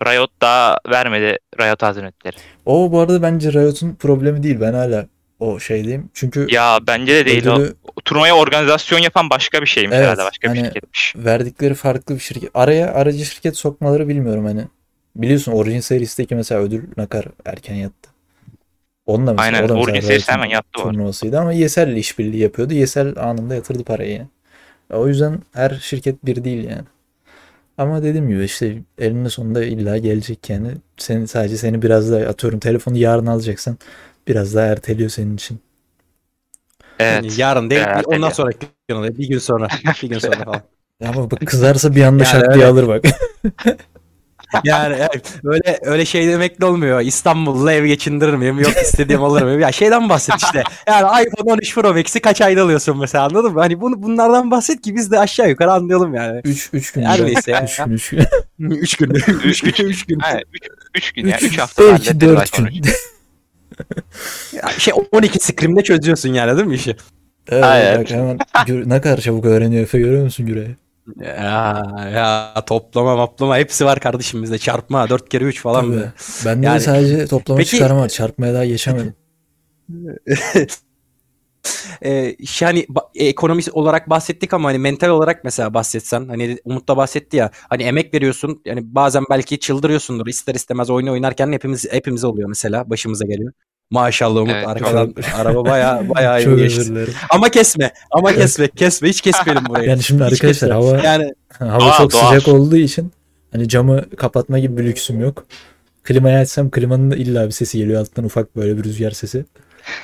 Riot 0.06 0.30
daha 0.40 0.78
vermedi 0.90 1.38
Riot 1.60 1.82
Hazretleri. 1.82 2.36
O 2.66 2.92
bu 2.92 3.00
arada 3.00 3.22
bence 3.22 3.52
Riot'un 3.52 3.94
problemi 3.94 4.42
değil. 4.42 4.60
Ben 4.60 4.72
hala 4.74 5.06
o 5.42 5.60
şeydeyim. 5.60 6.10
Çünkü 6.14 6.46
Ya 6.50 6.78
bence 6.86 7.14
de 7.14 7.26
değil 7.26 7.46
ödülü 7.48 7.74
o. 7.96 8.00
Turnuvaya 8.04 8.36
organizasyon 8.36 8.98
yapan 8.98 9.30
başka 9.30 9.60
bir 9.60 9.66
şeymiş 9.66 9.96
Evet, 9.96 10.06
herhalde. 10.06 10.24
Başka 10.24 10.52
bir 10.54 10.58
hani- 10.58 10.66
şirketmiş. 10.66 11.14
verdikleri 11.16 11.74
farklı 11.74 12.14
bir 12.14 12.20
şirket. 12.20 12.50
Araya 12.54 12.94
aracı 12.94 13.24
şirket 13.24 13.56
sokmaları 13.56 14.08
bilmiyorum 14.08 14.44
hani. 14.44 14.64
Biliyorsun 15.16 15.52
Origin 15.52 15.80
Series'teki 15.80 16.34
mesela 16.34 16.60
ödül 16.60 16.82
Nakar 16.96 17.24
erken 17.44 17.74
yattı. 17.74 18.10
Onunla 19.06 19.32
mesela, 19.32 19.46
Aynen, 19.56 19.66
o 19.66 19.68
da 19.68 19.74
mesela 19.74 19.90
Origin 19.92 20.00
Series 20.06 20.22
Riot'un 20.28 20.32
hemen 20.32 20.50
yattı. 20.54 20.82
Turnuvasıydı 20.82 21.38
ama 21.38 21.52
Yesel'le 21.52 21.96
işbirliği 21.96 22.38
yapıyordu. 22.40 22.74
Yesel 22.74 23.16
anında 23.16 23.54
yatırdı 23.54 23.84
parayı 23.84 24.12
yani. 24.12 24.28
O 24.92 25.08
yüzden 25.08 25.38
her 25.52 25.70
şirket 25.70 26.26
bir 26.26 26.44
değil 26.44 26.64
yani. 26.64 26.84
Ama 27.78 28.02
dediğim 28.02 28.28
gibi 28.28 28.44
işte 28.44 28.76
elinde 28.98 29.28
sonunda 29.28 29.64
illa 29.64 29.98
gelecek 29.98 30.50
yani. 30.50 30.68
Seni, 30.96 31.28
sadece 31.28 31.56
seni 31.56 31.82
biraz 31.82 32.12
daha 32.12 32.20
atıyorum 32.24 32.58
telefonu 32.58 32.96
yarın 32.96 33.26
alacaksan 33.26 33.78
biraz 34.28 34.54
daha 34.54 34.66
erteliyor 34.66 35.10
senin 35.10 35.34
için. 35.34 35.60
Evet. 36.98 37.24
Yani 37.24 37.40
yarın 37.40 37.70
değil 37.70 37.82
Evet, 37.86 38.06
ondan 38.06 38.22
evet. 38.22 38.36
sonraki 38.36 38.66
gün 38.88 38.96
oluyor. 38.96 39.18
Bir 39.18 39.28
gün 39.28 39.38
sonra. 39.38 39.68
Bir 40.02 40.08
gün 40.08 40.18
sonra 40.18 40.44
falan. 40.44 40.62
Ya 41.00 41.08
Ama 41.16 41.30
bak 41.30 41.40
kızarsa 41.46 41.94
bir 41.94 42.02
anda 42.02 42.24
Yani 42.24 42.32
şak 42.32 42.54
diye 42.54 42.66
alır 42.66 42.88
bak. 42.88 43.04
Yani 44.64 44.96
evet, 44.98 45.32
öyle 45.44 45.78
öyle 45.82 46.04
şey 46.04 46.28
demek 46.28 46.60
de 46.60 46.64
olmuyor. 46.66 47.00
İstanbul'da 47.00 47.72
ev 47.72 47.86
geçindirir 47.86 48.34
miyim? 48.34 48.58
Yok 48.58 48.72
istediğim 48.82 49.24
alır 49.24 49.42
mıyım? 49.42 49.60
Ya 49.60 49.72
şeyden 49.72 50.08
bahset 50.08 50.34
işte. 50.42 50.62
Yani 50.86 51.26
iPhone 51.26 51.52
13 51.52 51.74
Pro 51.74 51.94
Max'i 51.94 52.20
kaç 52.20 52.40
ayda 52.40 52.62
alıyorsun 52.62 52.98
mesela 52.98 53.24
anladın 53.24 53.52
mı? 53.52 53.60
Hani 53.60 53.80
bunu, 53.80 54.02
bunlardan 54.02 54.50
bahset 54.50 54.82
ki 54.82 54.94
biz 54.94 55.10
de 55.10 55.18
aşağı 55.18 55.48
yukarı 55.48 55.72
anlayalım 55.72 56.14
yani. 56.14 56.40
3 56.44 56.70
3 56.72 56.92
gün. 56.92 57.02
Her 57.02 57.26
neyse 57.26 57.50
ya. 57.50 57.64
3 57.64 57.76
gün 57.76 57.92
3 57.92 58.10
gün. 58.10 58.26
3 58.58 58.96
gün. 58.96 59.10
3 59.44 59.60
gün. 59.62 59.88
3 59.88 60.06
gün. 60.06 60.20
Aynen, 60.20 60.42
üç, 60.52 60.62
üç 60.94 61.12
gün 61.12 61.26
ya. 61.26 61.36
3 61.36 61.42
Üç 61.42 61.58
hafta 61.58 61.82
belki 61.82 62.08
hallederiz 62.08 62.36
4 62.36 62.48
iPhone 62.48 62.70
gün. 62.70 62.82
13. 64.52 64.62
Ya 64.64 64.68
Şey 64.78 64.94
12 65.12 65.38
scrim'de 65.38 65.82
çözüyorsun 65.82 66.28
yani 66.28 66.56
değil 66.56 66.68
mi 66.68 66.74
işi? 66.74 66.96
Evet, 67.48 67.64
Aynen. 67.64 68.00
bak 68.00 68.10
hemen 68.10 68.38
gör- 68.66 68.88
ne 68.88 69.00
kadar 69.00 69.16
çabuk 69.18 69.44
öğreniyor 69.44 69.82
Efe 69.82 69.98
görüyor 69.98 70.24
musun 70.24 70.46
Güre'yi? 70.46 70.76
Ya, 71.20 71.82
ya 72.14 72.54
toplama 72.66 73.16
maplama 73.16 73.58
hepsi 73.58 73.84
var 73.84 74.00
kardeşim 74.00 74.42
bizde. 74.42 74.58
Çarpma 74.58 75.08
4 75.08 75.28
kere 75.28 75.44
3 75.44 75.60
falan 75.60 75.80
Tabii. 75.84 75.92
böyle. 75.92 76.12
Bende 76.44 76.66
Yani- 76.66 76.76
de 76.76 76.80
sadece 76.80 77.26
toplama 77.26 77.58
Peki- 77.58 77.70
çıkarma 77.70 78.00
var. 78.00 78.08
Çarpmaya 78.08 78.54
daha 78.54 78.64
geçemedim. 78.64 79.14
Hani 82.60 82.80
ba- 82.84 83.08
ekonomik 83.14 83.76
olarak 83.76 84.10
bahsettik 84.10 84.54
ama 84.54 84.68
hani 84.68 84.78
mental 84.78 85.08
olarak 85.08 85.44
mesela 85.44 85.74
bahsetsen 85.74 86.28
hani 86.28 86.58
Umut 86.64 86.88
da 86.88 86.96
bahsetti 86.96 87.36
ya 87.36 87.50
hani 87.68 87.82
emek 87.82 88.14
veriyorsun 88.14 88.62
yani 88.64 88.80
bazen 88.94 89.24
belki 89.30 89.58
çıldırıyorsundur 89.60 90.26
ister 90.26 90.54
istemez 90.54 90.90
oyunu 90.90 91.12
oynarken 91.12 91.52
hepimiz 91.52 91.92
hepimize 91.92 92.26
oluyor 92.26 92.48
mesela 92.48 92.90
başımıza 92.90 93.24
geliyor. 93.24 93.52
Maşallah 93.90 94.40
Umut 94.40 94.54
Evet, 94.54 94.68
arkadan 94.68 95.14
araba 95.36 95.64
baya 95.64 96.02
baya 96.14 96.38
iyi 96.38 96.44
Çok 96.44 96.58
geçti. 96.58 97.06
Ama 97.30 97.48
kesme 97.48 97.92
ama 98.10 98.32
kesme 98.32 98.68
kesme 98.68 99.08
hiç 99.08 99.20
kesmeyelim 99.20 99.64
burayı. 99.68 99.88
Yani 99.88 100.02
şimdi 100.02 100.24
Hiç 100.24 100.32
arkadaşlar 100.32 100.70
kesme. 100.70 100.74
hava 100.74 101.06
Yani 101.06 101.32
hava 101.58 101.80
Doğal, 101.80 101.98
çok 101.98 102.12
doğal. 102.12 102.34
sıcak 102.34 102.54
olduğu 102.54 102.76
için 102.76 103.12
hani 103.52 103.68
camı 103.68 104.10
kapatma 104.16 104.58
gibi 104.58 104.76
bir 104.76 104.84
lüksüm 104.84 105.20
yok. 105.20 105.44
Klimayı 106.04 106.38
açsam 106.38 106.70
klimanın 106.70 107.10
da 107.10 107.16
illa 107.16 107.46
bir 107.46 107.50
sesi 107.50 107.78
geliyor 107.78 108.00
alttan 108.00 108.24
ufak 108.24 108.56
böyle 108.56 108.78
bir 108.78 108.84
rüzgar 108.84 109.10
sesi. 109.10 109.44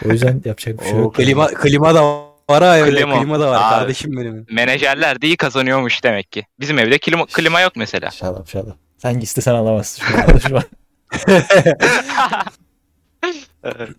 O 0.09 0.13
yüzden 0.13 0.43
yapacak 0.45 0.81
bir 0.81 0.85
şey 0.85 0.99
yok. 0.99 1.15
klima 1.15 1.47
klima 1.47 1.95
da 1.95 2.03
var 2.51 2.63
ha 2.63 2.79
evde 2.79 2.91
Klima. 2.97 3.19
klima 3.21 3.41
da 3.41 3.49
var 3.51 3.55
Abi. 3.57 3.71
kardeşim 3.79 4.17
benim. 4.17 4.47
Menajerler 4.51 5.23
de 5.23 5.27
iyi 5.27 5.37
kazanıyormuş 5.37 6.05
demek 6.05 6.33
ki. 6.33 6.47
Bizim 6.61 6.79
evde 6.79 6.99
klima, 6.99 7.27
klima 7.27 7.61
yok 7.61 7.73
mesela. 7.77 8.11
Şalap 8.11 8.49
şalap. 8.49 8.77
Sen 8.99 9.21
istesen 9.21 9.55
alamazsın 9.55 10.03
şu 10.07 10.17
an. 10.19 10.39
Şu 10.49 10.57
an. 10.57 10.63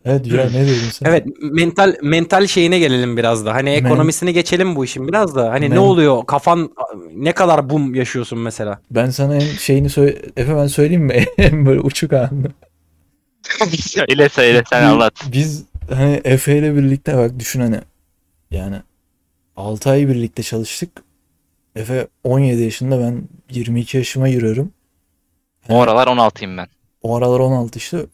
evet 0.05 0.25
Güray 0.25 0.45
ne 0.47 0.51
diyordun 0.65 0.89
sen? 0.91 1.05
Evet 1.05 1.25
mental 1.41 1.95
mental 2.01 2.47
şeyine 2.47 2.79
gelelim 2.79 3.17
biraz 3.17 3.45
da. 3.45 3.53
Hani 3.53 3.69
ekonomisini 3.69 4.33
geçelim 4.33 4.75
bu 4.75 4.85
işin 4.85 5.07
biraz 5.07 5.35
da. 5.35 5.49
Hani 5.51 5.69
Men- 5.69 5.75
ne 5.75 5.79
oluyor? 5.79 6.25
Kafan 6.25 6.69
ne 7.15 7.31
kadar 7.31 7.69
bum 7.69 7.95
yaşıyorsun 7.95 8.39
mesela? 8.39 8.79
Ben 8.91 9.09
sana 9.09 9.35
en 9.35 9.39
şeyini 9.39 9.89
söyle 9.89 10.21
Efe 10.37 10.55
ben 10.55 10.67
söyleyeyim 10.67 11.03
mi? 11.03 11.25
En 11.37 11.65
böyle 11.65 11.79
uçuk 11.79 12.13
anı. 12.13 12.29
söyle 13.79 14.29
söyle 14.29 14.63
sen 14.69 14.83
anlat. 14.83 15.13
Biz 15.31 15.63
hani 15.89 16.21
Efe 16.23 16.57
ile 16.57 16.75
birlikte 16.75 17.17
bak 17.17 17.39
düşün 17.39 17.59
hani 17.59 17.79
yani 18.51 18.81
6 19.55 19.89
ay 19.89 20.07
birlikte 20.07 20.43
çalıştık. 20.43 21.03
Efe 21.75 22.07
17 22.23 22.61
yaşında 22.61 22.99
ben 22.99 23.23
22 23.49 23.97
yaşıma 23.97 24.29
giriyorum. 24.29 24.71
O 25.69 25.81
aralar 25.81 26.07
16'yım 26.07 26.57
ben. 26.57 26.67
O 27.01 27.15
aralar 27.15 27.39
16 27.39 27.77
işte. 27.79 28.05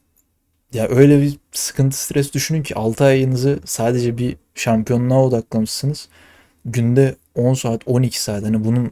Ya 0.74 0.88
öyle 0.88 1.22
bir 1.22 1.38
sıkıntı 1.52 1.98
stres 1.98 2.34
düşünün 2.34 2.64
ki 2.64 2.76
6 2.76 3.04
ayınızı 3.04 3.60
sadece 3.66 4.18
bir 4.18 4.38
şampiyonluğa 4.56 5.24
odaklamışsınız. 5.24 6.10
Günde 6.66 7.16
10 7.36 7.54
saat 7.54 7.82
12 7.86 8.22
saat 8.22 8.44
hani 8.44 8.64
bunun 8.64 8.92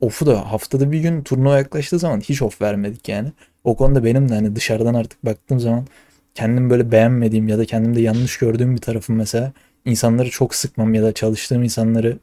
off'u 0.00 0.26
da 0.26 0.52
haftada 0.52 0.92
bir 0.92 1.00
gün 1.00 1.22
turnuva 1.22 1.58
yaklaştığı 1.58 1.98
zaman 1.98 2.20
hiç 2.20 2.42
off 2.42 2.62
vermedik 2.62 3.08
yani. 3.08 3.32
O 3.64 3.76
konuda 3.76 4.04
benim 4.04 4.28
de 4.28 4.34
hani 4.34 4.56
dışarıdan 4.56 4.94
artık 4.94 5.24
baktığım 5.24 5.60
zaman 5.60 5.86
kendim 6.34 6.70
böyle 6.70 6.92
beğenmediğim 6.92 7.48
ya 7.48 7.58
da 7.58 7.64
kendimde 7.64 8.00
yanlış 8.00 8.38
gördüğüm 8.38 8.76
bir 8.76 8.80
tarafım 8.80 9.16
mesela 9.16 9.52
insanları 9.84 10.30
çok 10.30 10.54
sıkmam 10.54 10.94
ya 10.94 11.02
da 11.02 11.12
çalıştığım 11.12 11.62
insanları 11.62 12.18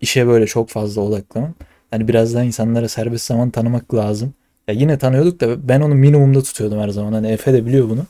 işe 0.00 0.26
böyle 0.26 0.46
çok 0.46 0.68
fazla 0.68 1.02
odaklamam. 1.02 1.54
Hani 1.90 2.08
biraz 2.08 2.34
daha 2.34 2.42
insanlara 2.44 2.88
serbest 2.88 3.26
zaman 3.26 3.50
tanımak 3.50 3.94
lazım. 3.94 4.34
Ya 4.68 4.74
yine 4.74 4.98
tanıyorduk 4.98 5.40
da 5.40 5.68
ben 5.68 5.80
onu 5.80 5.94
minimumda 5.94 6.42
tutuyordum 6.42 6.78
her 6.80 6.88
zaman. 6.88 7.12
Hani 7.12 7.26
Efe 7.28 7.52
de 7.52 7.66
biliyor 7.66 7.90
bunu. 7.90 8.06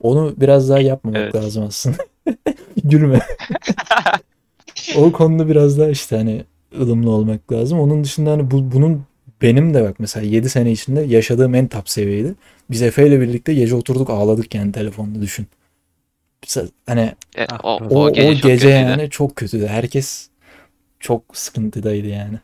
Onu 0.00 0.34
biraz 0.36 0.68
daha 0.68 0.80
yapmamak 0.80 1.20
Evet. 1.20 1.34
lazım 1.34 1.64
aslında. 1.64 1.96
Gülme. 2.84 3.20
o 4.96 5.12
konuda 5.12 5.48
biraz 5.48 5.78
daha 5.78 5.88
işte 5.88 6.16
hani 6.16 6.44
ılımlı 6.80 7.10
olmak 7.10 7.52
lazım. 7.52 7.80
Onun 7.80 8.04
dışında 8.04 8.30
hani 8.30 8.50
bu, 8.50 8.72
bunun 8.72 9.02
benim 9.44 9.74
de 9.74 9.82
bak 9.84 10.00
mesela 10.00 10.26
7 10.26 10.48
sene 10.50 10.72
içinde 10.72 11.00
yaşadığım 11.00 11.54
en 11.54 11.68
top 11.68 11.88
seviyeydi. 11.88 12.34
Biz 12.70 12.82
Efe 12.82 13.06
ile 13.08 13.20
birlikte 13.20 13.54
gece 13.54 13.74
oturduk 13.74 14.10
ağladık 14.10 14.54
yani 14.54 14.72
telefonda 14.72 15.22
düşün. 15.22 15.46
Mesela 16.42 16.68
Hani 16.86 17.14
E, 17.36 17.46
Ah, 17.50 17.64
o, 17.64 17.76
o, 17.76 17.98
o, 18.00 18.04
o 18.06 18.12
gece, 18.12 18.30
gece, 18.32 18.34
çok 18.34 18.50
kötüydü. 18.50 18.68
yani 18.68 19.10
çok 19.10 19.36
kötüydü. 19.36 19.66
Herkes 19.66 20.28
çok 21.00 21.22
sıkıntıdaydı 21.32 22.06
yani. 22.06 22.38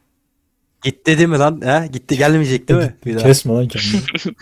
Gitti 0.84 1.18
değil 1.18 1.28
mi 1.28 1.38
lan? 1.38 1.60
He? 1.64 1.88
Gitti 1.92 2.18
gelmeyecek 2.18 2.68
değil 2.68 2.80
mi? 2.80 2.94
Bir 3.06 3.14
daha. 3.14 3.24
Kesme 3.26 3.52
lan 3.54 3.68
kendini. 3.68 4.00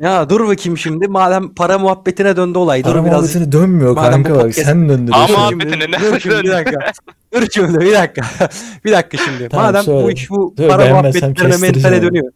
Ya 0.00 0.30
dur 0.30 0.48
bakayım 0.48 0.78
şimdi. 0.78 1.08
Madem 1.08 1.54
para 1.54 1.78
muhabbetine 1.78 2.36
döndü 2.36 2.58
olay. 2.58 2.84
Dur 2.84 2.88
Para 2.92 3.04
biraz. 3.04 3.12
muhabbetine 3.14 3.52
dönmüyor 3.52 3.94
Madem 3.94 4.12
kanka 4.12 4.34
bak 4.34 4.42
podcast- 4.44 4.64
sen 4.64 4.88
döndürüyorsun. 4.88 5.34
Ama- 5.34 5.50
Dur 5.50 5.54
muhabbetine 5.56 5.90
ne- 5.90 6.00
dur 6.00 6.20
şimdi 6.20 6.42
bir 6.44 6.50
dakika. 6.52 6.92
Dur 7.34 7.46
şimdi 7.52 7.80
bir 7.80 7.92
dakika. 7.92 8.26
bir 8.84 8.92
dakika 8.92 9.24
şimdi. 9.24 9.48
Tamam, 9.48 9.66
Madem 9.66 9.82
söyle. 9.82 10.04
bu 10.04 10.10
iş 10.10 10.30
bu 10.30 10.54
Söyle, 10.56 10.70
para 10.70 10.88
muhabbetlerine 10.90 11.56
mentale 11.56 12.02
dönüyor. 12.02 12.32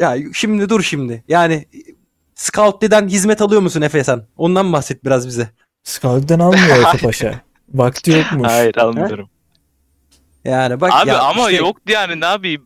Ya 0.00 0.16
şimdi 0.34 0.68
dur 0.68 0.82
şimdi. 0.82 1.24
Yani 1.28 1.66
Scoutly'den 2.34 3.08
hizmet 3.08 3.42
alıyor 3.42 3.60
musun 3.60 3.82
Efe 3.82 4.04
sen? 4.04 4.22
Ondan 4.36 4.72
bahset 4.72 5.04
biraz 5.04 5.26
bize. 5.26 5.48
Scout'tan 5.84 6.38
almıyor 6.38 6.76
Efe 6.94 7.06
Paşa. 7.06 7.40
Vakti 7.74 8.10
yokmuş. 8.10 8.48
Hayır 8.48 8.76
almıyorum. 8.76 9.28
Yani 10.44 10.80
bak 10.80 10.90
Abi 10.94 11.08
ya 11.08 11.18
ama 11.20 11.50
işte- 11.50 11.64
yoktu 11.64 11.92
yani 11.92 12.20
ne 12.20 12.24
yapayım? 12.26 12.62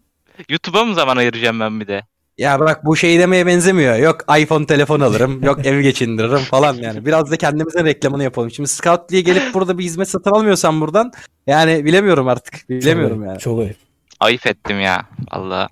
YouTube'a 0.49 0.85
mı 0.85 0.95
zaman 0.95 1.17
ayıracağım 1.17 1.61
ben 1.61 1.81
bir 1.81 1.87
de? 1.89 2.03
Ya 2.39 2.61
bak 2.61 2.85
bu 2.85 2.97
şey 2.97 3.19
demeye 3.19 3.47
benzemiyor. 3.47 3.97
Yok 3.97 4.25
iPhone 4.39 4.67
telefon 4.67 5.01
alırım. 5.01 5.45
yok 5.45 5.67
evi 5.67 5.83
geçindiririm 5.83 6.39
falan 6.39 6.75
yani. 6.75 7.07
Biraz 7.07 7.31
da 7.31 7.37
kendimizin 7.37 7.85
reklamını 7.85 8.25
yapalım. 8.25 8.51
Şimdi 8.51 8.69
Scout 8.69 9.09
diye 9.09 9.21
gelip 9.21 9.55
burada 9.55 9.79
bir 9.79 9.85
hizmet 9.85 10.09
satın 10.09 10.31
almıyorsan 10.31 10.81
buradan 10.81 11.13
yani 11.47 11.85
bilemiyorum 11.85 12.29
artık. 12.29 12.69
Bilemiyorum 12.69 13.19
çok 13.19 13.27
yani. 13.27 13.39
Çok 13.39 13.61
ayıp. 13.61 13.77
Ayıp 14.21 14.47
ettim 14.47 14.81
ya. 14.81 15.07
Allah. 15.31 15.69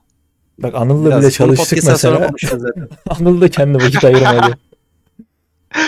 Bak 0.59 0.75
Anıl'la 0.75 1.09
Biraz 1.09 1.23
bile 1.23 1.31
çalıştık 1.31 1.85
mesela. 1.85 2.31
Anıl 3.11 3.41
da 3.41 3.49
kendi 3.49 3.79
vakit 3.79 4.05
ayırmadı. 4.05 4.59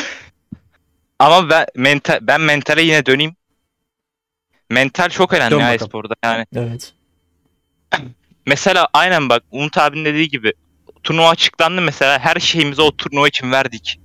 Ama 1.18 1.50
ben 1.50 1.66
mental 1.76 2.18
ben 2.22 2.40
mentale 2.40 2.82
yine 2.82 3.06
döneyim. 3.06 3.36
Mental 4.70 5.08
çok 5.08 5.32
önemli 5.32 5.50
Dön 5.50 5.58
ya 5.60 5.66
bakalım. 5.66 5.86
e-sporda. 5.86 6.14
Yani 6.24 6.46
evet. 6.56 6.92
mesela 8.46 8.88
aynen 8.92 9.28
bak 9.28 9.42
Umut 9.50 9.78
abinin 9.78 10.04
dediği 10.04 10.28
gibi 10.28 10.52
turnuva 11.06 11.28
açıklandı 11.28 11.80
mesela 11.82 12.18
her 12.18 12.36
şeyimizi 12.40 12.82
o 12.82 12.96
turnuva 12.96 13.28
için 13.28 13.52
verdik. 13.52 14.00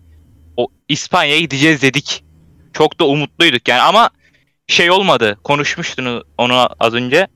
O 0.58 0.68
İspanya'ya 0.88 1.40
gideceğiz 1.40 1.82
dedik. 1.82 2.24
Çok 2.74 3.00
da 3.00 3.06
umutluyduk 3.08 3.68
yani 3.68 3.82
ama 3.82 4.10
şey 4.68 4.92
olmadı. 4.92 5.38
Konuşmuştun 5.44 6.24
onu 6.38 6.70
az 6.80 6.94
önce. 6.94 7.28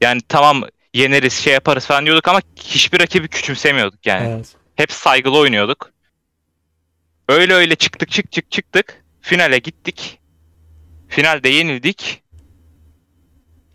Yani 0.00 0.20
tamam 0.28 0.62
yeneriz 0.94 1.32
şey 1.32 1.52
yaparız 1.52 1.86
falan 1.86 2.06
diyorduk 2.06 2.28
ama 2.28 2.40
hiçbir 2.56 3.00
rakibi 3.00 3.28
küçümsemiyorduk 3.28 4.06
yani. 4.06 4.28
Evet. 4.28 4.54
Hep 4.76 4.92
saygılı 4.92 5.38
oynuyorduk. 5.38 5.90
Öyle 7.28 7.54
öyle 7.54 7.74
çıktık 7.74 8.10
çık 8.10 8.32
çık 8.32 8.50
çıktık. 8.50 9.04
Finale 9.20 9.58
gittik. 9.58 10.18
Finalde 11.08 11.48
yenildik. 11.48 12.22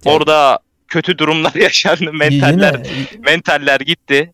Ya- 0.05 0.11
Orada 0.11 0.59
kötü 0.87 1.17
durumlar 1.17 1.55
yaşandı. 1.55 2.13
Mentaller 2.13 2.73
Yine 2.85 3.07
mentaller 3.19 3.79
gitti. 3.79 4.33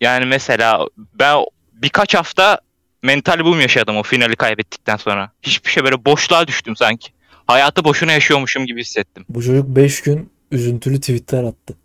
Yani 0.00 0.24
mesela 0.26 0.86
ben 1.14 1.44
birkaç 1.72 2.14
hafta 2.14 2.60
mental 3.02 3.44
boom 3.44 3.60
yaşadım 3.60 3.96
o 3.96 4.02
finali 4.02 4.36
kaybettikten 4.36 4.96
sonra. 4.96 5.30
Hiçbir 5.42 5.70
şey 5.70 5.84
böyle 5.84 6.04
boşluğa 6.04 6.46
düştüm 6.46 6.76
sanki. 6.76 7.08
Hayatı 7.46 7.84
boşuna 7.84 8.12
yaşıyormuşum 8.12 8.66
gibi 8.66 8.80
hissettim. 8.80 9.24
bu 9.28 9.42
çocuk 9.42 9.68
5 9.68 10.02
gün 10.02 10.30
üzüntülü 10.50 11.00
tweetler 11.00 11.44
attı. 11.44 11.76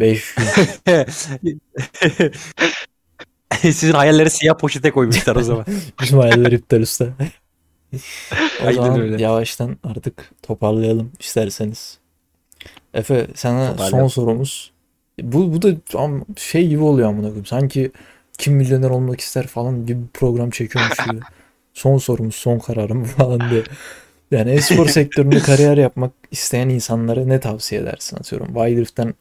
5 0.00 0.34
gün. 0.34 0.44
Sizin 3.60 3.92
hayalleri 3.92 4.30
siyah 4.30 4.58
poşete 4.58 4.90
koymuşlar 4.90 5.36
o 5.36 5.42
zaman. 5.42 5.64
Bizim 6.02 6.18
hayaller 6.18 6.52
iptal 6.52 6.80
usta. 6.80 7.04
o 8.62 8.66
Aynen 8.66 8.72
zaman 8.72 9.00
öyle. 9.00 9.22
yavaştan 9.22 9.76
artık 9.84 10.30
toparlayalım 10.42 11.12
isterseniz. 11.20 11.98
Efe 12.94 13.26
sana 13.34 13.74
son 13.78 14.08
sorumuz. 14.08 14.73
Bu, 15.22 15.52
bu 15.52 15.62
da 15.62 15.68
am- 15.92 16.38
şey 16.38 16.68
gibi 16.68 16.82
oluyor 16.82 17.08
amına 17.08 17.26
koyayım. 17.26 17.46
Sanki 17.46 17.92
kim 18.38 18.54
milyoner 18.54 18.90
olmak 18.90 19.20
ister 19.20 19.46
falan 19.46 19.86
gibi 19.86 20.02
bir 20.02 20.08
program 20.08 20.50
çekiyormuş 20.50 20.98
gibi. 21.06 21.20
son 21.74 21.98
sorumuz, 21.98 22.34
son 22.34 22.58
kararım 22.58 23.04
falan 23.18 23.50
diye. 23.50 23.62
Yani 24.30 24.50
e-spor 24.50 24.86
sektöründe 24.88 25.38
kariyer 25.38 25.76
yapmak 25.76 26.12
isteyen 26.30 26.68
insanlara 26.68 27.24
ne 27.24 27.40
tavsiye 27.40 27.80
edersin 27.80 28.16
atıyorum. 28.16 28.46
Wildrift'ten 28.46 29.14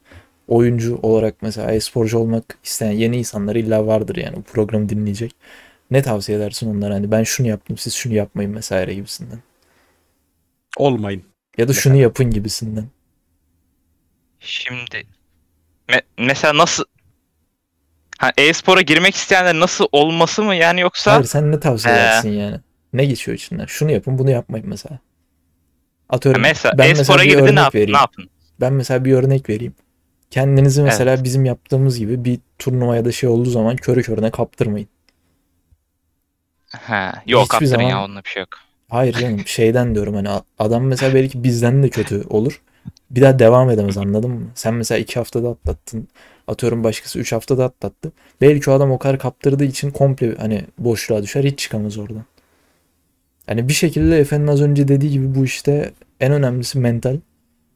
oyuncu 0.47 0.99
olarak 1.01 1.35
mesela 1.41 1.71
e-sporcu 1.71 2.17
olmak 2.17 2.57
isteyen 2.63 2.91
yeni 2.91 3.17
insanlar 3.17 3.55
illa 3.55 3.87
vardır 3.87 4.15
yani 4.15 4.35
bu 4.35 4.41
programı 4.43 4.89
dinleyecek. 4.89 5.35
Ne 5.91 6.01
tavsiye 6.01 6.37
edersin 6.37 6.75
onlara? 6.77 6.93
Hani 6.93 7.11
ben 7.11 7.23
şunu 7.23 7.47
yaptım 7.47 7.77
siz 7.77 7.93
şunu 7.93 8.13
yapmayın 8.13 8.55
vesaire 8.55 8.93
gibisinden. 8.93 9.39
Olmayın. 10.77 11.23
Ya 11.57 11.67
da 11.67 11.73
şunu 11.73 11.95
yapın 11.95 12.31
gibisinden. 12.31 12.85
Şimdi 14.39 15.07
me- 15.93 16.01
mesela 16.17 16.57
nasıl 16.57 16.83
ha, 18.17 18.31
e-spora 18.37 18.81
girmek 18.81 19.15
isteyenler 19.15 19.53
nasıl 19.59 19.87
olması 19.91 20.43
mı 20.43 20.55
yani 20.55 20.81
yoksa 20.81 21.13
Hayır 21.13 21.23
sen 21.25 21.51
ne 21.51 21.59
tavsiye 21.59 21.93
Ee. 21.93 21.97
edersin 21.97 22.29
yani? 22.29 22.59
Ne 22.93 23.05
geçiyor 23.05 23.37
içinden? 23.37 23.65
Şunu 23.65 23.91
yapın 23.91 24.17
bunu 24.17 24.29
yapmayın 24.31 24.69
mesela. 24.69 24.95
Ha, 24.95 24.99
Atıyorum 26.09 26.41
mesela 26.41 26.77
ben 26.77 26.87
mesela 26.89 27.01
e-spora 27.01 27.21
bir 27.23 27.29
girdi 27.29 27.41
örnek 27.41 27.53
ne, 27.53 27.59
yap- 27.59 27.75
vereyim. 27.75 27.93
ne 27.93 27.97
yapın? 27.97 28.29
Ben 28.61 28.73
mesela 28.73 29.05
bir 29.05 29.13
örnek 29.13 29.49
vereyim. 29.49 29.75
Kendinizi 30.31 30.81
mesela 30.81 31.23
bizim 31.23 31.45
yaptığımız 31.45 31.99
gibi 31.99 32.25
bir 32.25 32.39
turnuva 32.59 32.95
ya 32.95 33.05
da 33.05 33.11
şey 33.11 33.29
olduğu 33.29 33.49
zaman 33.49 33.75
körü 33.75 34.03
körüne 34.03 34.31
kaptırmayın. 34.31 34.87
Ha, 36.71 37.13
yok 37.27 37.41
Hiçbir 37.41 37.49
kaptırın 37.51 37.69
zaman- 37.69 37.89
ya 37.89 38.03
onunla 38.05 38.23
bir 38.23 38.29
şey 38.29 38.39
yok. 38.39 38.49
Hayır 38.89 39.13
canım 39.13 39.47
şeyden 39.47 39.95
diyorum 39.95 40.15
hani 40.15 40.29
a- 40.29 40.43
adam 40.59 40.83
mesela 40.83 41.13
belki 41.13 41.43
bizden 41.43 41.83
de 41.83 41.89
kötü 41.89 42.23
olur. 42.29 42.61
Bir 43.11 43.21
daha 43.21 43.39
devam 43.39 43.69
edemez 43.69 43.97
anladın 43.97 44.31
mı? 44.31 44.47
Sen 44.55 44.73
mesela 44.73 44.99
iki 44.99 45.15
haftada 45.19 45.49
atlattın. 45.49 46.07
Atıyorum 46.47 46.84
başkası 46.84 47.19
üç 47.19 47.31
haftada 47.31 47.65
atlattı. 47.65 48.11
Belki 48.41 48.69
o 48.71 48.73
adam 48.73 48.91
o 48.91 48.99
kadar 48.99 49.19
kaptırdığı 49.19 49.63
için 49.65 49.91
komple 49.91 50.36
hani 50.36 50.61
boşluğa 50.77 51.23
düşer 51.23 51.43
hiç 51.43 51.59
çıkamaz 51.59 51.97
oradan. 51.97 52.25
Hani 53.47 53.67
bir 53.69 53.73
şekilde 53.73 54.19
Efe'nin 54.19 54.47
az 54.47 54.61
önce 54.61 54.88
dediği 54.88 55.11
gibi 55.11 55.36
bu 55.36 55.45
işte 55.45 55.91
en 56.19 56.31
önemlisi 56.31 56.79
mental. 56.79 57.17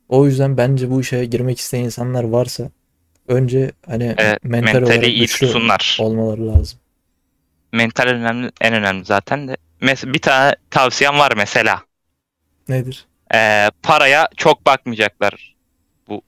O 0.09 0.25
yüzden 0.27 0.57
bence 0.57 0.91
bu 0.91 1.01
işe 1.01 1.25
girmek 1.25 1.59
isteyen 1.59 1.83
insanlar 1.83 2.23
varsa 2.23 2.69
önce 3.27 3.71
hani 3.87 4.15
Evet, 4.17 4.43
mental 4.43 4.81
mentali 4.81 4.85
olarak 4.85 5.03
iyi 5.07 5.27
tutsunlar. 5.27 5.97
olmaları 6.01 6.47
lazım. 6.47 6.79
Mental 7.71 8.07
önemli, 8.07 8.51
en 8.61 8.73
önemli 8.73 9.05
zaten 9.05 9.47
de. 9.47 9.57
Mes- 9.81 10.13
bir 10.13 10.19
tane 10.19 10.55
tavsiyem 10.69 11.19
var 11.19 11.33
mesela. 11.37 11.83
Nedir? 12.69 13.07
Ee, 13.33 13.71
paraya 13.83 14.29
çok 14.37 14.65
bakmayacaklar 14.65 15.55
bu 16.07 16.21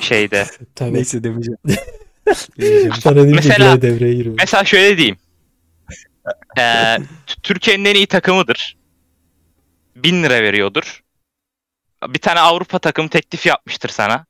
şeyde. 0.00 0.46
Tabii. 0.74 0.94
Neyse 0.94 1.24
demeyeceğim. 1.24 1.58
demeyeceğim. 2.60 2.92
Deyince 3.16 3.34
Mesela- 3.34 3.82
devreye 3.82 4.14
giriyor. 4.14 4.34
Mesela 4.38 4.64
şöyle 4.64 4.96
diyeyim. 4.96 5.16
T- 6.56 6.98
Türkiye'nin 7.42 7.84
en 7.84 7.94
iyi 7.94 8.06
takımıdır. 8.06 8.76
1000 9.96 10.22
lira 10.22 10.42
veriyordur. 10.42 11.02
Bir 12.08 12.18
tane 12.18 12.40
Avrupa 12.40 12.78
takımı 12.78 13.08
teklif 13.08 13.46
yapmıştır 13.46 13.88
sana. 13.88 14.26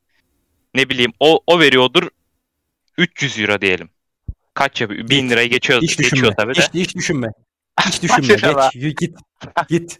Ne 0.74 0.88
bileyim 0.88 1.12
o 1.20 1.40
o 1.46 1.60
veriyordur 1.60 2.08
300 2.98 3.38
euro 3.38 3.60
diyelim. 3.60 3.90
Kaç 4.54 4.80
yapıyor? 4.80 5.08
1000 5.08 5.24
Hiç- 5.24 5.30
lirayı 5.32 5.50
geçiyor, 5.50 5.82
Hiç 5.82 5.96
geçiyor 5.96 6.12
düşünme. 6.12 6.34
tabii 6.36 6.54
de. 6.54 6.60
Hiç, 6.60 6.74
hiç 6.74 6.94
düşünme. 6.96 7.28
Hiç 7.86 8.02
düşünme. 8.02 8.34
Geç. 8.72 8.98
Git. 8.98 9.14
Git. 9.68 9.98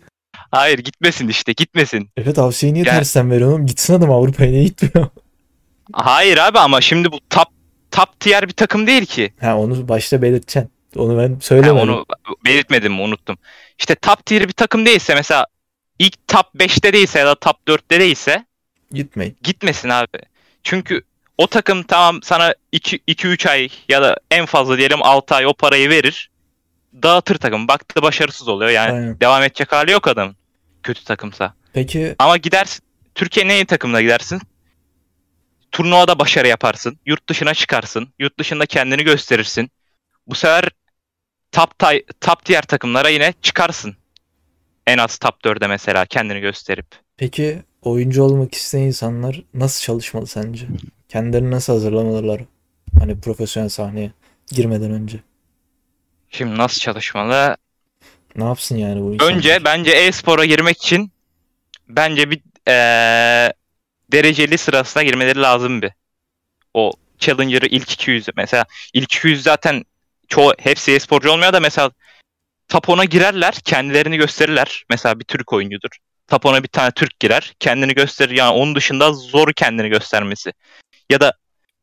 Hayır 0.51 0.79
gitmesin 0.79 1.29
işte 1.29 1.53
gitmesin. 1.53 2.11
Evet 2.17 2.37
tavsiyeyi 2.37 2.75
niye 2.75 2.85
Gel. 2.85 2.93
tersten 2.95 3.31
veriyorum? 3.31 3.67
Gitsin 3.67 3.95
adam 3.95 4.11
Avrupa'ya 4.11 4.51
niye 4.51 4.65
gitmiyor? 4.65 5.09
Hayır 5.93 6.39
abi 6.39 6.59
ama 6.59 6.81
şimdi 6.81 7.13
bu 7.13 7.19
top 7.31 7.49
top 7.91 8.21
tier 8.21 8.49
bir 8.49 8.53
takım 8.53 8.87
değil 8.87 9.07
ki. 9.07 9.33
Ha 9.41 9.57
onu 9.59 9.89
başta 9.89 10.23
belirteceksin. 10.23 10.71
Onu 10.97 11.19
ben 11.19 11.29
Ha, 11.35 11.41
söylemedim. 11.41 11.77
onu 11.79 12.07
belirtmedim 12.45 12.93
mi 12.93 13.01
unuttum. 13.01 13.39
İşte 13.79 13.95
top 13.95 14.27
tier 14.27 14.49
bir 14.49 14.53
takım 14.53 14.87
değilse 14.87 15.15
mesela 15.15 15.47
ilk 15.99 16.29
top 16.29 16.47
5'te 16.57 16.93
değilse 16.93 17.19
ya 17.19 17.27
da 17.27 17.35
top 17.35 17.57
4'te 17.69 18.01
değilse 18.01 18.45
Gitmeyin. 18.93 19.37
gitmesin 19.43 19.89
abi. 19.89 20.19
Çünkü 20.63 21.03
o 21.39 21.47
takım 21.47 21.83
tamam 21.83 22.23
sana 22.23 22.55
2-3 22.73 23.49
ay 23.51 23.69
ya 23.89 24.03
da 24.03 24.17
en 24.31 24.47
fazla 24.47 24.79
diyelim 24.79 25.03
6 25.03 25.35
ay 25.35 25.47
o 25.47 25.55
parayı 25.55 25.91
verir. 25.91 26.31
Dağıtır 27.03 27.37
takım. 27.37 27.69
Baktı 27.69 28.03
başarısız 28.03 28.49
oluyor. 28.49 28.71
Yani 28.71 28.93
Aynen. 28.93 29.21
devam 29.21 29.43
edecek 29.43 29.73
hali 29.73 29.91
yok 29.91 30.09
adamın. 30.09 30.37
Kötü 30.83 31.05
takımsa. 31.05 31.55
Peki 31.73 32.15
Ama 32.19 32.37
gidersin. 32.37 32.83
Türkiye'nin 33.15 33.51
en 33.51 33.57
iyi 33.57 33.65
takımına 33.67 34.03
gidersin. 34.03 34.41
Turnuvada 35.73 36.19
başarı 36.19 36.49
yaparsın. 36.49 36.99
Yurt 37.07 37.29
dışına 37.29 37.55
çıkarsın. 37.55 38.09
Yurt 38.19 38.39
dışında 38.39 38.67
kendini 38.67 39.05
gösterirsin. 39.05 39.71
Bu 40.27 40.35
sefer 40.35 40.69
top, 41.53 41.79
tay, 41.79 42.03
top 42.21 42.47
diğer 42.47 42.63
takımlara 42.63 43.09
yine 43.09 43.35
çıkarsın. 43.43 43.97
En 44.87 44.99
az 44.99 45.19
top 45.19 45.45
4'e 45.45 45.67
mesela 45.67 46.07
kendini 46.07 46.41
gösterip. 46.41 46.87
peki 47.17 47.63
oyuncu 47.83 48.23
olmak 48.23 48.55
isteyen 48.55 48.83
insanlar 48.87 49.43
nasıl 49.55 49.85
çalışmalı 49.85 50.27
sence? 50.27 50.67
Kendilerini 51.09 51.51
nasıl 51.51 51.73
hazırlamalılar? 51.73 52.41
Hani 52.99 53.21
profesyonel 53.21 53.69
sahneye 53.69 54.13
girmeden 54.53 54.91
önce. 54.91 55.21
Şimdi 56.31 56.57
nasıl 56.57 56.81
çalışmalı? 56.81 57.57
Ne 58.37 58.45
yapsın 58.45 58.77
yani 58.77 59.03
bu 59.03 59.15
insanlar? 59.15 59.35
Önce 59.35 59.65
bence 59.65 59.91
e-spora 59.91 60.45
girmek 60.45 60.83
için 60.83 61.13
bence 61.89 62.31
bir 62.31 62.41
eee, 62.69 63.53
dereceli 64.13 64.59
sırasına 64.59 65.03
girmeleri 65.03 65.43
lazım 65.43 65.83
bir. 65.83 65.91
O 66.75 66.93
Challenger'ı 67.19 67.67
ilk 67.67 67.93
200 67.93 68.27
mesela 68.37 68.65
ilk 68.95 69.15
200 69.15 69.43
zaten 69.43 69.85
çoğu 70.29 70.55
hepsi 70.59 70.93
e-sporcu 70.93 71.31
olmuyor 71.31 71.53
da 71.53 71.61
mesela 71.61 71.91
Top 72.69 72.89
10'a 72.89 73.05
girerler, 73.05 73.55
kendilerini 73.55 74.17
gösterirler. 74.17 74.85
Mesela 74.91 75.21
bir 75.21 75.25
Türk 75.25 75.53
oyuncudur. 75.53 75.91
Top 76.29 76.45
10'a 76.45 76.63
bir 76.63 76.69
tane 76.69 76.91
Türk 76.91 77.21
girer, 77.21 77.53
kendini 77.61 77.95
gösterir. 77.95 78.35
Yani 78.35 78.51
onun 78.53 78.75
dışında 78.75 79.13
zor 79.13 79.53
kendini 79.53 79.89
göstermesi. 79.89 80.53
Ya 81.11 81.21
da 81.21 81.33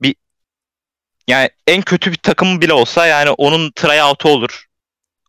bir 0.01 0.15
yani 1.27 1.49
en 1.67 1.81
kötü 1.81 2.11
bir 2.11 2.17
takım 2.17 2.61
bile 2.61 2.73
olsa 2.73 3.07
yani 3.07 3.29
onun 3.29 3.71
tryout'u 3.71 4.29
olur. 4.29 4.65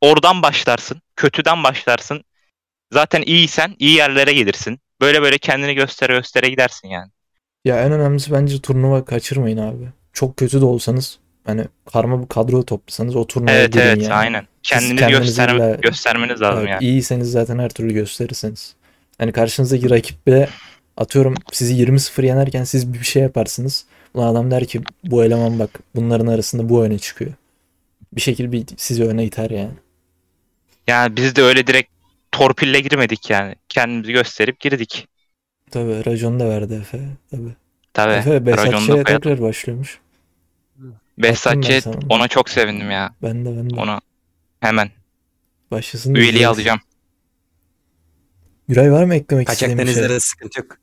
Oradan 0.00 0.42
başlarsın. 0.42 1.02
Kötüden 1.16 1.64
başlarsın. 1.64 2.24
Zaten 2.92 3.22
iyiysen 3.26 3.74
iyi 3.78 3.96
yerlere 3.96 4.32
gelirsin. 4.32 4.80
Böyle 5.00 5.22
böyle 5.22 5.38
kendini 5.38 5.74
göstere 5.74 6.12
göstere 6.12 6.48
gidersin 6.48 6.88
yani. 6.88 7.10
Ya 7.64 7.82
en 7.84 7.92
önemlisi 7.92 8.32
bence 8.32 8.60
turnuva 8.60 9.04
kaçırmayın 9.04 9.58
abi. 9.58 9.88
çok 10.12 10.36
kötü 10.36 10.60
de 10.60 10.64
olsanız 10.64 11.18
hani 11.44 11.64
karma 11.92 12.22
bir 12.22 12.28
kadro 12.28 12.64
toplasanız 12.64 13.16
o 13.16 13.26
turnuvaya 13.26 13.58
Evet 13.58 13.72
girin 13.72 13.84
evet 13.84 14.02
yani. 14.02 14.14
aynen. 14.14 14.46
Kendinizi 14.62 14.96
kendinizi 14.96 15.40
gösterme- 15.40 15.56
illa- 15.56 15.80
göstermeniz 15.80 16.40
lazım 16.40 16.60
Evet, 16.60 16.70
yani. 16.70 16.84
İyiyseniz 16.84 17.30
zaten 17.30 17.58
her 17.58 17.68
türlü 17.68 17.94
gösterirsiniz. 17.94 18.74
Hani 19.18 19.32
karşınızdaki 19.32 19.90
rakip 19.90 20.26
bile 20.26 20.48
atıyorum 20.96 21.34
sizi 21.52 21.74
20-0 21.74 22.22
yenerken 22.24 22.64
siz 22.64 22.92
bir 22.92 23.02
şey 23.04 23.22
yaparsınız. 23.22 23.84
Ulan 24.14 24.32
adam 24.32 24.50
der 24.50 24.64
ki 24.66 24.80
bu 25.04 25.24
eleman 25.24 25.58
bak 25.58 25.70
bunların 25.94 26.26
arasında 26.26 26.68
bu 26.68 26.84
öne 26.84 26.98
çıkıyor. 26.98 27.32
Bir 28.12 28.20
şekilde 28.20 28.52
bir 28.52 28.64
sizi 28.76 29.04
öne 29.04 29.24
iter 29.24 29.50
yani. 29.50 29.70
Yani 30.88 31.16
biz 31.16 31.36
de 31.36 31.42
öyle 31.42 31.66
direkt 31.66 31.90
torpille 32.32 32.80
girmedik 32.80 33.30
yani. 33.30 33.54
Kendimizi 33.68 34.12
gösterip 34.12 34.60
girdik. 34.60 35.08
Tabii 35.70 36.06
raconu 36.06 36.40
da 36.40 36.48
verdi 36.48 36.74
Efe. 36.74 37.00
Tabii. 37.30 37.54
Tabii. 37.94 38.12
Efe 38.12 38.34
raconda 38.34 38.46
Behzatçı'ya 38.46 39.04
tekrar 39.04 39.40
başlıyormuş. 39.40 39.98
Behzatçı 41.18 41.82
ona 42.08 42.28
çok 42.28 42.50
sevindim 42.50 42.90
ya. 42.90 43.14
Ben 43.22 43.44
de 43.44 43.56
ben 43.56 43.70
de. 43.70 43.74
Ona 43.80 44.00
hemen 44.60 44.90
Başlasın 45.70 46.14
üyeliği 46.14 46.34
izleriz. 46.34 46.46
alacağım. 46.46 46.80
Güray 48.68 48.92
var 48.92 49.04
mı 49.04 49.14
eklemek 49.14 49.46
Kaçak 49.46 49.68
istediğin 49.68 49.78
bir 49.88 49.92
şey? 49.92 50.02
denizlere 50.02 50.20
sıkıntı 50.20 50.60
yok. 50.60 50.76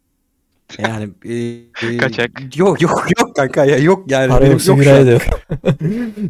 Yani 0.78 1.10
e, 1.26 1.34
e, 1.88 1.98
Kaçak. 1.98 2.58
Yok 2.58 2.82
yok 2.82 3.08
yok 3.20 3.36
kanka 3.36 3.66
ya 3.66 3.78
yok 3.78 4.12
yani. 4.12 4.30
Para 4.30 4.46
yoksa 4.46 4.72
yok 4.72 4.86
yok. 5.12 5.22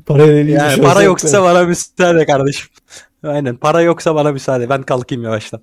Para 0.05 0.25
Yani 0.25 0.81
para 0.81 1.03
yoksa 1.03 1.43
bana 1.43 1.63
müsaade 1.63 2.25
kardeşim. 2.25 2.67
Aynen 3.25 3.55
para 3.57 3.81
yoksa 3.81 4.15
bana 4.15 4.31
müsaade. 4.31 4.69
Ben 4.69 4.83
kalkayım 4.83 5.23
yavaştan. 5.23 5.61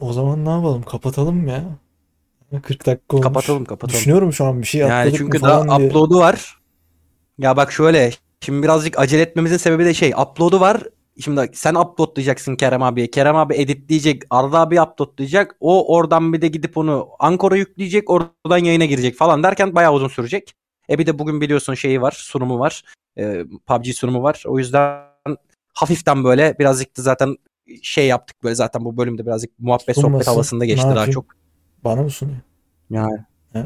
O 0.00 0.12
zaman 0.12 0.44
ne 0.44 0.50
yapalım? 0.50 0.82
Kapatalım 0.82 1.36
mı 1.36 1.50
ya? 1.50 1.62
40 2.62 2.86
dakika 2.86 3.16
olmuş. 3.16 3.24
Kapatalım 3.26 3.64
kapatalım. 3.64 3.98
Düşünüyorum 4.00 4.32
şu 4.32 4.44
an 4.44 4.60
bir 4.62 4.66
şey 4.66 4.80
Yani 4.80 5.12
çünkü 5.16 5.42
daha 5.42 5.78
diye. 5.78 5.88
upload'u 5.88 6.18
var. 6.18 6.58
Ya 7.38 7.56
bak 7.56 7.72
şöyle. 7.72 8.10
Şimdi 8.40 8.62
birazcık 8.62 8.98
acele 8.98 9.22
etmemizin 9.22 9.56
sebebi 9.56 9.84
de 9.84 9.94
şey. 9.94 10.12
Upload'u 10.22 10.60
var. 10.60 10.82
Şimdi 11.20 11.50
sen 11.54 11.74
uploadlayacaksın 11.74 12.56
Kerem 12.56 12.82
abiye. 12.82 13.10
Kerem 13.10 13.36
abi 13.36 13.54
editleyecek. 13.54 14.22
Arda 14.30 14.60
abi 14.60 14.80
uploadlayacak. 14.80 15.56
O 15.60 15.94
oradan 15.96 16.32
bir 16.32 16.40
de 16.42 16.48
gidip 16.48 16.76
onu 16.76 17.08
Ankor'a 17.18 17.56
yükleyecek. 17.56 18.10
Oradan 18.10 18.64
yayına 18.64 18.84
girecek 18.84 19.16
falan 19.16 19.42
derken 19.42 19.74
bayağı 19.74 19.92
uzun 19.92 20.08
sürecek. 20.08 20.54
E 20.90 20.98
bir 20.98 21.06
de 21.06 21.18
bugün 21.18 21.40
biliyorsun 21.40 21.74
şeyi 21.74 22.02
var. 22.02 22.12
Sunumu 22.12 22.58
var. 22.58 22.82
E, 23.18 23.44
PUBG 23.66 23.86
sunumu 23.94 24.22
var. 24.22 24.42
O 24.46 24.58
yüzden 24.58 25.05
hafiften 25.76 26.24
böyle 26.24 26.56
birazcık 26.58 26.96
da 26.98 27.02
zaten 27.02 27.36
şey 27.82 28.06
yaptık 28.06 28.36
böyle 28.42 28.54
zaten 28.54 28.84
bu 28.84 28.96
bölümde 28.96 29.26
birazcık 29.26 29.50
muhabbet 29.58 29.84
sohbet 29.84 30.00
Sunmasın. 30.00 30.30
havasında 30.30 30.64
Ne 30.64 30.70
geçti 30.70 30.86
daha 30.94 31.10
çok. 31.10 31.24
Bana 31.84 32.02
mı 32.02 32.10
sunuyor? 32.10 32.38
Yani. 32.90 33.18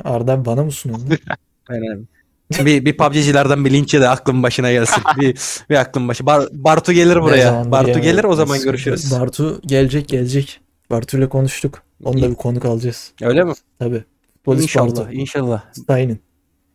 Arda 0.05 0.45
bana 0.45 0.65
mı 0.65 0.71
sunuyor? 0.73 1.01
Aynen. 1.69 2.09
bir, 2.51 2.85
bir 2.85 2.97
PUBG'cilerden 2.97 3.65
bir 3.65 3.71
linçe 3.73 4.01
de 4.01 4.09
aklım 4.09 4.43
başına 4.43 4.73
gelsin. 4.73 5.03
bir, 5.21 5.39
bir 5.71 5.77
aklım 5.77 6.09
başı. 6.09 6.27
Bar- 6.27 6.49
Bartu 6.53 6.93
gelir 6.93 7.23
buraya. 7.23 7.71
Bartu 7.71 7.89
yemedim. 7.89 8.11
gelir 8.11 8.25
o 8.25 8.35
zaman 8.35 8.55
Nasıl- 8.55 8.65
görüşürüz. 8.65 9.13
Bartu 9.21 9.61
gelecek 9.67 10.09
gelecek. 10.09 10.61
Bartu 10.91 11.19
ile 11.19 11.29
konuştuk. 11.29 11.83
Onu 12.05 12.23
da 12.23 12.31
bir 12.31 12.35
konuk 12.35 12.65
alacağız. 12.65 13.13
Öyle 13.23 13.45
mi? 13.45 13.53
Tabii. 13.79 14.05
Polis 14.45 14.63
inşallah. 14.63 14.97
Bartu. 14.97 15.13
inşallah. 15.13 15.63
Aynen. 15.89 16.19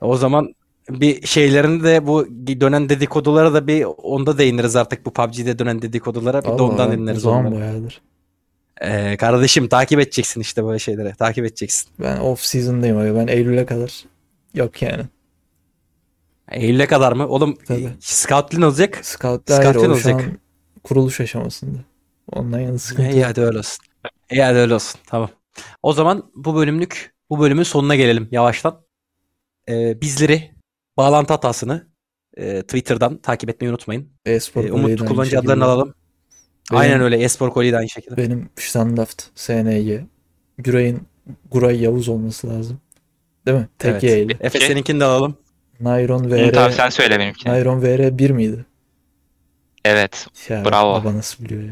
O 0.01 0.17
zaman 0.17 0.53
bir 0.89 1.27
şeylerini 1.27 1.83
de 1.83 2.07
bu 2.07 2.27
dönen 2.61 2.89
dedikodulara 2.89 3.53
da 3.53 3.67
bir 3.67 3.83
onda 3.83 4.37
değiniriz 4.37 4.75
artık 4.75 5.05
bu 5.05 5.13
PUBG'de 5.13 5.59
dönen 5.59 5.81
dedikodulara. 5.81 6.41
Bir 6.41 6.47
de 6.47 6.51
Allah 6.51 6.63
ondan 6.63 6.87
Allah, 6.87 6.97
dinleriz 6.97 7.25
onları. 7.25 7.55
bayağıdır. 7.55 8.01
Ee, 8.81 9.17
kardeşim 9.17 9.67
takip 9.67 9.99
edeceksin 9.99 10.41
işte 10.41 10.63
böyle 10.65 10.79
şeyleri. 10.79 11.15
Takip 11.15 11.45
edeceksin. 11.45 11.89
Ben 11.99 12.17
off 12.17 12.41
season'dayım 12.41 12.97
abi. 12.97 13.15
Ben 13.15 13.27
Eylül'e 13.27 13.65
kadar 13.65 14.03
yok 14.53 14.81
yani. 14.81 15.03
Eylül'e 16.51 16.85
kadar 16.87 17.11
mı? 17.11 17.27
Oğlum 17.27 17.57
Tabii. 17.67 17.89
Scoutlin 17.99 18.61
olacak. 18.61 18.99
Scout 19.01 19.47
daire 19.47 19.63
Scout'un 19.63 19.91
o 19.91 19.97
şu 19.97 20.09
olacak. 20.09 20.27
an 20.27 20.37
kuruluş 20.83 21.21
aşamasında. 21.21 21.79
Ondan 22.31 22.59
yana 22.59 22.77
sıkıntı 22.79 23.11
İyi 23.11 23.23
hadi 23.25 23.41
öyle 23.41 23.57
olsun. 23.57 23.85
İyi 24.31 24.43
hadi 24.43 24.57
öyle 24.57 24.73
olsun. 24.73 24.99
Tamam. 25.07 25.29
O 25.83 25.93
zaman 25.93 26.31
bu 26.35 26.55
bölümlük 26.55 27.13
bu 27.29 27.39
bölümün 27.39 27.63
sonuna 27.63 27.95
gelelim 27.95 28.27
yavaştan. 28.31 28.81
Ee, 29.69 30.01
bizleri 30.01 30.54
bağlantı 30.97 31.33
hatasını 31.33 31.87
e, 32.37 32.61
Twitter'dan 32.61 33.17
takip 33.17 33.49
etmeyi 33.49 33.69
unutmayın. 33.71 34.09
E-spor 34.25 34.63
de 34.63 34.71
Umut 34.73 35.05
kullanıcı 35.05 35.39
adlarını 35.39 35.65
alalım. 35.65 35.93
Benim- 36.71 36.81
Aynen 36.81 37.01
öyle. 37.01 37.17
Espor 37.17 37.49
Koli 37.51 37.71
de 37.71 37.77
aynı 37.77 37.89
şekilde. 37.89 38.17
Benim 38.17 38.49
Standaft 38.55 39.23
SNG. 39.35 40.01
Güray'ın 40.57 41.01
Guray 41.51 41.81
Yavuz 41.81 42.09
olması 42.09 42.49
lazım. 42.49 42.79
Değil 43.47 43.57
mi? 43.57 43.67
Tek 43.79 43.91
Evet. 43.91 44.03
Y 44.03 44.21
ile. 44.21 44.33
Efe 44.39 44.59
seninkini 44.59 44.99
de 44.99 45.05
alalım. 45.05 45.37
Abi 46.29 46.67
VR. 46.67 46.71
sen 46.71 46.89
söyle 46.89 47.19
benimkini. 47.19 47.53
Nayron 47.53 47.81
VR 47.81 48.17
1 48.17 48.29
miydi? 48.31 48.65
Evet. 49.85 50.27
Ya 50.49 50.65
Bravo. 50.65 50.93
baba 50.93 51.13
nasıl 51.13 51.43
biliyor 51.45 51.61
ya. 51.63 51.69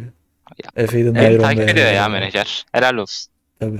Ya, 0.64 0.84
Efe'yi 0.84 1.06
de 1.06 1.10
Evet, 1.10 1.22
Nayron 1.22 1.42
takip 1.44 1.64
VR. 1.64 1.70
ediyor 1.72 1.92
ya 1.92 2.10
menajer. 2.10 2.66
Helal 2.72 2.96
olsun. 2.98 3.34
Tabii. 3.60 3.80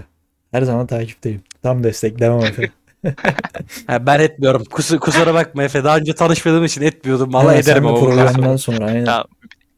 Her 0.52 0.62
zaman 0.62 0.88
takipteyim. 0.88 1.42
Tam 1.64 1.84
destek. 1.84 2.20
Devam 2.20 2.40
Efe. 2.46 2.72
Ha, 3.88 4.06
ben 4.06 4.20
etmiyorum. 4.20 4.64
Kus 4.66 4.98
kusura 5.00 5.34
bakma 5.34 5.64
Efe. 5.64 5.84
Daha 5.84 5.98
önce 5.98 6.16
tanışmadığım 6.16 6.66
için 6.66 6.82
etmiyordum. 6.82 7.34
Valla 7.34 7.44
Hemen 7.44 7.62
ederim 7.62 7.84
sen 7.84 7.96
programdan 7.96 8.56
sonra 8.56 8.86
aynen. 8.86 9.06
Ya, 9.06 9.26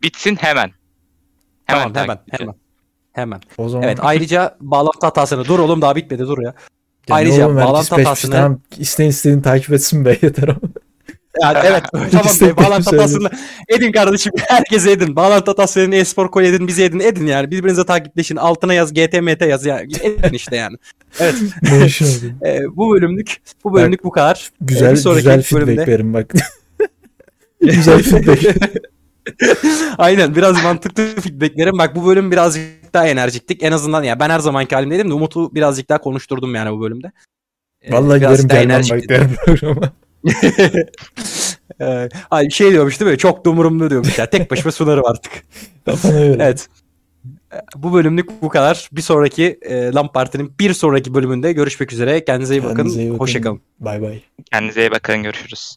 Bitsin 0.03 0.35
hemen. 0.35 0.71
Hemen 1.65 1.81
Tamam 1.93 1.95
hemen 1.95 2.19
hemen. 2.31 2.55
Hemen. 3.13 3.41
O 3.57 3.69
zaman 3.69 3.87
Evet 3.87 3.97
ayrıca 4.01 4.57
bağlantı 4.61 5.05
hatasını 5.05 5.45
dur 5.45 5.59
oğlum 5.59 5.81
daha 5.81 5.95
bitmedi 5.95 6.23
dur 6.23 6.37
ya. 6.43 6.53
Ya 7.07 7.15
ayrıca 7.15 7.45
oğlum, 7.47 7.57
bağlantı 7.57 7.95
hatasını- 7.95 8.31
Tamam, 8.31 8.59
isteyin 8.77 9.09
istediğin 9.09 9.41
takip 9.41 9.73
etsin 9.73 10.05
be 10.05 10.17
yeter 10.21 10.47
ama. 10.47 10.59
Yani 11.41 11.57
evet 11.65 11.83
tamam 11.91 12.25
be, 12.41 12.57
bağlantı 12.57 12.89
hatasını 12.89 13.29
edin 13.69 13.91
kardeşim. 13.91 14.33
Herkese 14.47 14.91
edin. 14.91 15.15
Bağlantı 15.15 15.51
hatası 15.51 15.79
edin. 15.79 15.91
Espor 15.91 16.31
koy 16.31 16.47
edin. 16.49 16.67
Bizi 16.67 16.83
edin. 16.83 16.99
Edin 16.99 17.27
yani. 17.27 17.51
Birbirinize 17.51 17.85
takipleşin. 17.85 18.35
Altına 18.35 18.73
yaz. 18.73 18.93
GTMT 18.93 19.41
yaz. 19.41 19.65
Yani. 19.65 19.87
Edin 20.03 20.33
işte 20.33 20.55
yani. 20.55 20.77
Evet. 21.19 21.35
Ee, 22.45 22.59
bu 22.75 22.93
bölümlük 22.95 23.41
bu 23.63 23.73
bölümlük 23.73 24.03
bu 24.03 24.11
kadar. 24.11 24.49
Ee, 24.53 24.65
Güzel 24.65 24.91
bir 24.91 24.97
sonraki 24.97 25.23
güzel 25.23 25.41
feedback 25.41 25.67
bölümde- 25.67 25.87
verin 25.87 26.13
bak. 26.13 26.33
güzel 27.61 28.03
feedback. 28.03 28.45
Aynen 29.97 30.35
biraz 30.35 30.63
mantıklı 30.63 31.15
feedbacklerim. 31.21 31.77
Bak 31.77 31.95
bu 31.95 32.05
bölüm 32.07 32.31
birazcık 32.31 32.63
daha 32.93 33.07
enerjiktik. 33.07 33.63
En 33.63 33.71
azından 33.71 34.03
ya 34.03 34.19
ben 34.19 34.29
her 34.29 34.39
zamanki 34.39 34.75
halimdeydim 34.75 35.09
de 35.09 35.13
Umut'u 35.13 35.55
birazcık 35.55 35.89
daha 35.89 35.97
konuşturdum 36.01 36.55
yani 36.55 36.71
bu 36.71 36.81
bölümde. 36.81 37.11
Ee, 37.81 37.93
Vallahi 37.93 38.19
giderim 38.19 38.47
gelmem 38.47 38.81
bak 38.91 39.01
diğer 39.09 39.35
programa. 39.35 39.93
Ee, 41.81 42.09
ay 42.31 42.49
şey 42.49 42.71
diyormuş 42.71 42.99
değil 42.99 43.11
mi? 43.11 43.17
Çok 43.17 43.45
da 43.45 43.49
umurumda 43.49 43.89
diyormuş 43.89 44.19
ya. 44.19 44.29
Tek 44.29 44.51
başıma 44.51 44.71
sunarım 44.71 45.05
artık. 45.05 45.31
Evet. 46.13 46.67
Ee, 47.53 47.57
Bu 47.75 47.93
bölümlük 47.93 48.41
bu 48.41 48.49
kadar. 48.49 48.89
Bir 48.91 49.01
sonraki 49.01 49.59
e, 49.61 49.91
Lamp 49.93 50.13
Parti'nin 50.13 50.53
bir 50.59 50.73
sonraki 50.73 51.13
bölümünde 51.13 51.53
görüşmek 51.53 51.93
üzere. 51.93 52.25
Kendinize 52.25 52.55
iyi 52.55 52.63
bakın. 52.63 52.75
Kendinize 52.75 53.01
iyi 53.01 53.09
bakın. 53.09 53.19
Hoşçakalın. 53.19 53.61
Bay 53.79 54.01
bay. 54.01 54.21
Kendinize 54.51 54.81
iyi 54.81 54.91
bakın 54.91 55.23
görüşürüz. 55.23 55.75